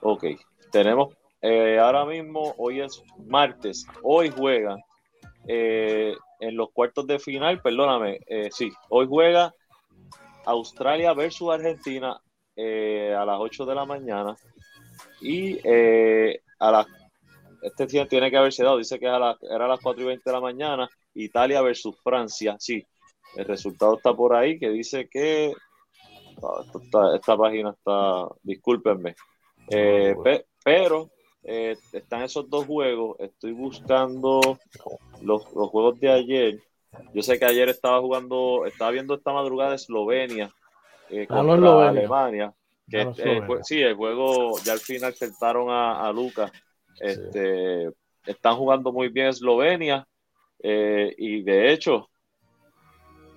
Ok, 0.00 0.24
tenemos 0.70 1.14
eh, 1.46 1.78
ahora 1.78 2.06
mismo, 2.06 2.54
hoy 2.56 2.80
es 2.80 3.02
martes, 3.26 3.86
hoy 4.02 4.32
juega 4.34 4.78
eh, 5.46 6.14
en 6.40 6.56
los 6.56 6.70
cuartos 6.72 7.06
de 7.06 7.18
final, 7.18 7.60
perdóname, 7.60 8.20
eh, 8.26 8.48
sí, 8.50 8.72
hoy 8.88 9.06
juega 9.06 9.52
Australia 10.46 11.12
versus 11.12 11.52
Argentina 11.52 12.18
a 12.56 13.24
las 13.26 13.36
8 13.38 13.66
de 13.66 13.74
la 13.74 13.84
mañana 13.84 14.34
y 15.20 15.58
a 15.68 16.70
las, 16.70 16.86
este 17.60 18.06
tiene 18.06 18.30
que 18.30 18.38
haberse 18.38 18.64
dado, 18.64 18.78
dice 18.78 18.98
que 18.98 19.04
era 19.04 19.16
a 19.16 19.68
las 19.68 19.80
4 19.82 20.02
y 20.02 20.06
20 20.06 20.22
de 20.24 20.32
la 20.32 20.40
mañana, 20.40 20.88
Italia 21.12 21.60
versus 21.60 21.94
Francia, 22.02 22.56
sí, 22.58 22.82
el 23.36 23.44
resultado 23.44 23.98
está 23.98 24.14
por 24.14 24.34
ahí 24.34 24.58
que 24.58 24.70
dice 24.70 25.10
que 25.10 25.52
ah, 26.42 27.12
esta, 27.12 27.36
página 27.36 27.72
está, 27.76 28.28
discúlpenme, 28.42 29.14
pero 30.64 31.10
eh, 31.44 31.76
están 31.92 32.22
esos 32.22 32.48
dos 32.48 32.66
juegos. 32.66 33.16
Estoy 33.20 33.52
buscando 33.52 34.40
los, 35.20 35.44
juegos 35.44 36.00
de 36.00 36.10
ayer. 36.10 36.62
Yo 37.12 37.22
sé 37.22 37.38
que 37.38 37.44
ayer 37.44 37.68
estaba 37.68 38.00
jugando, 38.00 38.64
estaba 38.66 38.90
viendo 38.90 39.14
esta 39.14 39.32
madrugada 39.32 39.74
Eslovenia 39.74 40.50
eh, 41.10 41.26
ah, 41.28 41.40
Alemania. 41.40 42.54
Que 42.88 43.00
ah, 43.00 43.12
sí, 43.62 43.80
el 43.80 43.94
juego 43.94 44.58
ya 44.64 44.72
al 44.72 44.78
final 44.78 45.12
acertaron 45.12 45.70
a, 45.70 46.06
a 46.06 46.12
Lucas. 46.12 46.50
Este, 46.98 47.90
Están 48.24 48.56
jugando 48.56 48.90
muy 48.90 49.08
bien 49.08 49.26
Eslovenia. 49.26 50.06
Eh, 50.62 51.14
y 51.18 51.42
de 51.42 51.72
hecho, 51.72 52.08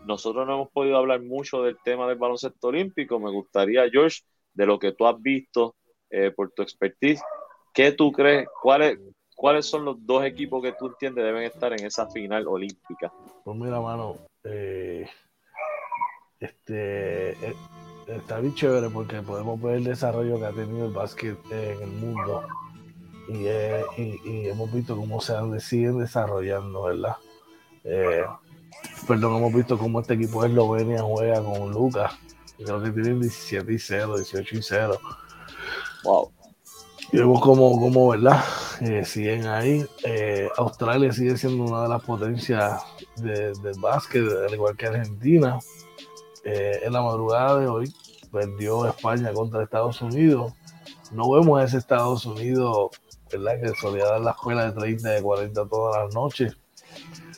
nosotros 0.06 0.48
no 0.48 0.54
hemos 0.54 0.72
podido 0.72 0.96
hablar 0.96 1.22
mucho 1.22 1.62
del 1.62 1.78
tema 1.84 2.08
del 2.08 2.18
baloncesto 2.18 2.70
olímpico. 2.70 3.20
Me 3.20 3.32
gustaría, 3.32 3.90
George, 3.90 4.22
de 4.54 4.66
lo 4.66 4.80
que 4.80 4.94
tú 4.94 5.06
has 5.06 5.22
visto 5.22 5.76
por 6.38 6.52
tu 6.52 6.62
expertise, 6.62 7.22
¿Qué 7.78 7.92
tú 7.92 8.12
crees? 8.12 8.48
¿Cuáles, 8.60 8.98
¿Cuáles 9.36 9.68
son 9.68 9.86
los 9.86 10.04
dos 10.04 10.26
equipos 10.26 10.64
que 10.64 10.72
tú 10.72 10.88
entiendes 10.88 11.24
deben 11.24 11.44
estar 11.44 11.72
en 11.74 11.86
esa 11.86 12.08
final 12.08 12.48
olímpica? 12.48 13.14
Pues 13.44 13.56
mira, 13.56 13.80
mano, 13.80 14.16
eh, 14.46 15.08
este, 16.40 17.34
eh, 17.34 17.56
está 18.08 18.40
bien 18.40 18.56
chévere 18.56 18.90
porque 18.90 19.22
podemos 19.22 19.62
ver 19.62 19.76
el 19.76 19.84
desarrollo 19.84 20.40
que 20.40 20.46
ha 20.48 20.52
tenido 20.54 20.88
el 20.88 20.92
básquet 20.92 21.38
en 21.52 21.84
el 21.84 21.90
mundo 21.90 22.48
y, 23.28 23.46
eh, 23.46 23.86
hemos 24.26 24.74
visto 24.74 24.98
cómo 24.98 25.22
se 25.22 25.36
siguen 25.60 26.00
desarrollando, 26.00 26.82
¿verdad? 26.82 27.18
perdón, 29.08 29.38
hemos 29.38 29.54
visto 29.54 29.78
cómo 29.78 30.00
este 30.00 30.16
equipo 30.16 30.42
de 30.42 30.50
Eslovenia 30.50 31.04
juega 31.04 31.44
con 31.44 31.72
Lucas. 31.72 32.12
Creo 32.58 32.82
que 32.82 32.90
tienen 32.90 33.22
17 33.22 33.72
y 33.72 33.78
0, 33.78 34.18
18 34.18 34.56
y 34.58 34.62
0. 34.64 34.98
Wow. 36.04 36.37
Y 37.12 37.18
vemos 37.18 37.42
como, 37.42 37.80
como, 37.80 38.10
¿verdad? 38.10 38.44
eh, 38.82 39.04
siguen 39.06 39.48
ahí. 39.48 39.86
Eh, 40.04 40.50
Australia 40.58 41.12
sigue 41.12 41.38
siendo 41.38 41.64
una 41.64 41.84
de 41.84 41.90
las 41.90 42.04
potencias 42.04 42.84
del 43.16 43.80
básquet, 43.80 44.24
al 44.46 44.54
igual 44.54 44.76
que 44.76 44.88
Argentina. 44.88 45.60
Eh, 46.44 46.82
en 46.84 46.94
la 46.94 47.02
madrugada 47.02 47.60
de 47.60 47.68
hoy 47.68 47.94
perdió 48.32 48.86
España 48.88 49.34
contra 49.34 49.64
Estados 49.64 50.02
Unidos. 50.02 50.54
No 51.12 51.30
vemos 51.32 51.60
a 51.60 51.64
ese 51.64 51.78
Estados 51.78 52.26
Unidos, 52.26 52.92
¿verdad? 53.32 53.62
Que 53.62 53.70
solía 53.80 54.06
dar 54.06 54.22
la 54.22 54.32
escuela 54.32 54.66
de 54.66 54.80
30, 54.80 55.10
de 55.10 55.22
40 55.22 55.66
todas 55.68 56.04
las 56.04 56.14
noches. 56.14 56.58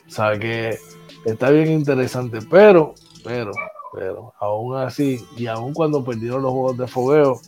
Sabe 0.06 0.38
que 0.38 0.78
está 1.24 1.50
bien 1.50 1.70
interesante, 1.70 2.40
pero, 2.50 2.94
pero, 3.24 3.52
pero, 3.92 4.34
aún 4.40 4.76
así, 4.76 5.24
y 5.36 5.46
aún 5.46 5.72
cuando 5.72 6.04
perdieron 6.04 6.42
los 6.42 6.52
juegos 6.52 6.78
de 6.78 6.86
fogueo, 6.88 7.40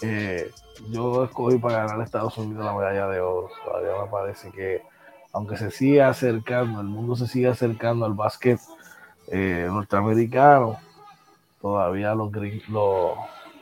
eh, 0.00 0.50
yo 0.90 1.24
escogí 1.24 1.58
para 1.58 1.78
ganar 1.78 2.00
a 2.00 2.04
Estados 2.04 2.36
Unidos 2.38 2.64
la 2.64 2.74
medalla 2.74 3.08
de 3.08 3.20
oro. 3.20 3.48
Todavía 3.64 4.02
me 4.02 4.10
parece 4.10 4.50
que, 4.50 4.82
aunque 5.32 5.56
se 5.56 5.70
siga 5.70 6.08
acercando, 6.08 6.80
el 6.80 6.86
mundo 6.86 7.16
se 7.16 7.26
sigue 7.26 7.48
acercando 7.48 8.04
al 8.04 8.14
básquet 8.14 8.60
eh, 9.28 9.66
norteamericano, 9.68 10.78
todavía 11.60 12.14
los, 12.14 12.32
los, 12.32 13.16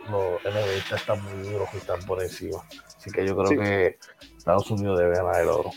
los 0.09 0.93
están 0.93 1.23
muy 1.23 1.49
duros 1.49 1.69
y 1.75 1.77
están 1.77 2.01
por 2.07 2.23
encima. 2.23 2.59
Así 2.97 3.11
que 3.11 3.27
yo 3.27 3.37
creo 3.37 3.61
que 3.61 3.99
Estados 4.37 4.71
Unidos 4.71 4.99
debe 4.99 5.17
ganar 5.17 5.41
el 5.41 5.49
oro. 5.49 5.71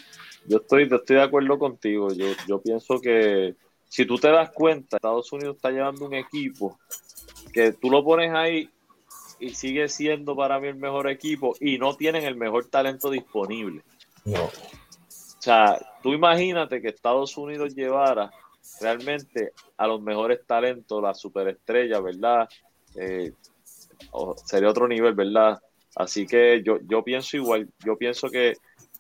Yo 0.46 0.58
estoy, 0.58 0.84
estoy 0.84 1.16
de 1.16 1.22
acuerdo 1.22 1.58
contigo. 1.58 2.12
Yo, 2.12 2.26
yo 2.48 2.62
pienso 2.62 3.00
que 3.00 3.56
si 3.88 4.06
tú 4.06 4.18
te 4.18 4.30
das 4.30 4.50
cuenta, 4.52 4.98
Estados 4.98 5.32
Unidos 5.32 5.58
está 5.58 5.70
llevando 5.70 6.06
un 6.06 6.14
equipo 6.16 6.80
que 7.54 7.72
tú 7.74 7.90
lo 7.90 8.04
pones 8.04 8.34
ahí 8.34 8.70
y 9.40 9.50
sigue 9.56 9.90
siendo 9.90 10.36
para 10.36 10.60
mí 10.60 10.68
el 10.68 10.76
mejor 10.76 11.10
equipo 11.10 11.56
y 11.60 11.78
no 11.78 11.96
tienen 11.96 12.24
el 12.24 12.36
mejor 12.36 12.66
talento 12.66 13.10
disponible. 13.10 13.84
No. 14.26 14.46
O 14.46 14.52
sea, 15.40 15.78
tú 16.02 16.14
imagínate 16.14 16.82
que 16.82 16.90
Estados 16.90 17.38
Unidos 17.38 17.76
llevara 17.76 18.32
realmente 18.80 19.52
a 19.78 19.88
los 19.88 20.02
mejores 20.02 20.46
talentos, 20.46 21.02
la 21.02 21.14
superestrella, 21.14 22.00
¿verdad? 22.00 22.48
Eh, 22.96 23.34
sería 24.46 24.70
otro 24.70 24.88
nivel, 24.88 25.14
¿verdad? 25.14 25.62
Así 25.96 26.26
que 26.26 26.64
yo, 26.64 26.80
yo 26.88 27.04
pienso 27.04 27.38
igual, 27.38 27.70
yo 27.86 27.98
pienso 27.98 28.30
que 28.30 28.56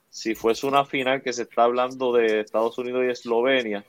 si 0.09 0.35
fuese 0.35 0.67
una 0.67 0.85
final 0.85 1.23
que 1.23 1.33
se 1.33 1.43
está 1.43 1.63
hablando 1.63 2.13
de 2.13 2.41
Estados 2.41 2.77
Unidos 2.77 3.03
y 3.05 3.09
Eslovenia, 3.09 3.83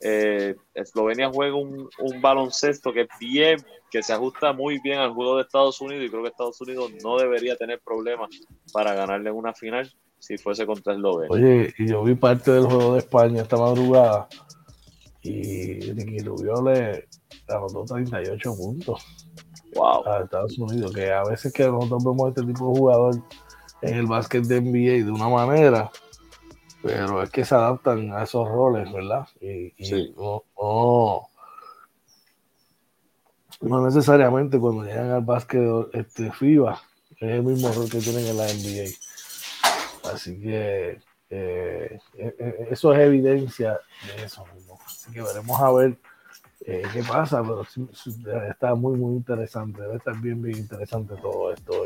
eh, 0.00 0.54
Eslovenia 0.74 1.30
juega 1.30 1.56
un, 1.56 1.88
un, 1.98 2.20
baloncesto 2.20 2.92
que 2.92 3.02
es 3.02 3.08
bien, 3.18 3.58
que 3.90 4.02
se 4.02 4.12
ajusta 4.12 4.52
muy 4.52 4.80
bien 4.80 4.98
al 4.98 5.12
juego 5.12 5.36
de 5.36 5.42
Estados 5.42 5.80
Unidos 5.80 6.04
y 6.04 6.10
creo 6.10 6.22
que 6.22 6.28
Estados 6.28 6.60
Unidos 6.60 6.90
no 7.02 7.18
debería 7.18 7.56
tener 7.56 7.80
problemas 7.80 8.30
para 8.72 8.94
ganarle 8.94 9.30
una 9.30 9.52
final 9.52 9.90
si 10.18 10.38
fuese 10.38 10.66
contra 10.66 10.94
Eslovenia. 10.94 11.28
Oye, 11.30 11.74
y 11.78 11.88
yo 11.88 12.02
vi 12.02 12.14
parte 12.14 12.50
del 12.50 12.64
juego 12.64 12.94
de 12.94 12.98
España 13.00 13.42
esta 13.42 13.56
madrugada 13.56 14.28
y 15.22 15.80
Ricky 15.92 16.20
Rubio 16.20 16.62
le 16.62 17.08
anotó 17.48 17.84
38 17.84 18.54
puntos 18.56 19.04
wow. 19.74 20.06
a 20.06 20.22
Estados 20.22 20.58
Unidos, 20.58 20.92
que 20.92 21.10
a 21.12 21.24
veces 21.24 21.52
que 21.52 21.66
nosotros 21.66 22.04
vemos 22.04 22.28
este 22.28 22.42
tipo 22.42 22.70
de 22.70 22.78
jugador 22.78 23.14
en 23.82 23.94
el 23.94 24.06
básquet 24.06 24.44
de 24.44 24.60
NBA 24.60 25.04
de 25.04 25.10
una 25.10 25.28
manera, 25.28 25.90
pero 26.82 27.22
es 27.22 27.30
que 27.30 27.44
se 27.44 27.54
adaptan 27.54 28.12
a 28.12 28.22
esos 28.22 28.48
roles, 28.48 28.90
¿verdad? 28.92 29.26
Y, 29.40 29.72
no, 30.16 30.44
no, 33.60 33.84
necesariamente 33.84 34.58
cuando 34.58 34.84
llegan 34.84 35.10
al 35.10 35.22
básquet 35.22 35.62
este, 35.92 36.32
FIBA 36.32 36.80
es 37.20 37.30
el 37.30 37.42
mismo 37.42 37.70
rol 37.72 37.90
que 37.90 37.98
tienen 37.98 38.26
en 38.26 38.36
la 38.36 38.46
NBA. 38.46 38.90
Así 40.12 40.40
que 40.40 40.98
eh, 41.28 42.00
eh, 42.14 42.34
eh, 42.38 42.68
eso 42.70 42.92
es 42.92 43.00
evidencia 43.00 43.78
de 44.06 44.24
eso 44.24 44.44
mismo. 44.54 44.78
Así 44.84 45.12
que 45.12 45.22
veremos 45.22 45.60
a 45.60 45.70
ver 45.72 45.96
qué 46.64 47.04
pasa, 47.06 47.42
pero 47.42 47.64
está 48.50 48.74
muy, 48.74 48.98
muy 48.98 49.16
interesante. 49.16 49.82
Debe 49.82 49.96
estar 49.96 50.18
bien, 50.20 50.40
bien 50.42 50.58
interesante 50.58 51.14
todo 51.16 51.52
esto. 51.52 51.84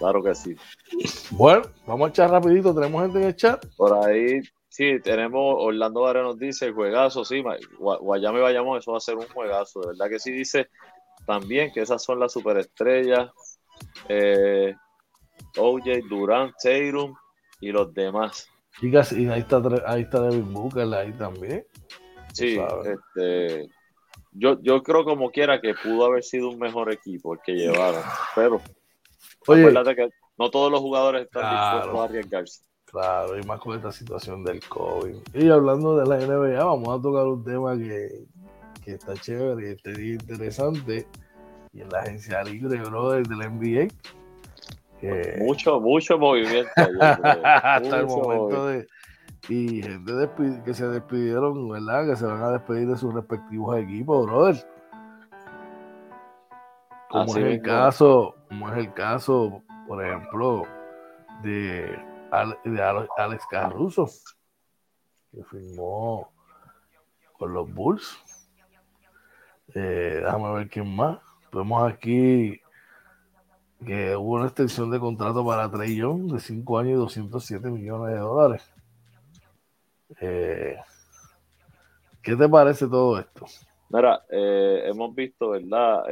Claro 0.00 0.22
que 0.22 0.34
sí. 0.34 0.56
Bueno, 1.30 1.60
vamos 1.86 2.06
a 2.06 2.10
echar 2.10 2.30
rapidito. 2.30 2.74
¿Tenemos 2.74 3.02
gente 3.02 3.18
en 3.18 3.24
el 3.26 3.36
chat? 3.36 3.62
Por 3.76 3.92
ahí, 4.02 4.40
sí, 4.70 4.98
tenemos, 5.04 5.56
Orlando 5.58 6.00
Vara 6.00 6.22
nos 6.22 6.38
dice, 6.38 6.66
el 6.66 6.72
juegazo, 6.72 7.22
sí, 7.22 7.42
Guayame 7.78 8.40
vayamos, 8.40 8.78
eso 8.78 8.92
va 8.92 8.96
a 8.96 9.02
ser 9.02 9.16
un 9.16 9.28
juegazo. 9.28 9.80
De 9.80 9.88
verdad 9.88 10.08
que 10.08 10.18
sí 10.18 10.32
dice 10.32 10.70
también 11.26 11.70
que 11.70 11.82
esas 11.82 12.02
son 12.02 12.18
las 12.18 12.32
superestrellas. 12.32 13.30
Eh, 14.08 14.74
OJ, 15.58 16.08
Durant, 16.08 16.54
Tatum 16.62 17.14
y 17.60 17.70
los 17.70 17.92
demás. 17.92 18.48
Chicas, 18.80 19.12
y 19.12 19.28
ahí 19.28 19.40
está, 19.40 19.60
ahí 19.84 20.00
está 20.00 20.20
David 20.20 20.44
Booker 20.44 20.94
ahí 20.94 21.12
también. 21.12 21.66
Sí, 22.32 22.58
este, 22.86 23.68
yo, 24.32 24.58
yo 24.62 24.82
creo 24.82 25.04
como 25.04 25.30
quiera 25.30 25.60
que 25.60 25.74
pudo 25.74 26.06
haber 26.06 26.24
sido 26.24 26.48
un 26.48 26.58
mejor 26.58 26.90
equipo 26.90 27.34
el 27.34 27.40
que 27.44 27.52
llevaron, 27.52 28.02
pero 28.34 28.62
Oye, 29.46 29.62
Acuérdate 29.62 29.96
que 29.96 30.08
no 30.38 30.50
todos 30.50 30.70
los 30.70 30.80
jugadores 30.80 31.22
están 31.22 31.50
dispuestos 31.50 32.00
a 32.00 32.04
arriesgarse. 32.04 32.62
Claro, 32.90 33.38
y 33.38 33.42
más 33.44 33.60
con 33.60 33.76
esta 33.76 33.92
situación 33.92 34.42
del 34.42 34.60
COVID. 34.66 35.14
Y 35.34 35.48
hablando 35.48 35.96
de 35.96 36.06
la 36.06 36.16
NBA, 36.16 36.64
vamos 36.64 36.98
a 36.98 37.00
tocar 37.00 37.26
un 37.26 37.44
tema 37.44 37.76
que, 37.76 38.24
que 38.84 38.92
está 38.92 39.14
chévere 39.14 39.68
y 39.68 39.72
está 39.72 39.90
interesante. 39.90 41.06
Y 41.72 41.82
en 41.82 41.88
la 41.88 42.00
agencia 42.00 42.42
libre, 42.42 42.80
brother, 42.80 43.26
de 43.26 43.36
la 43.36 43.48
NBA. 43.48 43.88
mucho, 45.44 45.80
mucho 45.80 46.18
movimiento. 46.18 46.70
Hasta 47.00 48.00
el 48.00 48.06
momento 48.06 48.66
de. 48.66 48.86
Y 49.48 49.82
gente 49.82 50.28
que 50.64 50.74
se 50.74 50.86
despidieron, 50.88 51.68
¿verdad? 51.68 52.06
Que 52.06 52.16
se 52.16 52.26
van 52.26 52.42
a 52.42 52.50
despedir 52.50 52.88
de 52.88 52.96
sus 52.96 53.14
respectivos 53.14 53.78
equipos, 53.78 54.26
brother. 54.26 54.56
Como 57.08 57.36
es 57.36 57.44
el 57.44 57.62
caso, 57.62 58.34
como 58.50 58.68
es 58.68 58.78
el 58.78 58.92
caso, 58.92 59.62
por 59.86 60.04
ejemplo, 60.04 60.64
de, 61.44 61.96
Alex 62.32 63.46
Caruso, 63.48 64.10
que 65.30 65.44
firmó 65.44 66.32
con 67.38 67.54
los 67.54 67.72
Bulls. 67.72 68.18
Eh, 69.72 70.20
déjame 70.24 70.52
ver 70.54 70.68
quién 70.68 70.94
más. 70.96 71.20
Vemos 71.52 71.92
aquí 71.92 72.60
que 73.86 74.16
hubo 74.16 74.34
una 74.34 74.46
extensión 74.46 74.90
de 74.90 74.98
contrato 74.98 75.46
para 75.46 75.70
Trey 75.70 75.94
Young 75.94 76.32
de 76.32 76.40
5 76.40 76.78
años 76.78 76.90
y 76.90 76.96
207 76.96 77.70
millones 77.70 78.14
de 78.14 78.18
dólares. 78.20 78.68
Eh, 80.20 80.76
¿Qué 82.20 82.34
te 82.34 82.48
parece 82.48 82.88
todo 82.88 83.20
esto? 83.20 83.46
Mira, 83.90 84.24
eh, 84.28 84.82
hemos 84.86 85.14
visto, 85.14 85.50
¿verdad? 85.50 86.02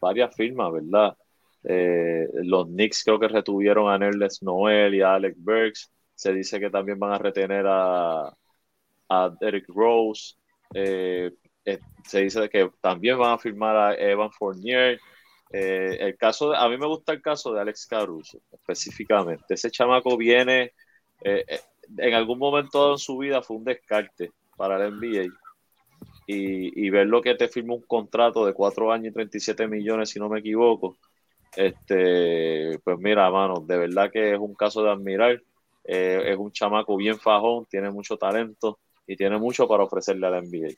Varias 0.00 0.34
firmas, 0.34 0.72
¿verdad? 0.72 1.16
Eh, 1.64 2.28
los 2.44 2.66
Knicks 2.66 3.04
creo 3.04 3.18
que 3.18 3.28
retuvieron 3.28 3.90
a 3.90 3.98
Nerles 3.98 4.42
Noel 4.42 4.94
y 4.94 5.02
a 5.02 5.14
Alex 5.14 5.36
Burks. 5.38 5.92
Se 6.14 6.32
dice 6.32 6.58
que 6.60 6.70
también 6.70 6.98
van 6.98 7.12
a 7.12 7.18
retener 7.18 7.66
a, 7.66 8.32
a 9.08 9.36
Eric 9.40 9.66
Rose. 9.68 10.34
Eh, 10.74 11.32
eh, 11.64 11.78
se 12.04 12.22
dice 12.22 12.48
que 12.48 12.70
también 12.80 13.18
van 13.18 13.34
a 13.34 13.38
firmar 13.38 13.76
a 13.76 13.94
Evan 13.94 14.30
Fournier. 14.32 14.98
el 15.50 16.16
caso, 16.16 16.54
a 16.54 16.68
mí 16.68 16.76
me 16.76 16.86
gusta 16.86 17.12
el 17.12 17.22
caso 17.22 17.52
de 17.52 17.60
Alex 17.60 17.86
Caruso, 17.86 18.40
específicamente. 18.52 19.54
Ese 19.54 19.70
chamaco 19.70 20.16
viene, 20.16 20.72
en 21.24 22.14
algún 22.14 22.38
momento 22.38 22.92
en 22.92 22.98
su 22.98 23.18
vida 23.18 23.42
fue 23.42 23.56
un 23.56 23.64
descarte 23.64 24.30
para 24.56 24.84
el 24.84 24.94
NBA 24.94 25.47
y, 26.30 26.90
ver 26.90 27.06
lo 27.06 27.22
que 27.22 27.34
te 27.34 27.48
firma 27.48 27.72
un 27.72 27.82
contrato 27.82 28.44
de 28.44 28.52
4 28.52 28.92
años 28.92 29.06
y 29.08 29.14
37 29.14 29.66
millones, 29.66 30.10
si 30.10 30.18
no 30.18 30.28
me 30.28 30.40
equivoco, 30.40 30.98
este, 31.56 32.78
pues 32.84 32.98
mira, 32.98 33.30
mano, 33.30 33.64
de 33.66 33.78
verdad 33.78 34.10
que 34.10 34.34
es 34.34 34.38
un 34.38 34.54
caso 34.54 34.82
de 34.82 34.90
admirar. 34.90 35.42
Eh, 35.84 36.32
es 36.32 36.36
un 36.36 36.52
chamaco 36.52 36.98
bien 36.98 37.18
fajón, 37.18 37.64
tiene 37.64 37.90
mucho 37.90 38.18
talento 38.18 38.78
y 39.06 39.16
tiene 39.16 39.38
mucho 39.38 39.66
para 39.66 39.84
ofrecerle 39.84 40.26
a 40.26 40.30
la 40.30 40.42
NBA. 40.42 40.68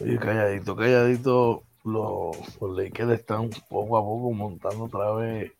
Oye, 0.00 0.18
calladito, 0.18 0.76
calladito, 0.76 1.62
los, 1.84 2.60
los 2.60 2.76
Lakers 2.76 3.12
están 3.12 3.48
poco 3.70 3.96
a 3.96 4.02
poco 4.02 4.32
montando 4.32 4.84
otra 4.84 5.12
vez 5.14 5.50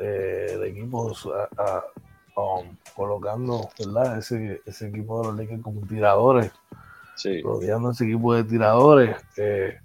eh, 0.00 0.46
el 0.54 0.64
equipo, 0.64 1.12
um, 2.36 2.76
colocando 2.94 3.68
¿verdad? 3.78 4.16
Ese, 4.16 4.62
ese 4.64 4.88
equipo 4.88 5.20
de 5.20 5.28
los 5.28 5.36
Lakers 5.36 5.62
como 5.62 5.86
tiradores 5.86 6.50
rodeando 7.42 7.90
ese 7.90 8.04
equipo 8.04 8.34
de 8.34 8.44
tiradores. 8.44 9.16
Eh, 9.36 9.78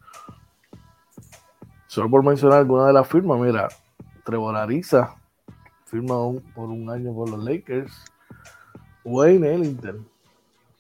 solo 1.88 2.10
por 2.10 2.24
mencionar 2.24 2.60
alguna 2.60 2.88
de 2.88 2.94
las 2.94 3.08
firmas, 3.08 3.40
mira, 3.40 3.68
Trevor 4.24 4.56
Ariza 4.56 5.16
firma 5.92 6.16
por 6.56 6.70
un 6.70 6.90
año 6.90 7.14
por 7.14 7.30
los 7.30 7.44
Lakers. 7.44 8.06
Wayne 9.04 9.54
Ellington, 9.54 10.08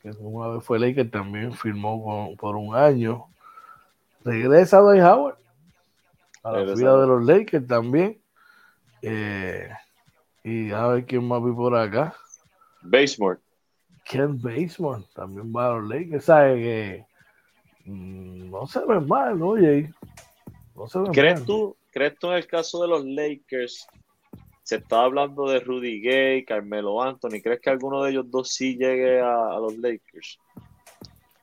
que 0.02 0.12
una 0.20 0.48
vez 0.48 0.64
fue 0.64 0.80
Lakers, 0.80 1.12
también 1.12 1.54
firmó 1.54 2.34
por 2.38 2.56
un 2.56 2.76
año. 2.76 3.26
Regresa 4.24 4.80
Dwight 4.80 5.04
Howard 5.04 5.38
a 6.44 6.52
la 6.52 6.74
vida 6.74 6.98
de 6.98 7.08
los 7.08 7.26
Lakers 7.26 7.68
también. 7.68 8.22
Eh, 9.02 9.70
y 10.44 10.72
a 10.72 10.88
ver 10.88 11.06
quién 11.06 11.28
más 11.28 11.44
vi 11.44 11.52
por 11.52 11.76
acá. 11.76 12.16
Basemore. 12.82 13.40
Ken 14.12 14.42
Basemore 14.42 15.04
también 15.16 15.54
va 15.56 15.68
a 15.68 15.80
los 15.80 15.88
Lakers. 15.88 16.26
¿Sabe 16.26 16.56
que 16.56 17.06
mm, 17.86 18.52
no 18.52 18.68
se 18.68 18.86
ve 18.86 19.00
mal, 19.00 19.42
oye? 19.42 19.90
No 20.76 20.86
se 20.88 21.00
ve 21.00 21.10
¿Crees 21.14 21.40
mal. 21.40 21.46
tú, 21.46 21.78
¿Crees 21.92 22.20
tú 22.20 22.28
en 22.28 22.34
el 22.34 22.46
caso 22.46 22.82
de 22.82 22.90
los 22.90 23.06
Lakers? 23.06 23.88
Se 24.64 24.76
está 24.76 25.04
hablando 25.06 25.48
de 25.48 25.62
Rudy 25.62 26.02
Gay, 26.02 26.44
Carmelo 26.44 27.02
Anthony. 27.02 27.42
¿Crees 27.42 27.62
que 27.62 27.70
alguno 27.70 28.04
de 28.04 28.12
ellos 28.12 28.30
dos 28.30 28.50
sí 28.50 28.76
llegue 28.76 29.22
a, 29.22 29.54
a 29.54 29.60
los 29.60 29.78
Lakers? 29.78 30.40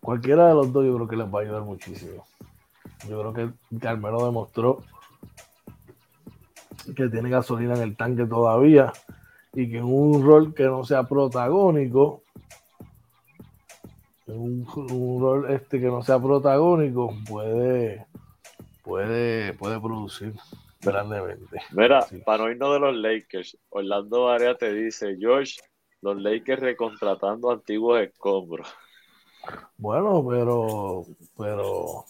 Cualquiera 0.03 0.49
de 0.49 0.55
los 0.55 0.71
dos 0.71 0.85
yo 0.85 0.95
creo 0.95 1.09
que 1.09 1.17
les 1.17 1.27
va 1.27 1.39
a 1.39 1.43
ayudar 1.43 1.63
muchísimo. 1.63 2.27
Yo 3.09 3.21
creo 3.21 3.33
que 3.33 3.79
Carmelo 3.79 4.27
demostró 4.27 4.83
que 6.95 7.09
tiene 7.09 7.31
gasolina 7.31 7.75
en 7.77 7.83
el 7.83 7.97
tanque 7.97 8.27
todavía 8.27 8.93
y 9.55 9.71
que 9.71 9.79
en 9.79 9.85
un 9.85 10.23
rol 10.23 10.55
que 10.55 10.65
no 10.65 10.85
sea 10.85 11.05
protagónico, 11.05 12.23
un, 14.29 14.67
un 14.91 15.21
rol 15.23 15.51
este 15.51 15.81
que 15.81 15.87
no 15.87 16.03
sea 16.03 16.19
protagónico, 16.21 17.15
puede, 17.29 18.07
puede, 18.83 19.53
puede 19.55 19.81
producir 19.81 20.35
grandemente. 20.81 21.61
Mira, 21.73 22.03
Sí. 22.03 22.19
para 22.25 22.45
no 22.45 22.51
irnos 22.51 22.73
de 22.73 22.81
los 22.81 22.95
Lakers, 22.97 23.57
Orlando 23.71 24.25
Varea 24.27 24.57
te 24.57 24.73
dice, 24.73 25.17
George, 25.19 25.55
los 26.03 26.17
Lakers 26.21 26.61
recontratando 26.63 27.51
antiguos 27.51 28.01
escombros. 28.01 28.69
Bueno, 29.77 30.25
pero, 30.29 31.05
pero 31.37 32.05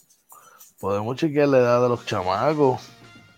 podemos 0.80 1.16
chequear 1.16 1.48
la 1.48 1.58
edad 1.58 1.82
de 1.82 1.88
los 1.88 2.04
chamacos. 2.04 2.80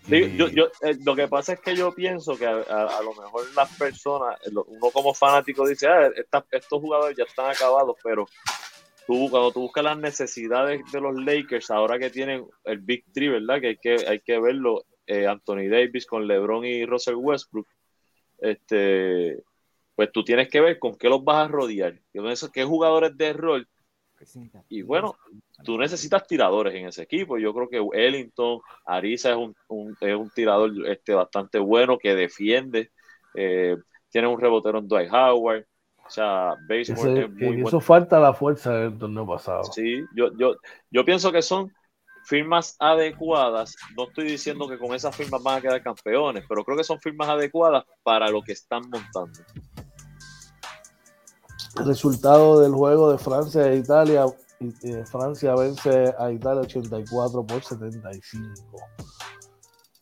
Sí, 0.07 0.35
yo, 0.35 0.47
yo, 0.47 0.65
eh, 0.81 0.97
lo 1.05 1.15
que 1.15 1.27
pasa 1.27 1.53
es 1.53 1.59
que 1.61 1.75
yo 1.75 1.93
pienso 1.93 2.35
que 2.35 2.45
a, 2.47 2.55
a- 2.55 2.97
a 2.97 3.01
lo 3.03 3.13
mejor 3.13 3.43
las 3.55 3.69
personas, 3.77 4.39
uno 4.51 4.89
como 4.91 5.13
fanático 5.13 5.65
dice, 5.67 5.87
ah, 5.87 6.09
esta- 6.15 6.43
estos 6.51 6.81
jugadores 6.81 7.15
ya 7.15 7.23
están 7.23 7.51
acabados, 7.51 7.95
pero 8.03 8.25
tú 9.07 9.29
cuando 9.29 9.51
tú 9.51 9.61
buscas 9.61 9.83
las 9.83 9.97
necesidades 9.97 10.81
de 10.91 11.01
los 11.01 11.15
Lakers, 11.15 11.71
ahora 11.71 11.99
que 11.99 12.09
tienen 12.09 12.45
el 12.63 12.79
Big 12.79 13.05
Three, 13.13 13.29
¿verdad? 13.29 13.59
Que 13.59 13.67
hay 13.67 13.77
que, 13.77 13.95
hay 14.07 14.19
que 14.19 14.39
verlo, 14.39 14.85
eh, 15.07 15.27
Anthony 15.27 15.67
Davis 15.69 16.05
con 16.05 16.27
LeBron 16.27 16.65
y 16.65 16.85
Russell 16.85 17.15
Westbrook, 17.15 17.67
este, 18.39 19.43
pues 19.95 20.11
tú 20.11 20.23
tienes 20.23 20.49
que 20.49 20.61
ver 20.61 20.79
con 20.79 20.95
qué 20.97 21.09
los 21.09 21.23
vas 21.23 21.45
a 21.45 21.51
rodear, 21.51 21.99
qué, 22.53 22.63
jugadores 22.63 23.15
de 23.17 23.33
rol 23.33 23.67
y 24.69 24.81
bueno, 24.83 25.15
tú 25.63 25.77
necesitas 25.77 26.25
tiradores 26.27 26.73
en 26.75 26.87
ese 26.87 27.03
equipo. 27.03 27.37
Yo 27.37 27.53
creo 27.53 27.67
que 27.69 27.99
Ellington, 28.05 28.61
Ariza 28.85 29.31
es 29.31 29.35
un, 29.37 29.55
un- 29.67 29.97
es 29.99 30.15
un 30.15 30.29
tirador 30.29 30.71
este, 30.87 31.13
bastante 31.13 31.59
bueno 31.59 31.97
que 31.97 32.15
defiende. 32.15 32.91
eh, 33.33 33.75
tiene 34.09 34.27
un 34.27 34.39
rebotero 34.39 34.79
en 34.79 34.87
Dwight 34.87 35.11
Howard. 35.11 35.65
O 36.11 36.13
sea, 36.13 36.57
Basemore 36.67 37.23
es 37.23 37.29
muy 37.29 37.47
bueno. 37.47 37.67
eso 37.69 37.79
falta 37.79 38.19
la 38.19 38.33
fuerza 38.33 38.73
del 38.73 38.97
torneo 38.97 39.25
pasado. 39.25 39.63
Sí, 39.63 40.03
yo, 40.13 40.27
yo, 40.37 40.57
yo 40.89 41.05
pienso 41.05 41.31
que 41.31 41.41
son 41.41 41.71
firmas 42.25 42.75
adecuadas. 42.79 43.77
No 43.95 44.09
estoy 44.09 44.25
diciendo 44.25 44.67
que 44.67 44.77
con 44.77 44.93
esas 44.93 45.15
firmas 45.15 45.41
van 45.41 45.59
a 45.59 45.61
quedar 45.61 45.81
campeones, 45.81 46.43
pero 46.49 46.65
creo 46.65 46.77
que 46.77 46.83
son 46.83 46.99
firmas 46.99 47.29
adecuadas 47.29 47.85
para 48.03 48.29
lo 48.29 48.41
que 48.41 48.51
están 48.51 48.81
montando. 48.89 49.39
El 51.79 51.85
resultado 51.85 52.59
del 52.59 52.73
juego 52.73 53.09
de 53.09 53.17
Francia 53.17 53.65
e 53.71 53.77
Italia. 53.77 54.25
eh, 54.59 55.05
Francia 55.09 55.55
vence 55.55 56.13
a 56.19 56.29
Italia 56.29 56.63
84 56.63 57.45
por 57.45 57.63
75. 57.63 58.53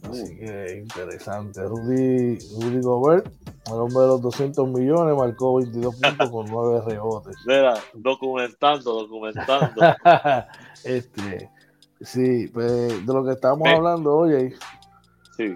Así 0.04 0.38
que 0.38 0.78
interesante. 0.82 1.62
Rudy, 1.64 2.38
Rudy 2.62 2.82
Gobert, 2.82 3.28
el 3.68 3.74
hombre 3.74 4.00
de 4.00 4.08
los 4.08 4.22
200 4.22 4.68
millones, 4.70 5.16
marcó 5.16 5.58
22 5.58 5.95
puntos 5.95 6.30
con 6.30 6.45
9 6.50 6.82
rebotes. 6.88 7.36
Mira, 7.45 7.74
documentando, 7.93 8.93
documentando. 8.93 9.82
este, 10.84 11.50
sí, 12.02 12.47
pues, 12.54 13.06
de 13.06 13.14
lo 13.14 13.26
que 13.26 13.34
estamos 13.34 13.68
hablando, 13.68 14.16
oye, 14.16 14.56
Sí, 15.36 15.56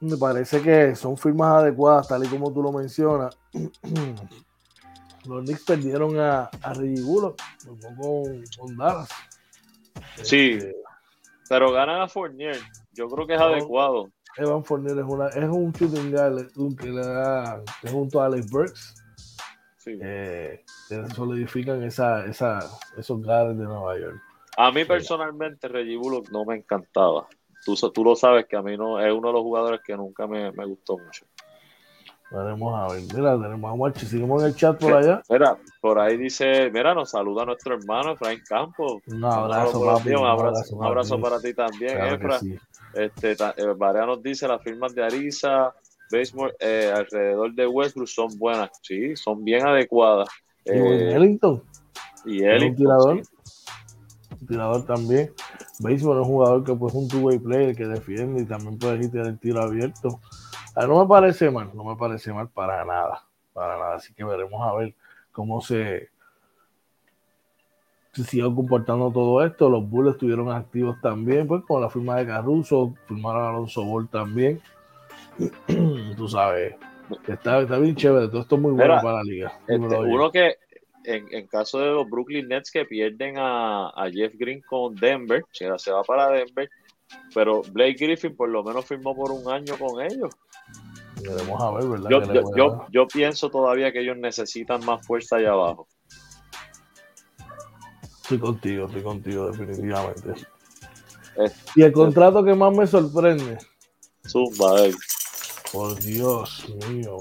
me 0.00 0.16
parece 0.16 0.62
que 0.62 0.94
son 0.94 1.16
firmas 1.16 1.62
adecuadas, 1.62 2.08
tal 2.08 2.24
y 2.24 2.28
como 2.28 2.52
tú 2.52 2.62
lo 2.62 2.72
mencionas. 2.72 3.36
Los 5.24 5.44
Knicks 5.44 5.64
perdieron 5.64 6.18
a, 6.18 6.48
a 6.62 6.74
jugó 6.74 7.34
con, 7.80 8.44
con 8.58 8.76
Dallas. 8.76 9.08
Sí. 10.22 10.58
Pero 11.48 11.72
ganan 11.72 12.02
a 12.02 12.08
Fournier. 12.08 12.56
Yo 12.92 13.08
creo 13.08 13.26
que 13.26 13.34
es 13.34 13.40
No. 13.40 13.46
adecuado. 13.46 14.08
Evan 14.36 14.64
Fournier 14.64 14.98
es, 14.98 15.04
una, 15.04 15.28
es 15.28 15.48
un 15.48 15.72
shooting 15.72 16.12
guard 16.12 16.46
que 16.78 16.88
le 16.90 17.00
da, 17.00 17.62
que 17.80 17.88
junto 17.90 18.20
a 18.20 18.26
Alex 18.26 18.50
Burks, 18.50 18.94
Sí. 19.78 19.98
eh, 20.02 20.64
solidifican 21.14 21.82
esa, 21.82 22.24
esa, 22.26 22.58
esos 22.96 23.22
guards 23.22 23.58
de 23.58 23.64
Nueva 23.64 23.98
York. 23.98 24.16
A 24.58 24.70
mí 24.70 24.84
personalmente 24.84 25.66
Reggie 25.68 25.96
Bullock 25.96 26.30
no 26.30 26.44
me 26.44 26.56
encantaba. 26.56 27.26
Tú, 27.64 27.74
tú 27.92 28.04
lo 28.04 28.14
sabes 28.14 28.46
que 28.46 28.56
a 28.56 28.62
mí 28.62 28.76
no 28.76 29.00
es 29.00 29.12
uno 29.12 29.28
de 29.28 29.34
los 29.34 29.42
jugadores 29.42 29.80
que 29.84 29.96
nunca 29.96 30.26
me, 30.26 30.52
me 30.52 30.66
gustó 30.66 30.98
mucho. 30.98 31.26
Veremos 32.30 32.74
a 32.74 32.92
ver. 32.92 33.02
Mira, 33.14 33.40
tenemos 33.40 33.72
a 33.72 33.76
Marchi. 33.76 34.04
Seguimos 34.06 34.42
en 34.42 34.48
el 34.48 34.54
chat 34.54 34.78
por 34.78 34.92
allá. 34.92 35.22
Mira, 35.30 35.56
por 35.80 35.98
ahí 35.98 36.16
dice, 36.18 36.70
mira, 36.70 36.94
nos 36.94 37.10
saluda 37.10 37.44
nuestro 37.46 37.74
hermano 37.74 38.12
Efraín 38.12 38.40
Campos. 38.46 39.00
Un 39.06 39.24
abrazo, 39.24 39.82
papi. 39.84 40.10
un 40.10 40.16
un 40.18 40.26
abrazo, 40.26 40.76
un 40.76 40.84
abrazo 40.84 41.20
para 41.20 41.40
ti 41.40 41.54
también, 41.54 41.94
Claro 41.96 42.14
Efra. 42.16 42.38
sí. 42.40 42.54
Este, 42.94 43.32
eh, 43.32 43.74
Barea 43.76 44.04
nos 44.06 44.22
dice 44.22 44.46
las 44.48 44.62
firmas 44.62 44.94
de 44.94 45.04
Ariza, 45.04 45.72
Basemore, 46.10 46.54
eh, 46.60 46.92
alrededor 46.94 47.54
de 47.54 47.66
Westbrook 47.66 48.08
son 48.08 48.28
buenas, 48.38 48.70
sí, 48.82 49.14
son 49.16 49.44
bien 49.44 49.66
adecuadas. 49.66 50.28
Y 50.64 50.70
Eh, 50.70 51.14
Ellington, 51.14 51.62
y 52.24 52.38
es 52.38 52.42
un 52.42 52.48
Ellington, 52.48 52.76
tirador. 52.76 53.22
sí. 53.24 53.30
un 54.40 54.46
tirador 54.46 54.84
también. 54.86 55.32
Baseball 55.80 56.16
es 56.16 56.26
un 56.26 56.32
jugador 56.32 56.64
que 56.64 56.74
pues, 56.74 56.94
es 56.94 57.00
un 57.00 57.08
two-way 57.08 57.38
player 57.38 57.76
que 57.76 57.86
defiende 57.86 58.42
y 58.42 58.46
también 58.46 58.78
puede 58.78 59.04
ir 59.04 59.16
el 59.16 59.38
tiro 59.38 59.62
abierto. 59.62 60.18
No 60.86 61.00
me 61.00 61.08
parece 61.08 61.50
mal, 61.50 61.70
no 61.74 61.84
me 61.84 61.96
parece 61.96 62.32
mal 62.32 62.48
para 62.48 62.84
nada, 62.84 63.26
para 63.52 63.76
nada. 63.76 63.94
Así 63.96 64.14
que 64.14 64.24
veremos 64.24 64.60
a 64.62 64.74
ver 64.74 64.94
cómo 65.32 65.60
se, 65.60 66.10
se 68.12 68.24
sigue 68.24 68.44
comportando 68.54 69.10
todo 69.10 69.44
esto. 69.44 69.68
Los 69.68 69.88
Bulls 69.88 70.12
estuvieron 70.12 70.50
activos 70.50 71.00
también, 71.00 71.48
pues 71.48 71.62
con 71.64 71.80
la 71.80 71.90
firma 71.90 72.16
de 72.16 72.26
Caruso, 72.26 72.94
firmaron 73.06 73.44
a 73.44 73.48
Alonso 73.50 73.84
Ball 73.84 74.08
también. 74.08 74.60
Tú 76.16 76.28
sabes, 76.28 76.74
está, 77.26 77.60
está 77.60 77.78
bien 77.78 77.96
chévere, 77.96 78.28
todo 78.28 78.40
esto 78.40 78.56
es 78.56 78.62
muy 78.62 78.72
bueno 78.72 78.94
Mira, 78.94 79.02
para 79.02 79.16
la 79.16 79.22
liga. 79.24 79.52
Este, 79.66 79.96
uno 79.96 80.30
que, 80.30 80.56
en, 81.04 81.26
en 81.32 81.46
caso 81.46 81.80
de 81.80 81.90
los 81.90 82.08
Brooklyn 82.08 82.48
Nets 82.48 82.70
que 82.70 82.84
pierden 82.84 83.36
a, 83.38 83.88
a 83.90 84.10
Jeff 84.10 84.34
Green 84.36 84.60
con 84.62 84.94
Denver, 84.94 85.44
se 85.50 85.90
va 85.90 86.02
para 86.02 86.28
Denver, 86.30 86.70
pero 87.34 87.62
Blake 87.72 87.96
Griffin 87.98 88.36
por 88.36 88.48
lo 88.48 88.62
menos 88.62 88.84
firmó 88.84 89.14
por 89.14 89.30
un 89.30 89.50
año 89.50 89.76
con 89.78 90.00
ellos. 90.00 90.30
Veremos 91.22 91.60
a 91.62 91.70
ver, 91.72 91.88
¿verdad? 91.88 92.86
Yo, 92.90 93.08
pienso 93.08 93.50
todavía 93.50 93.92
que 93.92 94.00
ellos 94.00 94.16
necesitan 94.16 94.84
más 94.84 95.04
fuerza 95.06 95.36
allá 95.36 95.50
abajo. 95.50 95.88
Estoy 98.22 98.38
contigo, 98.38 98.86
estoy 98.86 99.02
contigo, 99.02 99.50
definitivamente. 99.50 100.34
Y 101.74 101.82
el 101.82 101.92
contrato 101.92 102.44
que 102.44 102.54
más 102.54 102.76
me 102.76 102.86
sorprende, 102.86 103.58
Zumba, 104.26 104.84
eh. 104.86 104.92
por 105.72 105.94
Dios 106.00 106.66
mío, 106.88 107.16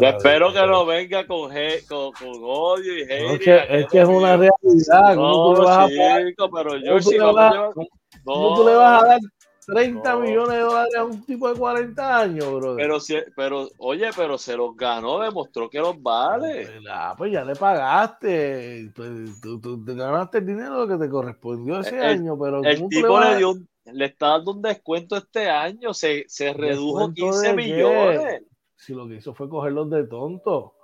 Yo 0.00 0.08
espero 0.08 0.52
que 0.52 0.66
no 0.66 0.86
venga 0.86 1.26
con, 1.26 1.50
con, 1.88 2.12
con 2.12 2.28
odio 2.42 2.98
y 2.98 3.04
No, 3.04 3.12
hate. 3.14 3.32
es, 3.34 3.40
que, 3.40 3.78
es 3.80 3.86
que 3.88 4.00
es 4.00 4.08
una 4.08 4.36
realidad. 4.36 5.14
¿Cómo 5.16 5.54
tú 5.54 5.60
le 5.60 5.66
vas 5.66 5.78
a, 5.78 5.82
pagar- 5.88 6.26
chico, 6.28 6.50
pero 6.50 6.76
yo 6.76 7.10
le 7.10 7.18
vamos 7.18 7.74
vas- 7.74 7.86
cómo 8.26 8.50
No, 8.50 8.56
tú 8.56 8.68
le 8.68 8.74
vas 8.74 9.02
a 9.02 9.06
dar 9.06 9.20
30 9.66 10.12
No. 10.12 10.20
millones 10.20 10.54
de 10.54 10.60
dólares 10.60 10.94
a 10.96 11.04
un 11.04 11.24
tipo 11.24 11.48
de 11.52 11.58
40 11.58 12.18
años, 12.20 12.52
bro? 12.54 12.76
Pero, 12.76 13.00
si, 13.00 13.16
pero, 13.34 13.68
oye, 13.78 14.10
pero 14.14 14.36
se 14.38 14.56
los 14.56 14.76
ganó, 14.76 15.18
demostró 15.20 15.68
que 15.70 15.78
los 15.78 16.00
vale. 16.00 16.68
Ah, 16.90 17.14
pues 17.16 17.32
ya 17.32 17.44
le 17.44 17.56
pagaste. 17.56 18.92
Pues, 18.94 19.40
tú, 19.40 19.60
tú 19.60 19.84
te 19.84 19.94
ganaste 19.94 20.38
el 20.38 20.46
dinero 20.46 20.86
que 20.86 20.96
te 20.96 21.08
correspondió 21.08 21.80
ese 21.80 21.96
El- 21.98 22.04
año, 22.04 22.38
pero 22.38 22.62
El 22.62 22.76
¿cómo 22.76 22.88
tú 22.90 22.96
le 22.96 23.02
tipo 23.02 23.20
le 23.20 23.36
dio 23.36 23.50
un- 23.50 23.68
le 23.86 24.04
está 24.06 24.28
dando 24.28 24.52
un 24.52 24.62
descuento 24.62 25.16
este 25.16 25.48
año, 25.48 25.94
se, 25.94 26.24
se 26.28 26.52
redujo 26.52 27.08
¿Descuento 27.08 27.14
15 27.22 27.48
de 27.48 27.56
qué? 27.56 27.62
millones. 27.62 28.42
Si 28.76 28.92
lo 28.94 29.08
que 29.08 29.14
hizo 29.16 29.32
fue 29.34 29.48
cogerlos 29.48 29.88
de 29.90 30.04
tonto. 30.04 30.74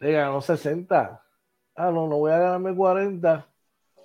Le 0.00 0.12
ganó 0.12 0.40
60. 0.40 1.22
Ah, 1.76 1.90
no, 1.90 2.06
no 2.08 2.16
voy 2.18 2.32
a 2.32 2.38
ganarme 2.38 2.74
40. 2.74 3.46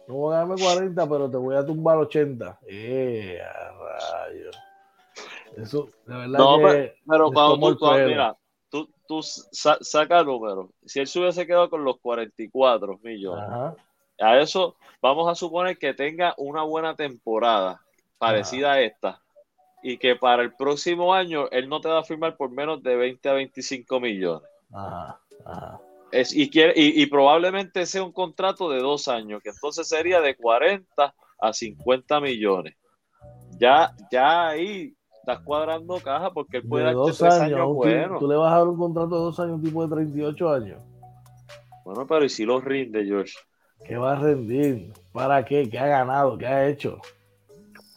No 0.08 0.14
voy 0.16 0.34
a 0.36 0.40
ganarme 0.40 0.64
40, 0.64 1.10
pero 1.10 1.30
te 1.32 1.38
voy 1.38 1.56
a 1.56 1.66
tumbar 1.66 1.98
80. 1.98 2.60
¡Eh, 2.68 3.40
rayos! 3.80 4.56
Eso, 5.58 5.90
de 6.06 6.16
verdad 6.16 6.40
No, 6.40 6.58
que. 6.58 6.96
Pero 7.08 7.32
cuando 7.32 7.76
tú, 7.76 7.86
mira, 8.06 8.36
tú, 8.70 8.90
tú 9.08 9.24
sa- 9.24 9.78
saca 9.82 10.24
números. 10.24 10.70
Si 10.86 11.00
él 11.00 11.08
se 11.08 11.20
hubiese 11.20 11.48
quedado 11.48 11.70
con 11.70 11.84
los 11.84 12.00
44 12.00 13.00
millones, 13.02 13.46
Ajá. 13.48 13.76
a 14.20 14.40
eso 14.40 14.76
vamos 15.02 15.30
a 15.30 15.36
suponer 15.36 15.78
que 15.78 15.94
tenga 15.94 16.34
una 16.38 16.64
buena 16.64 16.96
temporada 16.96 17.82
parecida 18.18 18.74
a 18.74 18.82
esta 18.82 19.22
y 19.82 19.98
que 19.98 20.16
para 20.16 20.42
el 20.42 20.54
próximo 20.56 21.14
año 21.14 21.48
él 21.52 21.70
no 21.70 21.80
te 21.80 21.90
va 21.90 22.00
a 22.00 22.04
firmar 22.04 22.36
por 22.38 22.50
menos 22.50 22.82
de 22.82 22.96
20 22.96 23.30
a 23.30 23.34
25 23.34 24.00
millones. 24.00 24.48
Ajá, 24.74 25.20
Es, 26.16 26.34
y, 26.34 26.50
quiere, 26.50 26.74
y, 26.78 27.06
probablemente 27.08 27.86
sea 27.86 28.02
un 28.02 28.14
contrato 28.14 28.70
de 28.70 28.80
dos 28.80 29.10
años, 29.10 29.42
que 29.44 29.50
entonces 29.50 29.86
sería 29.86 30.22
de 30.22 30.38
40 30.38 31.14
a 31.40 31.54
50 31.54 32.22
millones. 32.22 32.74
Ya, 33.60 33.94
ya 34.10 34.48
ahí 34.48 34.96
estás 35.20 35.42
cuadrando 35.42 36.00
caja 36.00 36.32
porque 36.32 36.58
él 36.58 36.68
puede 36.70 36.86
darte 36.86 36.98
dos 37.00 37.22
años, 37.22 37.74
bueno. 37.74 38.18
Tú 38.18 38.30
le 38.30 38.38
vas 38.38 38.54
a 38.54 38.60
dar 38.60 38.68
un 38.70 38.78
contrato 38.78 39.10
de 39.10 39.22
dos 39.26 39.40
años, 39.42 39.62
tipo 39.62 39.86
de 39.86 39.94
38 39.94 40.54
años. 40.54 40.82
Bueno, 41.84 42.08
pero 42.08 42.24
¿y 42.24 42.30
si 42.30 42.46
lo 42.46 42.62
rinde, 42.62 43.04
George? 43.04 43.34
¿Qué 43.84 43.98
va 43.98 44.14
a 44.14 44.20
rendir? 44.20 44.94
¿Para 45.12 45.44
qué? 45.44 45.70
¿Qué 45.70 45.78
ha 45.78 45.88
ganado? 45.88 46.38
¿Qué 46.38 46.48
ha 46.48 46.66
hecho? 46.70 47.02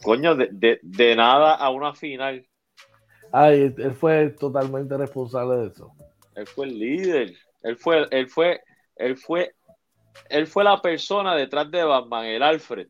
Coño, 0.03 0.35
de, 0.35 0.79
de, 0.81 1.15
nada 1.15 1.55
a 1.55 1.69
una 1.69 1.93
final. 1.93 2.45
Ay, 3.31 3.73
él 3.77 3.93
fue 3.93 4.31
totalmente 4.31 4.97
responsable 4.97 5.55
de 5.61 5.67
eso. 5.67 5.93
Él 6.35 6.47
fue 6.47 6.65
el 6.65 6.77
líder. 6.77 7.48
Él 7.61 7.77
fue, 7.77 8.07
él 8.11 8.27
fue, 8.27 8.61
él 8.95 9.17
fue, 9.17 9.53
él 10.29 10.47
fue 10.47 10.63
la 10.63 10.81
persona 10.81 11.35
detrás 11.35 11.69
de 11.71 11.83
Batman, 11.83 12.25
el 12.25 12.43
Alfred. 12.43 12.87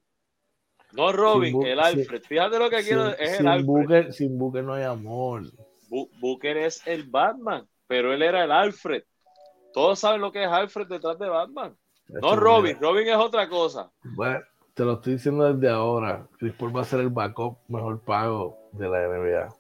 No 0.92 1.12
Robin, 1.12 1.66
el 1.66 1.80
Alfred. 1.80 2.22
Fíjate 2.24 2.58
lo 2.58 2.70
que 2.70 2.84
quiero, 2.84 3.10
es 3.10 3.40
el 3.40 3.48
Alfred. 3.48 4.12
sin 4.12 4.38
Booker 4.38 4.64
no 4.64 4.74
hay 4.74 4.84
amor. 4.84 5.44
Booker 6.20 6.58
es 6.58 6.86
el 6.88 7.04
Batman, 7.04 7.68
pero 7.88 8.14
él 8.14 8.22
era 8.22 8.44
el 8.44 8.52
Alfred. 8.52 9.04
Todos 9.74 10.00
saben 10.00 10.22
lo 10.22 10.32
que 10.32 10.44
es 10.44 10.50
Alfred 10.50 10.88
detrás 10.88 11.18
de 11.20 11.30
Batman. 11.30 11.78
No 12.08 12.36
Robin, 12.36 12.78
Robin 12.82 13.08
es 13.08 13.18
otra 13.18 13.48
cosa. 13.48 13.92
Bueno, 14.04 14.40
te 14.74 14.84
lo 14.84 14.94
estoy 14.94 15.14
diciendo 15.14 15.54
desde 15.54 15.70
ahora. 15.70 16.28
Chris 16.40 16.54
Paul 16.54 16.76
va 16.76 16.82
a 16.82 16.86
ser 16.86 17.02
el 17.02 17.10
backup 17.10 17.60
mejor 17.68 18.02
pago 18.02 18.58
de 18.72 18.90
la 18.90 19.08
NBA. 19.08 19.56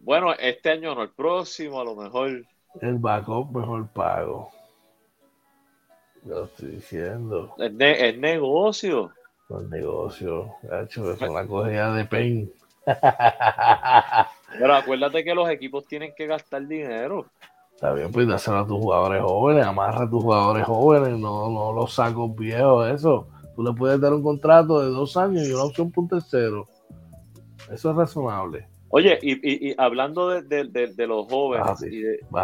Bueno, 0.00 0.32
este 0.34 0.70
año 0.70 0.94
no, 0.94 1.02
el 1.02 1.10
próximo 1.10 1.80
a 1.80 1.84
lo 1.84 1.94
mejor. 1.94 2.44
El 2.80 2.98
backup 2.98 3.54
mejor 3.54 3.86
pago. 3.88 4.50
Lo 6.24 6.44
estoy 6.44 6.70
diciendo. 6.72 7.54
Es, 7.58 8.16
negocio. 8.18 9.12
El 9.50 9.70
negocio. 9.70 10.54
Hecho, 10.62 11.12
es 11.12 11.20
una 11.20 11.46
cogida 11.46 11.94
de 11.94 12.04
pain. 12.06 12.52
Pero 14.58 14.74
acuérdate 14.74 15.24
que 15.24 15.34
los 15.34 15.48
equipos 15.48 15.86
tienen 15.86 16.12
que 16.16 16.26
gastar 16.26 16.66
dinero. 16.66 17.26
Está 17.74 17.92
bien, 17.92 18.10
pues 18.12 18.26
dáselo 18.26 18.58
a 18.58 18.66
tus 18.66 18.78
jugadores 18.78 19.22
jóvenes, 19.22 19.66
amarra 19.66 20.04
a 20.04 20.10
tus 20.10 20.22
jugadores 20.22 20.64
jóvenes, 20.64 21.18
no, 21.18 21.50
no 21.50 21.72
los 21.72 21.92
sacos 21.92 22.34
viejos, 22.34 22.88
eso. 22.88 23.26
Tú 23.54 23.62
le 23.62 23.72
puedes 23.72 24.00
dar 24.00 24.12
un 24.12 24.22
contrato 24.22 24.80
de 24.80 24.88
dos 24.88 25.16
años 25.16 25.46
y 25.46 25.52
una 25.52 25.64
opción 25.64 25.90
por 25.90 26.08
tercero. 26.08 26.66
Eso 27.70 27.90
es 27.90 27.96
razonable. 27.96 28.68
Oye, 28.96 29.18
y, 29.22 29.74
hablando 29.76 30.40
de, 30.40 31.06
los 31.08 31.26
jóvenes, 31.26 31.80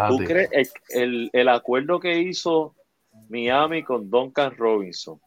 ¿tú 0.09 0.19
crees 0.27 0.75
el, 0.89 1.31
el, 1.33 1.49
acuerdo 1.49 2.01
que 2.01 2.19
hizo 2.19 2.75
Miami 3.29 3.85
con 3.85 4.11
Duncan 4.11 4.57
Robinson? 4.57 5.21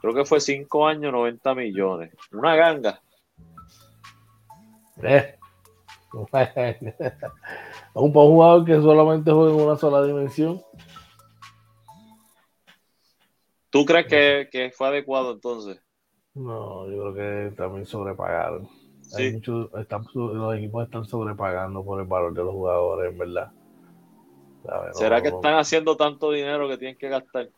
Creo 0.00 0.14
que 0.14 0.24
fue 0.24 0.38
cinco 0.38 0.86
años, 0.86 1.12
90 1.12 1.54
millones. 1.56 2.14
Una 2.30 2.54
ganga. 2.54 3.02
Eh. 5.02 5.34
un 7.94 8.12
jugador 8.12 8.64
que 8.64 8.76
solamente 8.76 9.32
juega 9.32 9.52
en 9.52 9.60
una 9.62 9.76
sola 9.76 10.06
dimensión. 10.06 10.62
¿Tú 13.68 13.84
crees 13.84 14.06
que, 14.06 14.70
fue 14.76 14.86
adecuado 14.86 15.32
entonces? 15.32 15.82
No, 16.34 16.88
yo 16.88 17.12
creo 17.12 17.14
que 17.14 17.56
también 17.56 17.84
sobrepagaron. 17.84 18.81
Hay 19.14 19.32
muchos, 19.32 19.70
los 20.14 20.56
equipos 20.56 20.84
están 20.84 21.04
sobrepagando 21.04 21.84
por 21.84 22.00
el 22.00 22.06
valor 22.06 22.32
de 22.32 22.44
los 22.44 22.52
jugadores, 22.52 23.12
en 23.12 23.18
verdad. 23.18 23.50
¿Será 24.92 25.20
que 25.20 25.28
están 25.28 25.54
haciendo 25.54 25.96
tanto 25.96 26.30
dinero 26.30 26.68
que 26.68 26.78
tienen 26.78 26.96
que 26.96 27.08
gastar? 27.08 27.48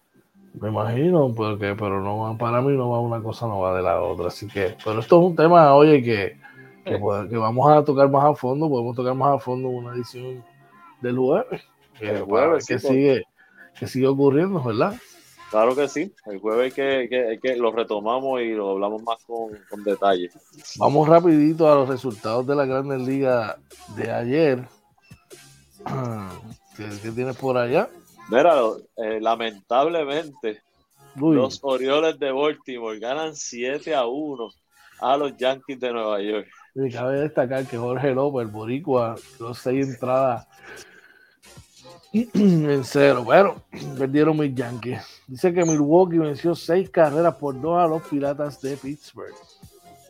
Me 0.54 0.68
imagino, 0.68 1.32
porque, 1.34 1.74
pero 1.76 2.00
no 2.00 2.36
para 2.38 2.62
mí 2.62 2.76
no 2.76 2.90
va 2.90 3.00
una 3.00 3.22
cosa, 3.22 3.46
no 3.46 3.60
va 3.60 3.76
de 3.76 3.82
la 3.82 4.00
otra. 4.00 4.28
Así 4.28 4.46
que, 4.46 4.76
pero 4.84 5.00
esto 5.00 5.20
es 5.20 5.26
un 5.26 5.36
tema, 5.36 5.74
oye, 5.74 6.02
que, 6.02 6.38
que, 6.84 7.36
vamos 7.36 7.70
a 7.70 7.84
tocar 7.84 8.08
más 8.08 8.24
a 8.24 8.34
fondo, 8.34 8.68
podemos 8.68 8.94
tocar 8.94 9.14
más 9.14 9.36
a 9.36 9.38
fondo 9.38 9.68
una 9.68 9.94
edición 9.94 10.44
del 11.00 11.18
jueves. 11.18 11.62
Que, 11.98 12.20
jueves, 12.20 12.66
que 12.66 12.78
sigue, 12.78 13.24
que 13.78 13.86
sigue 13.86 14.06
ocurriendo, 14.06 14.62
¿verdad? 14.62 14.94
Claro 15.54 15.76
que 15.76 15.86
sí, 15.86 16.12
el 16.26 16.40
jueves 16.40 16.74
que, 16.74 17.38
que, 17.40 17.54
lo 17.54 17.70
retomamos 17.70 18.40
y 18.40 18.54
lo 18.54 18.72
hablamos 18.72 19.04
más 19.04 19.22
con, 19.24 19.56
con, 19.70 19.84
detalle. 19.84 20.28
Vamos 20.78 21.08
rapidito 21.08 21.70
a 21.70 21.76
los 21.76 21.88
resultados 21.88 22.44
de 22.44 22.56
la 22.56 22.66
Grandes 22.66 23.02
Liga 23.02 23.56
de 23.96 24.10
ayer. 24.10 24.64
¿Qué, 26.76 27.10
tienes 27.12 27.36
por 27.36 27.56
allá? 27.56 27.88
Mira, 28.30 28.62
eh, 28.96 29.20
lamentablemente 29.20 30.60
los 31.14 31.60
Orioles 31.62 32.18
de 32.18 32.32
Baltimore 32.32 32.98
ganan 32.98 33.36
7 33.36 33.94
a 33.94 34.06
1 34.06 34.48
a 35.02 35.16
los 35.16 35.36
Yankees 35.36 35.78
de 35.78 35.92
Nueva 35.92 36.20
York. 36.20 36.48
Y 36.74 36.90
cabe 36.90 37.20
destacar 37.20 37.64
que 37.64 37.78
Jorge 37.78 38.12
López, 38.12 38.48
el 38.48 38.52
Boricua, 38.52 39.14
los 39.38 39.56
seis 39.56 39.86
entradas 39.86 40.48
en 42.14 42.84
cero, 42.84 43.24
pero 43.28 43.62
perdieron 43.98 44.38
mis 44.38 44.54
Yankees. 44.54 45.02
Dice 45.26 45.52
que 45.52 45.64
Milwaukee 45.64 46.18
venció 46.18 46.54
seis 46.54 46.88
carreras 46.88 47.34
por 47.34 47.60
dos 47.60 47.78
a 47.78 47.86
los 47.86 48.02
Piratas 48.02 48.60
de 48.60 48.76
Pittsburgh. 48.76 49.34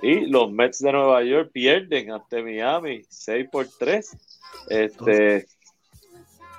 Y 0.02 0.26
los 0.26 0.52
Mets 0.52 0.80
de 0.80 0.92
Nueva 0.92 1.22
York 1.22 1.50
pierden 1.52 2.10
ante 2.10 2.42
Miami, 2.42 3.02
6 3.08 3.48
por 3.50 3.66
3. 3.78 4.16
Este, 4.68 5.46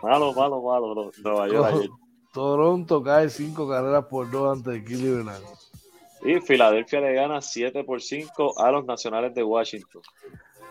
malo, 0.01 0.33
malo, 0.33 0.63
malo, 0.63 1.11
Nueva 1.23 1.47
York 1.47 1.91
Toronto 2.33 3.01
cae 3.01 3.29
cinco 3.29 3.69
carreras 3.69 4.05
por 4.07 4.29
dos 4.29 4.57
ante 4.57 4.83
Cleveland. 4.83 5.41
Y 6.25 6.41
Filadelfia 6.41 6.99
le 6.99 7.13
gana 7.13 7.41
7 7.41 7.85
por 7.85 8.01
5 8.01 8.59
a 8.59 8.71
los 8.71 8.83
Nacionales 8.83 9.33
de 9.33 9.43
Washington. 9.43 10.01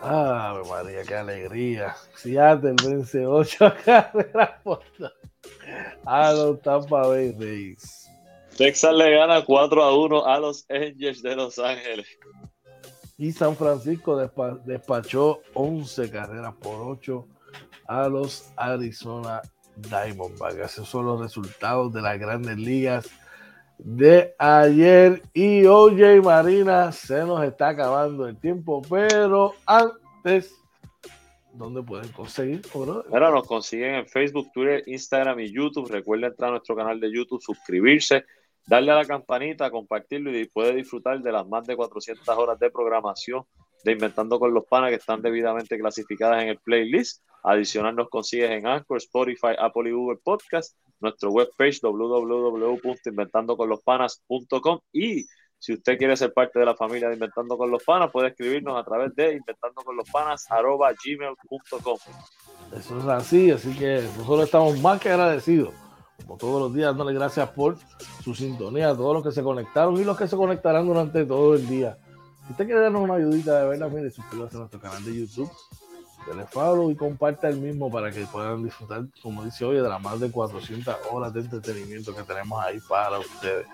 Ah, 0.01 0.61
María, 0.69 1.03
qué 1.03 1.15
alegría. 1.15 1.95
Seattle 2.15 2.75
vence 2.83 3.25
8 3.25 3.73
carreras 3.85 4.51
por 4.63 4.81
a 6.05 6.31
los 6.31 6.61
Tampa 6.61 7.07
Bay 7.07 7.31
Rays. 7.37 8.09
Texas 8.57 8.93
le 8.93 9.11
gana 9.11 9.43
4 9.43 9.83
a 9.83 9.97
1 9.97 10.25
a 10.25 10.39
los 10.39 10.65
Angels 10.69 11.21
de 11.21 11.35
Los 11.35 11.59
Ángeles. 11.59 12.07
Y 13.17 13.31
San 13.31 13.55
Francisco 13.55 14.17
despachó 14.65 15.41
11 15.53 16.09
carreras 16.09 16.53
por 16.61 16.81
8 16.81 17.27
a 17.87 18.07
los 18.07 18.51
Arizona 18.55 19.41
Diamondbacks. 19.75 20.55
Esos 20.57 20.87
son 20.87 21.05
los 21.05 21.19
resultados 21.19 21.93
de 21.93 22.01
las 22.01 22.19
grandes 22.19 22.57
ligas 22.57 23.09
de 23.77 24.33
ayer. 24.37 25.21
Y 25.33 25.65
OJ 25.65 26.23
Marina 26.23 26.91
se 26.91 27.23
nos 27.25 27.43
está 27.43 27.69
acabando 27.69 28.27
el 28.27 28.37
tiempo, 28.37 28.81
pero 28.89 29.53
antes, 29.65 30.55
¿dónde 31.53 31.83
pueden 31.83 32.11
conseguir? 32.11 32.61
Ahora 32.73 33.31
nos 33.31 33.47
consiguen 33.47 33.95
en 33.95 34.07
Facebook, 34.07 34.51
Twitter, 34.53 34.83
Instagram 34.85 35.39
y 35.39 35.51
YouTube. 35.51 35.89
Recuerden 35.89 36.31
entrar 36.31 36.49
a 36.49 36.51
nuestro 36.51 36.75
canal 36.75 36.99
de 36.99 37.11
YouTube, 37.11 37.41
suscribirse, 37.41 38.25
darle 38.67 38.91
a 38.91 38.95
la 38.95 39.05
campanita, 39.05 39.71
compartirlo 39.71 40.35
y 40.35 40.45
puede 40.45 40.75
disfrutar 40.75 41.21
de 41.21 41.31
las 41.31 41.47
más 41.47 41.65
de 41.65 41.75
400 41.75 42.27
horas 42.27 42.59
de 42.59 42.69
programación 42.69 43.45
de 43.85 43.93
Inventando 43.93 44.37
con 44.39 44.53
los 44.53 44.65
Panas 44.65 44.89
que 44.89 44.95
están 44.95 45.21
debidamente 45.21 45.77
clasificadas 45.77 46.43
en 46.43 46.49
el 46.49 46.57
playlist. 46.57 47.23
Adicional 47.43 47.95
nos 47.95 48.09
consigues 48.09 48.49
en 48.49 48.67
Anchor, 48.67 48.97
Spotify, 48.97 49.55
Apple 49.57 49.89
y 49.89 49.93
Google 49.93 50.19
Podcast 50.23 50.75
nuestro 50.99 51.31
webpage 51.31 51.79
www.inventandoconlospanas.com 51.81 54.79
y 54.91 55.25
si 55.57 55.71
usted 55.73 55.97
quiere 55.97 56.17
ser 56.17 56.33
parte 56.33 56.59
de 56.59 56.65
la 56.65 56.75
familia 56.75 57.07
de 57.07 57.13
Inventando 57.15 57.57
con 57.57 57.71
los 57.71 57.81
Panas, 57.83 58.11
puede 58.11 58.27
escribirnos 58.29 58.79
a 58.79 58.83
través 58.83 59.15
de 59.15 59.33
inventandoconlospanas.gmail.com 59.35 61.97
Eso 62.77 62.99
es 62.99 63.05
así, 63.05 63.49
así 63.51 63.75
que 63.75 64.03
nosotros 64.17 64.45
estamos 64.45 64.79
más 64.79 64.99
que 64.99 65.09
agradecidos, 65.09 65.73
como 66.25 66.37
todos 66.37 66.61
los 66.61 66.73
días, 66.73 66.87
dándole 66.89 67.13
gracias 67.13 67.49
por 67.49 67.77
su 68.23 68.33
sintonía 68.35 68.89
a 68.89 68.95
todos 68.95 69.13
los 69.15 69.23
que 69.23 69.31
se 69.31 69.43
conectaron 69.43 69.95
y 69.97 70.03
los 70.03 70.17
que 70.17 70.27
se 70.27 70.35
conectarán 70.35 70.87
durante 70.87 71.23
todo 71.25 71.55
el 71.55 71.67
día. 71.67 71.97
Si 72.45 72.51
usted 72.51 72.65
quiere 72.65 72.81
darnos 72.81 73.01
una 73.01 73.15
ayudita 73.15 73.59
de 73.59 73.67
verdad, 73.67 73.89
mire, 73.89 74.09
suscríbase 74.11 74.55
a 74.55 74.59
nuestro 74.59 74.79
canal 74.79 75.03
de 75.03 75.15
YouTube 75.19 75.51
denle 76.25 76.45
follow 76.45 76.91
y 76.91 76.95
comparta 76.95 77.47
el 77.49 77.57
mismo 77.57 77.89
para 77.91 78.11
que 78.11 78.25
puedan 78.25 78.63
disfrutar, 78.63 79.05
como 79.21 79.43
dice 79.43 79.65
hoy, 79.65 79.77
de 79.77 79.87
las 79.87 80.01
más 80.01 80.19
de 80.19 80.31
400 80.31 80.95
horas 81.11 81.33
de 81.33 81.41
entretenimiento 81.41 82.15
que 82.15 82.23
tenemos 82.23 82.63
ahí 82.63 82.79
para 82.87 83.19
ustedes. 83.19 83.67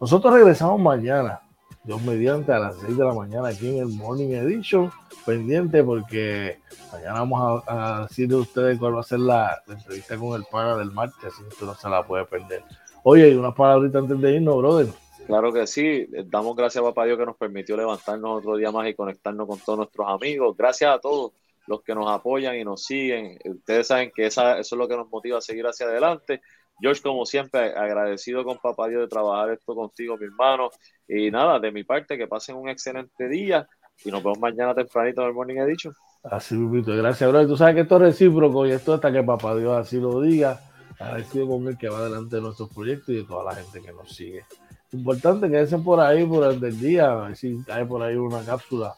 Nosotros 0.00 0.34
regresamos 0.34 0.80
mañana, 0.80 1.40
Dios 1.84 2.02
mediante, 2.02 2.52
a 2.52 2.58
las 2.58 2.76
6 2.76 2.96
de 2.96 3.04
la 3.04 3.14
mañana 3.14 3.48
aquí 3.48 3.68
en 3.68 3.78
el 3.78 3.88
Morning 3.88 4.30
Edition. 4.30 4.90
Pendiente 5.24 5.84
porque 5.84 6.58
mañana 6.92 7.20
vamos 7.20 7.62
a, 7.66 8.06
decirle 8.08 8.36
a 8.36 8.40
ustedes 8.40 8.78
cuál 8.78 8.96
va 8.96 9.00
a 9.00 9.04
ser 9.04 9.20
la, 9.20 9.62
entrevista 9.68 10.16
con 10.16 10.38
el 10.38 10.44
pana 10.50 10.76
del 10.76 10.90
martes, 10.90 11.24
así 11.24 11.42
que 11.42 11.48
usted 11.48 11.66
no 11.66 11.74
se 11.74 11.88
la 11.88 12.02
puede 12.02 12.24
perder. 12.24 12.64
Oye, 13.04 13.30
y 13.30 13.34
una 13.34 13.54
palabrita 13.54 13.98
antes 13.98 14.20
de 14.20 14.36
irnos, 14.36 14.56
brother. 14.58 14.88
Claro 15.26 15.52
que 15.52 15.66
sí, 15.66 16.06
damos 16.26 16.56
gracias 16.56 16.82
a 16.82 16.88
Papá 16.88 17.06
Dios 17.06 17.18
que 17.18 17.26
nos 17.26 17.36
permitió 17.36 17.76
levantarnos 17.76 18.38
otro 18.38 18.56
día 18.56 18.70
más 18.70 18.88
y 18.88 18.94
conectarnos 18.94 19.46
con 19.46 19.58
todos 19.60 19.78
nuestros 19.78 20.08
amigos. 20.08 20.56
Gracias 20.56 20.94
a 20.94 20.98
todos 20.98 21.32
los 21.66 21.82
que 21.82 21.94
nos 21.94 22.10
apoyan 22.10 22.56
y 22.56 22.64
nos 22.64 22.84
siguen. 22.84 23.38
Ustedes 23.44 23.86
saben 23.86 24.10
que 24.14 24.26
esa, 24.26 24.58
eso 24.58 24.74
es 24.74 24.78
lo 24.78 24.88
que 24.88 24.96
nos 24.96 25.08
motiva 25.08 25.38
a 25.38 25.40
seguir 25.40 25.66
hacia 25.66 25.86
adelante. 25.86 26.40
George, 26.80 27.00
como 27.02 27.24
siempre, 27.24 27.72
agradecido 27.74 28.44
con 28.44 28.58
Papá 28.58 28.88
Dios 28.88 29.02
de 29.02 29.08
trabajar 29.08 29.50
esto 29.50 29.74
contigo, 29.74 30.16
mi 30.16 30.24
hermano. 30.24 30.70
Y 31.06 31.30
nada, 31.30 31.60
de 31.60 31.70
mi 31.70 31.84
parte, 31.84 32.18
que 32.18 32.26
pasen 32.26 32.56
un 32.56 32.68
excelente 32.68 33.28
día 33.28 33.68
y 34.04 34.10
nos 34.10 34.22
vemos 34.22 34.38
mañana 34.38 34.74
tempranito 34.74 35.22
en 35.22 35.28
el 35.28 35.34
Morning 35.34 35.56
Edition. 35.56 35.94
Así, 36.24 36.54
Lupito, 36.54 36.96
gracias, 36.96 37.30
bro. 37.30 37.46
Tú 37.46 37.56
sabes 37.56 37.74
que 37.76 37.80
esto 37.82 37.96
es 37.96 38.02
recíproco 38.02 38.66
y 38.66 38.72
esto 38.72 38.94
hasta 38.94 39.12
que 39.12 39.22
Papá 39.22 39.54
Dios 39.56 39.76
así 39.76 40.00
lo 40.00 40.20
diga. 40.20 40.60
Agradecido 40.98 41.48
con 41.48 41.66
él 41.68 41.78
que 41.78 41.88
va 41.88 41.98
adelante 41.98 42.36
de 42.36 42.42
nuestros 42.42 42.68
proyectos 42.72 43.08
y 43.10 43.18
de 43.18 43.24
toda 43.24 43.44
la 43.44 43.54
gente 43.54 43.80
que 43.80 43.92
nos 43.92 44.14
sigue. 44.14 44.44
Importante 44.92 45.48
que 45.48 45.60
estén 45.60 45.82
por 45.82 46.00
ahí 46.00 46.26
durante 46.26 46.68
el 46.68 46.78
día, 46.78 47.12
a 47.12 47.14
ver 47.28 47.36
si 47.36 47.58
hay 47.68 47.84
por 47.84 48.02
ahí 48.02 48.16
una 48.16 48.44
cápsula 48.44 48.94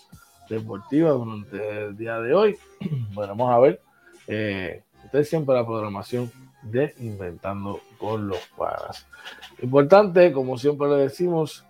deportiva 0.48 1.10
durante 1.10 1.84
el 1.86 1.96
día 1.96 2.18
de 2.20 2.34
hoy. 2.34 2.56
Bueno, 3.14 3.36
vamos 3.36 3.54
a 3.54 3.58
ver. 3.60 3.80
Eh, 4.26 4.82
ustedes 5.04 5.28
siempre 5.28 5.54
la 5.54 5.64
programación 5.64 6.32
de 6.62 6.94
Inventando 6.98 7.80
con 7.98 8.26
los 8.26 8.40
Panas. 8.56 9.06
Importante, 9.62 10.32
como 10.32 10.58
siempre 10.58 10.88
le 10.88 10.96
decimos, 10.96 11.64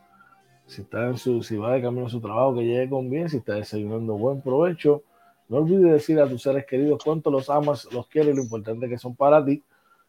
si 0.66 0.82
está 0.82 1.06
en 1.06 1.18
su, 1.18 1.42
si 1.42 1.56
va 1.56 1.74
de 1.74 1.82
camino 1.82 2.06
a 2.06 2.10
su 2.10 2.20
trabajo, 2.20 2.54
que 2.54 2.64
llegue 2.64 2.88
con 2.88 3.10
bien, 3.10 3.28
si 3.28 3.38
está 3.38 3.54
desayunando, 3.54 4.14
buen 4.14 4.40
provecho. 4.40 5.02
No 5.48 5.58
olvides 5.58 5.92
decir 5.92 6.18
a 6.20 6.26
tus 6.26 6.42
seres 6.42 6.64
queridos 6.64 7.02
cuánto 7.04 7.30
los 7.30 7.50
amas, 7.50 7.86
los 7.92 8.06
quieres, 8.06 8.34
lo 8.34 8.42
importante 8.42 8.88
que 8.88 8.96
son 8.96 9.14
para 9.14 9.44
ti. 9.44 9.62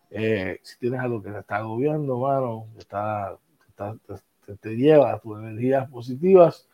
Eh, 0.10 0.60
si 0.64 0.80
tienes 0.80 1.02
algo 1.02 1.22
que 1.22 1.32
te 1.32 1.40
está 1.40 1.58
agobiando, 1.58 2.18
mano, 2.20 2.68
está, 2.78 3.38
te, 3.76 4.56
te, 4.56 4.76
lleva 4.76 5.14
a 5.14 5.20
tus 5.20 5.38
energías 5.40 5.90
positivas, 5.90 6.68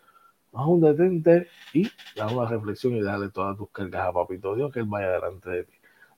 haz 0.54 0.66
un 0.66 0.82
detente 0.82 1.48
y 1.74 1.90
da 2.16 2.28
una 2.28 2.50
reflexión 2.50 2.96
y 2.96 3.02
dale 3.02 3.30
todas 3.30 3.58
tus 3.58 3.70
cargas 3.72 4.08
a 4.08 4.14
Papito 4.14 4.56
Dios, 4.56 4.72
que 4.72 4.80
Él 4.80 4.86
vaya 4.88 5.12
delante 5.12 5.50
de 5.50 5.64
ti. 5.64 5.74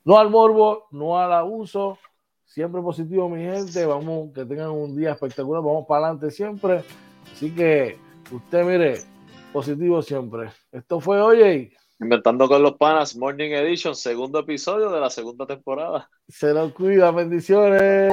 No 0.05 0.17
al 0.17 0.29
morbo, 0.29 0.87
no 0.91 1.17
al 1.17 1.31
abuso, 1.31 1.97
siempre 2.45 2.81
positivo, 2.81 3.29
mi 3.29 3.41
gente. 3.41 3.85
Vamos, 3.85 4.33
que 4.33 4.45
tengan 4.45 4.71
un 4.71 4.95
día 4.95 5.11
espectacular, 5.11 5.63
vamos 5.63 5.85
para 5.87 6.07
adelante 6.07 6.31
siempre. 6.31 6.83
Así 7.31 7.53
que 7.53 7.97
usted 8.31 8.65
mire, 8.65 9.01
positivo 9.51 10.01
siempre. 10.01 10.49
Esto 10.71 10.99
fue 10.99 11.21
Oye. 11.21 11.71
Inventando 11.99 12.49
con 12.49 12.61
los 12.61 12.73
panas, 12.73 13.15
Morning 13.15 13.51
Edition, 13.51 13.95
segundo 13.95 14.39
episodio 14.39 14.89
de 14.89 14.99
la 14.99 15.09
segunda 15.09 15.45
temporada. 15.45 16.09
Se 16.27 16.53
lo 16.53 16.73
cuida, 16.73 17.11
bendiciones. 17.11 18.11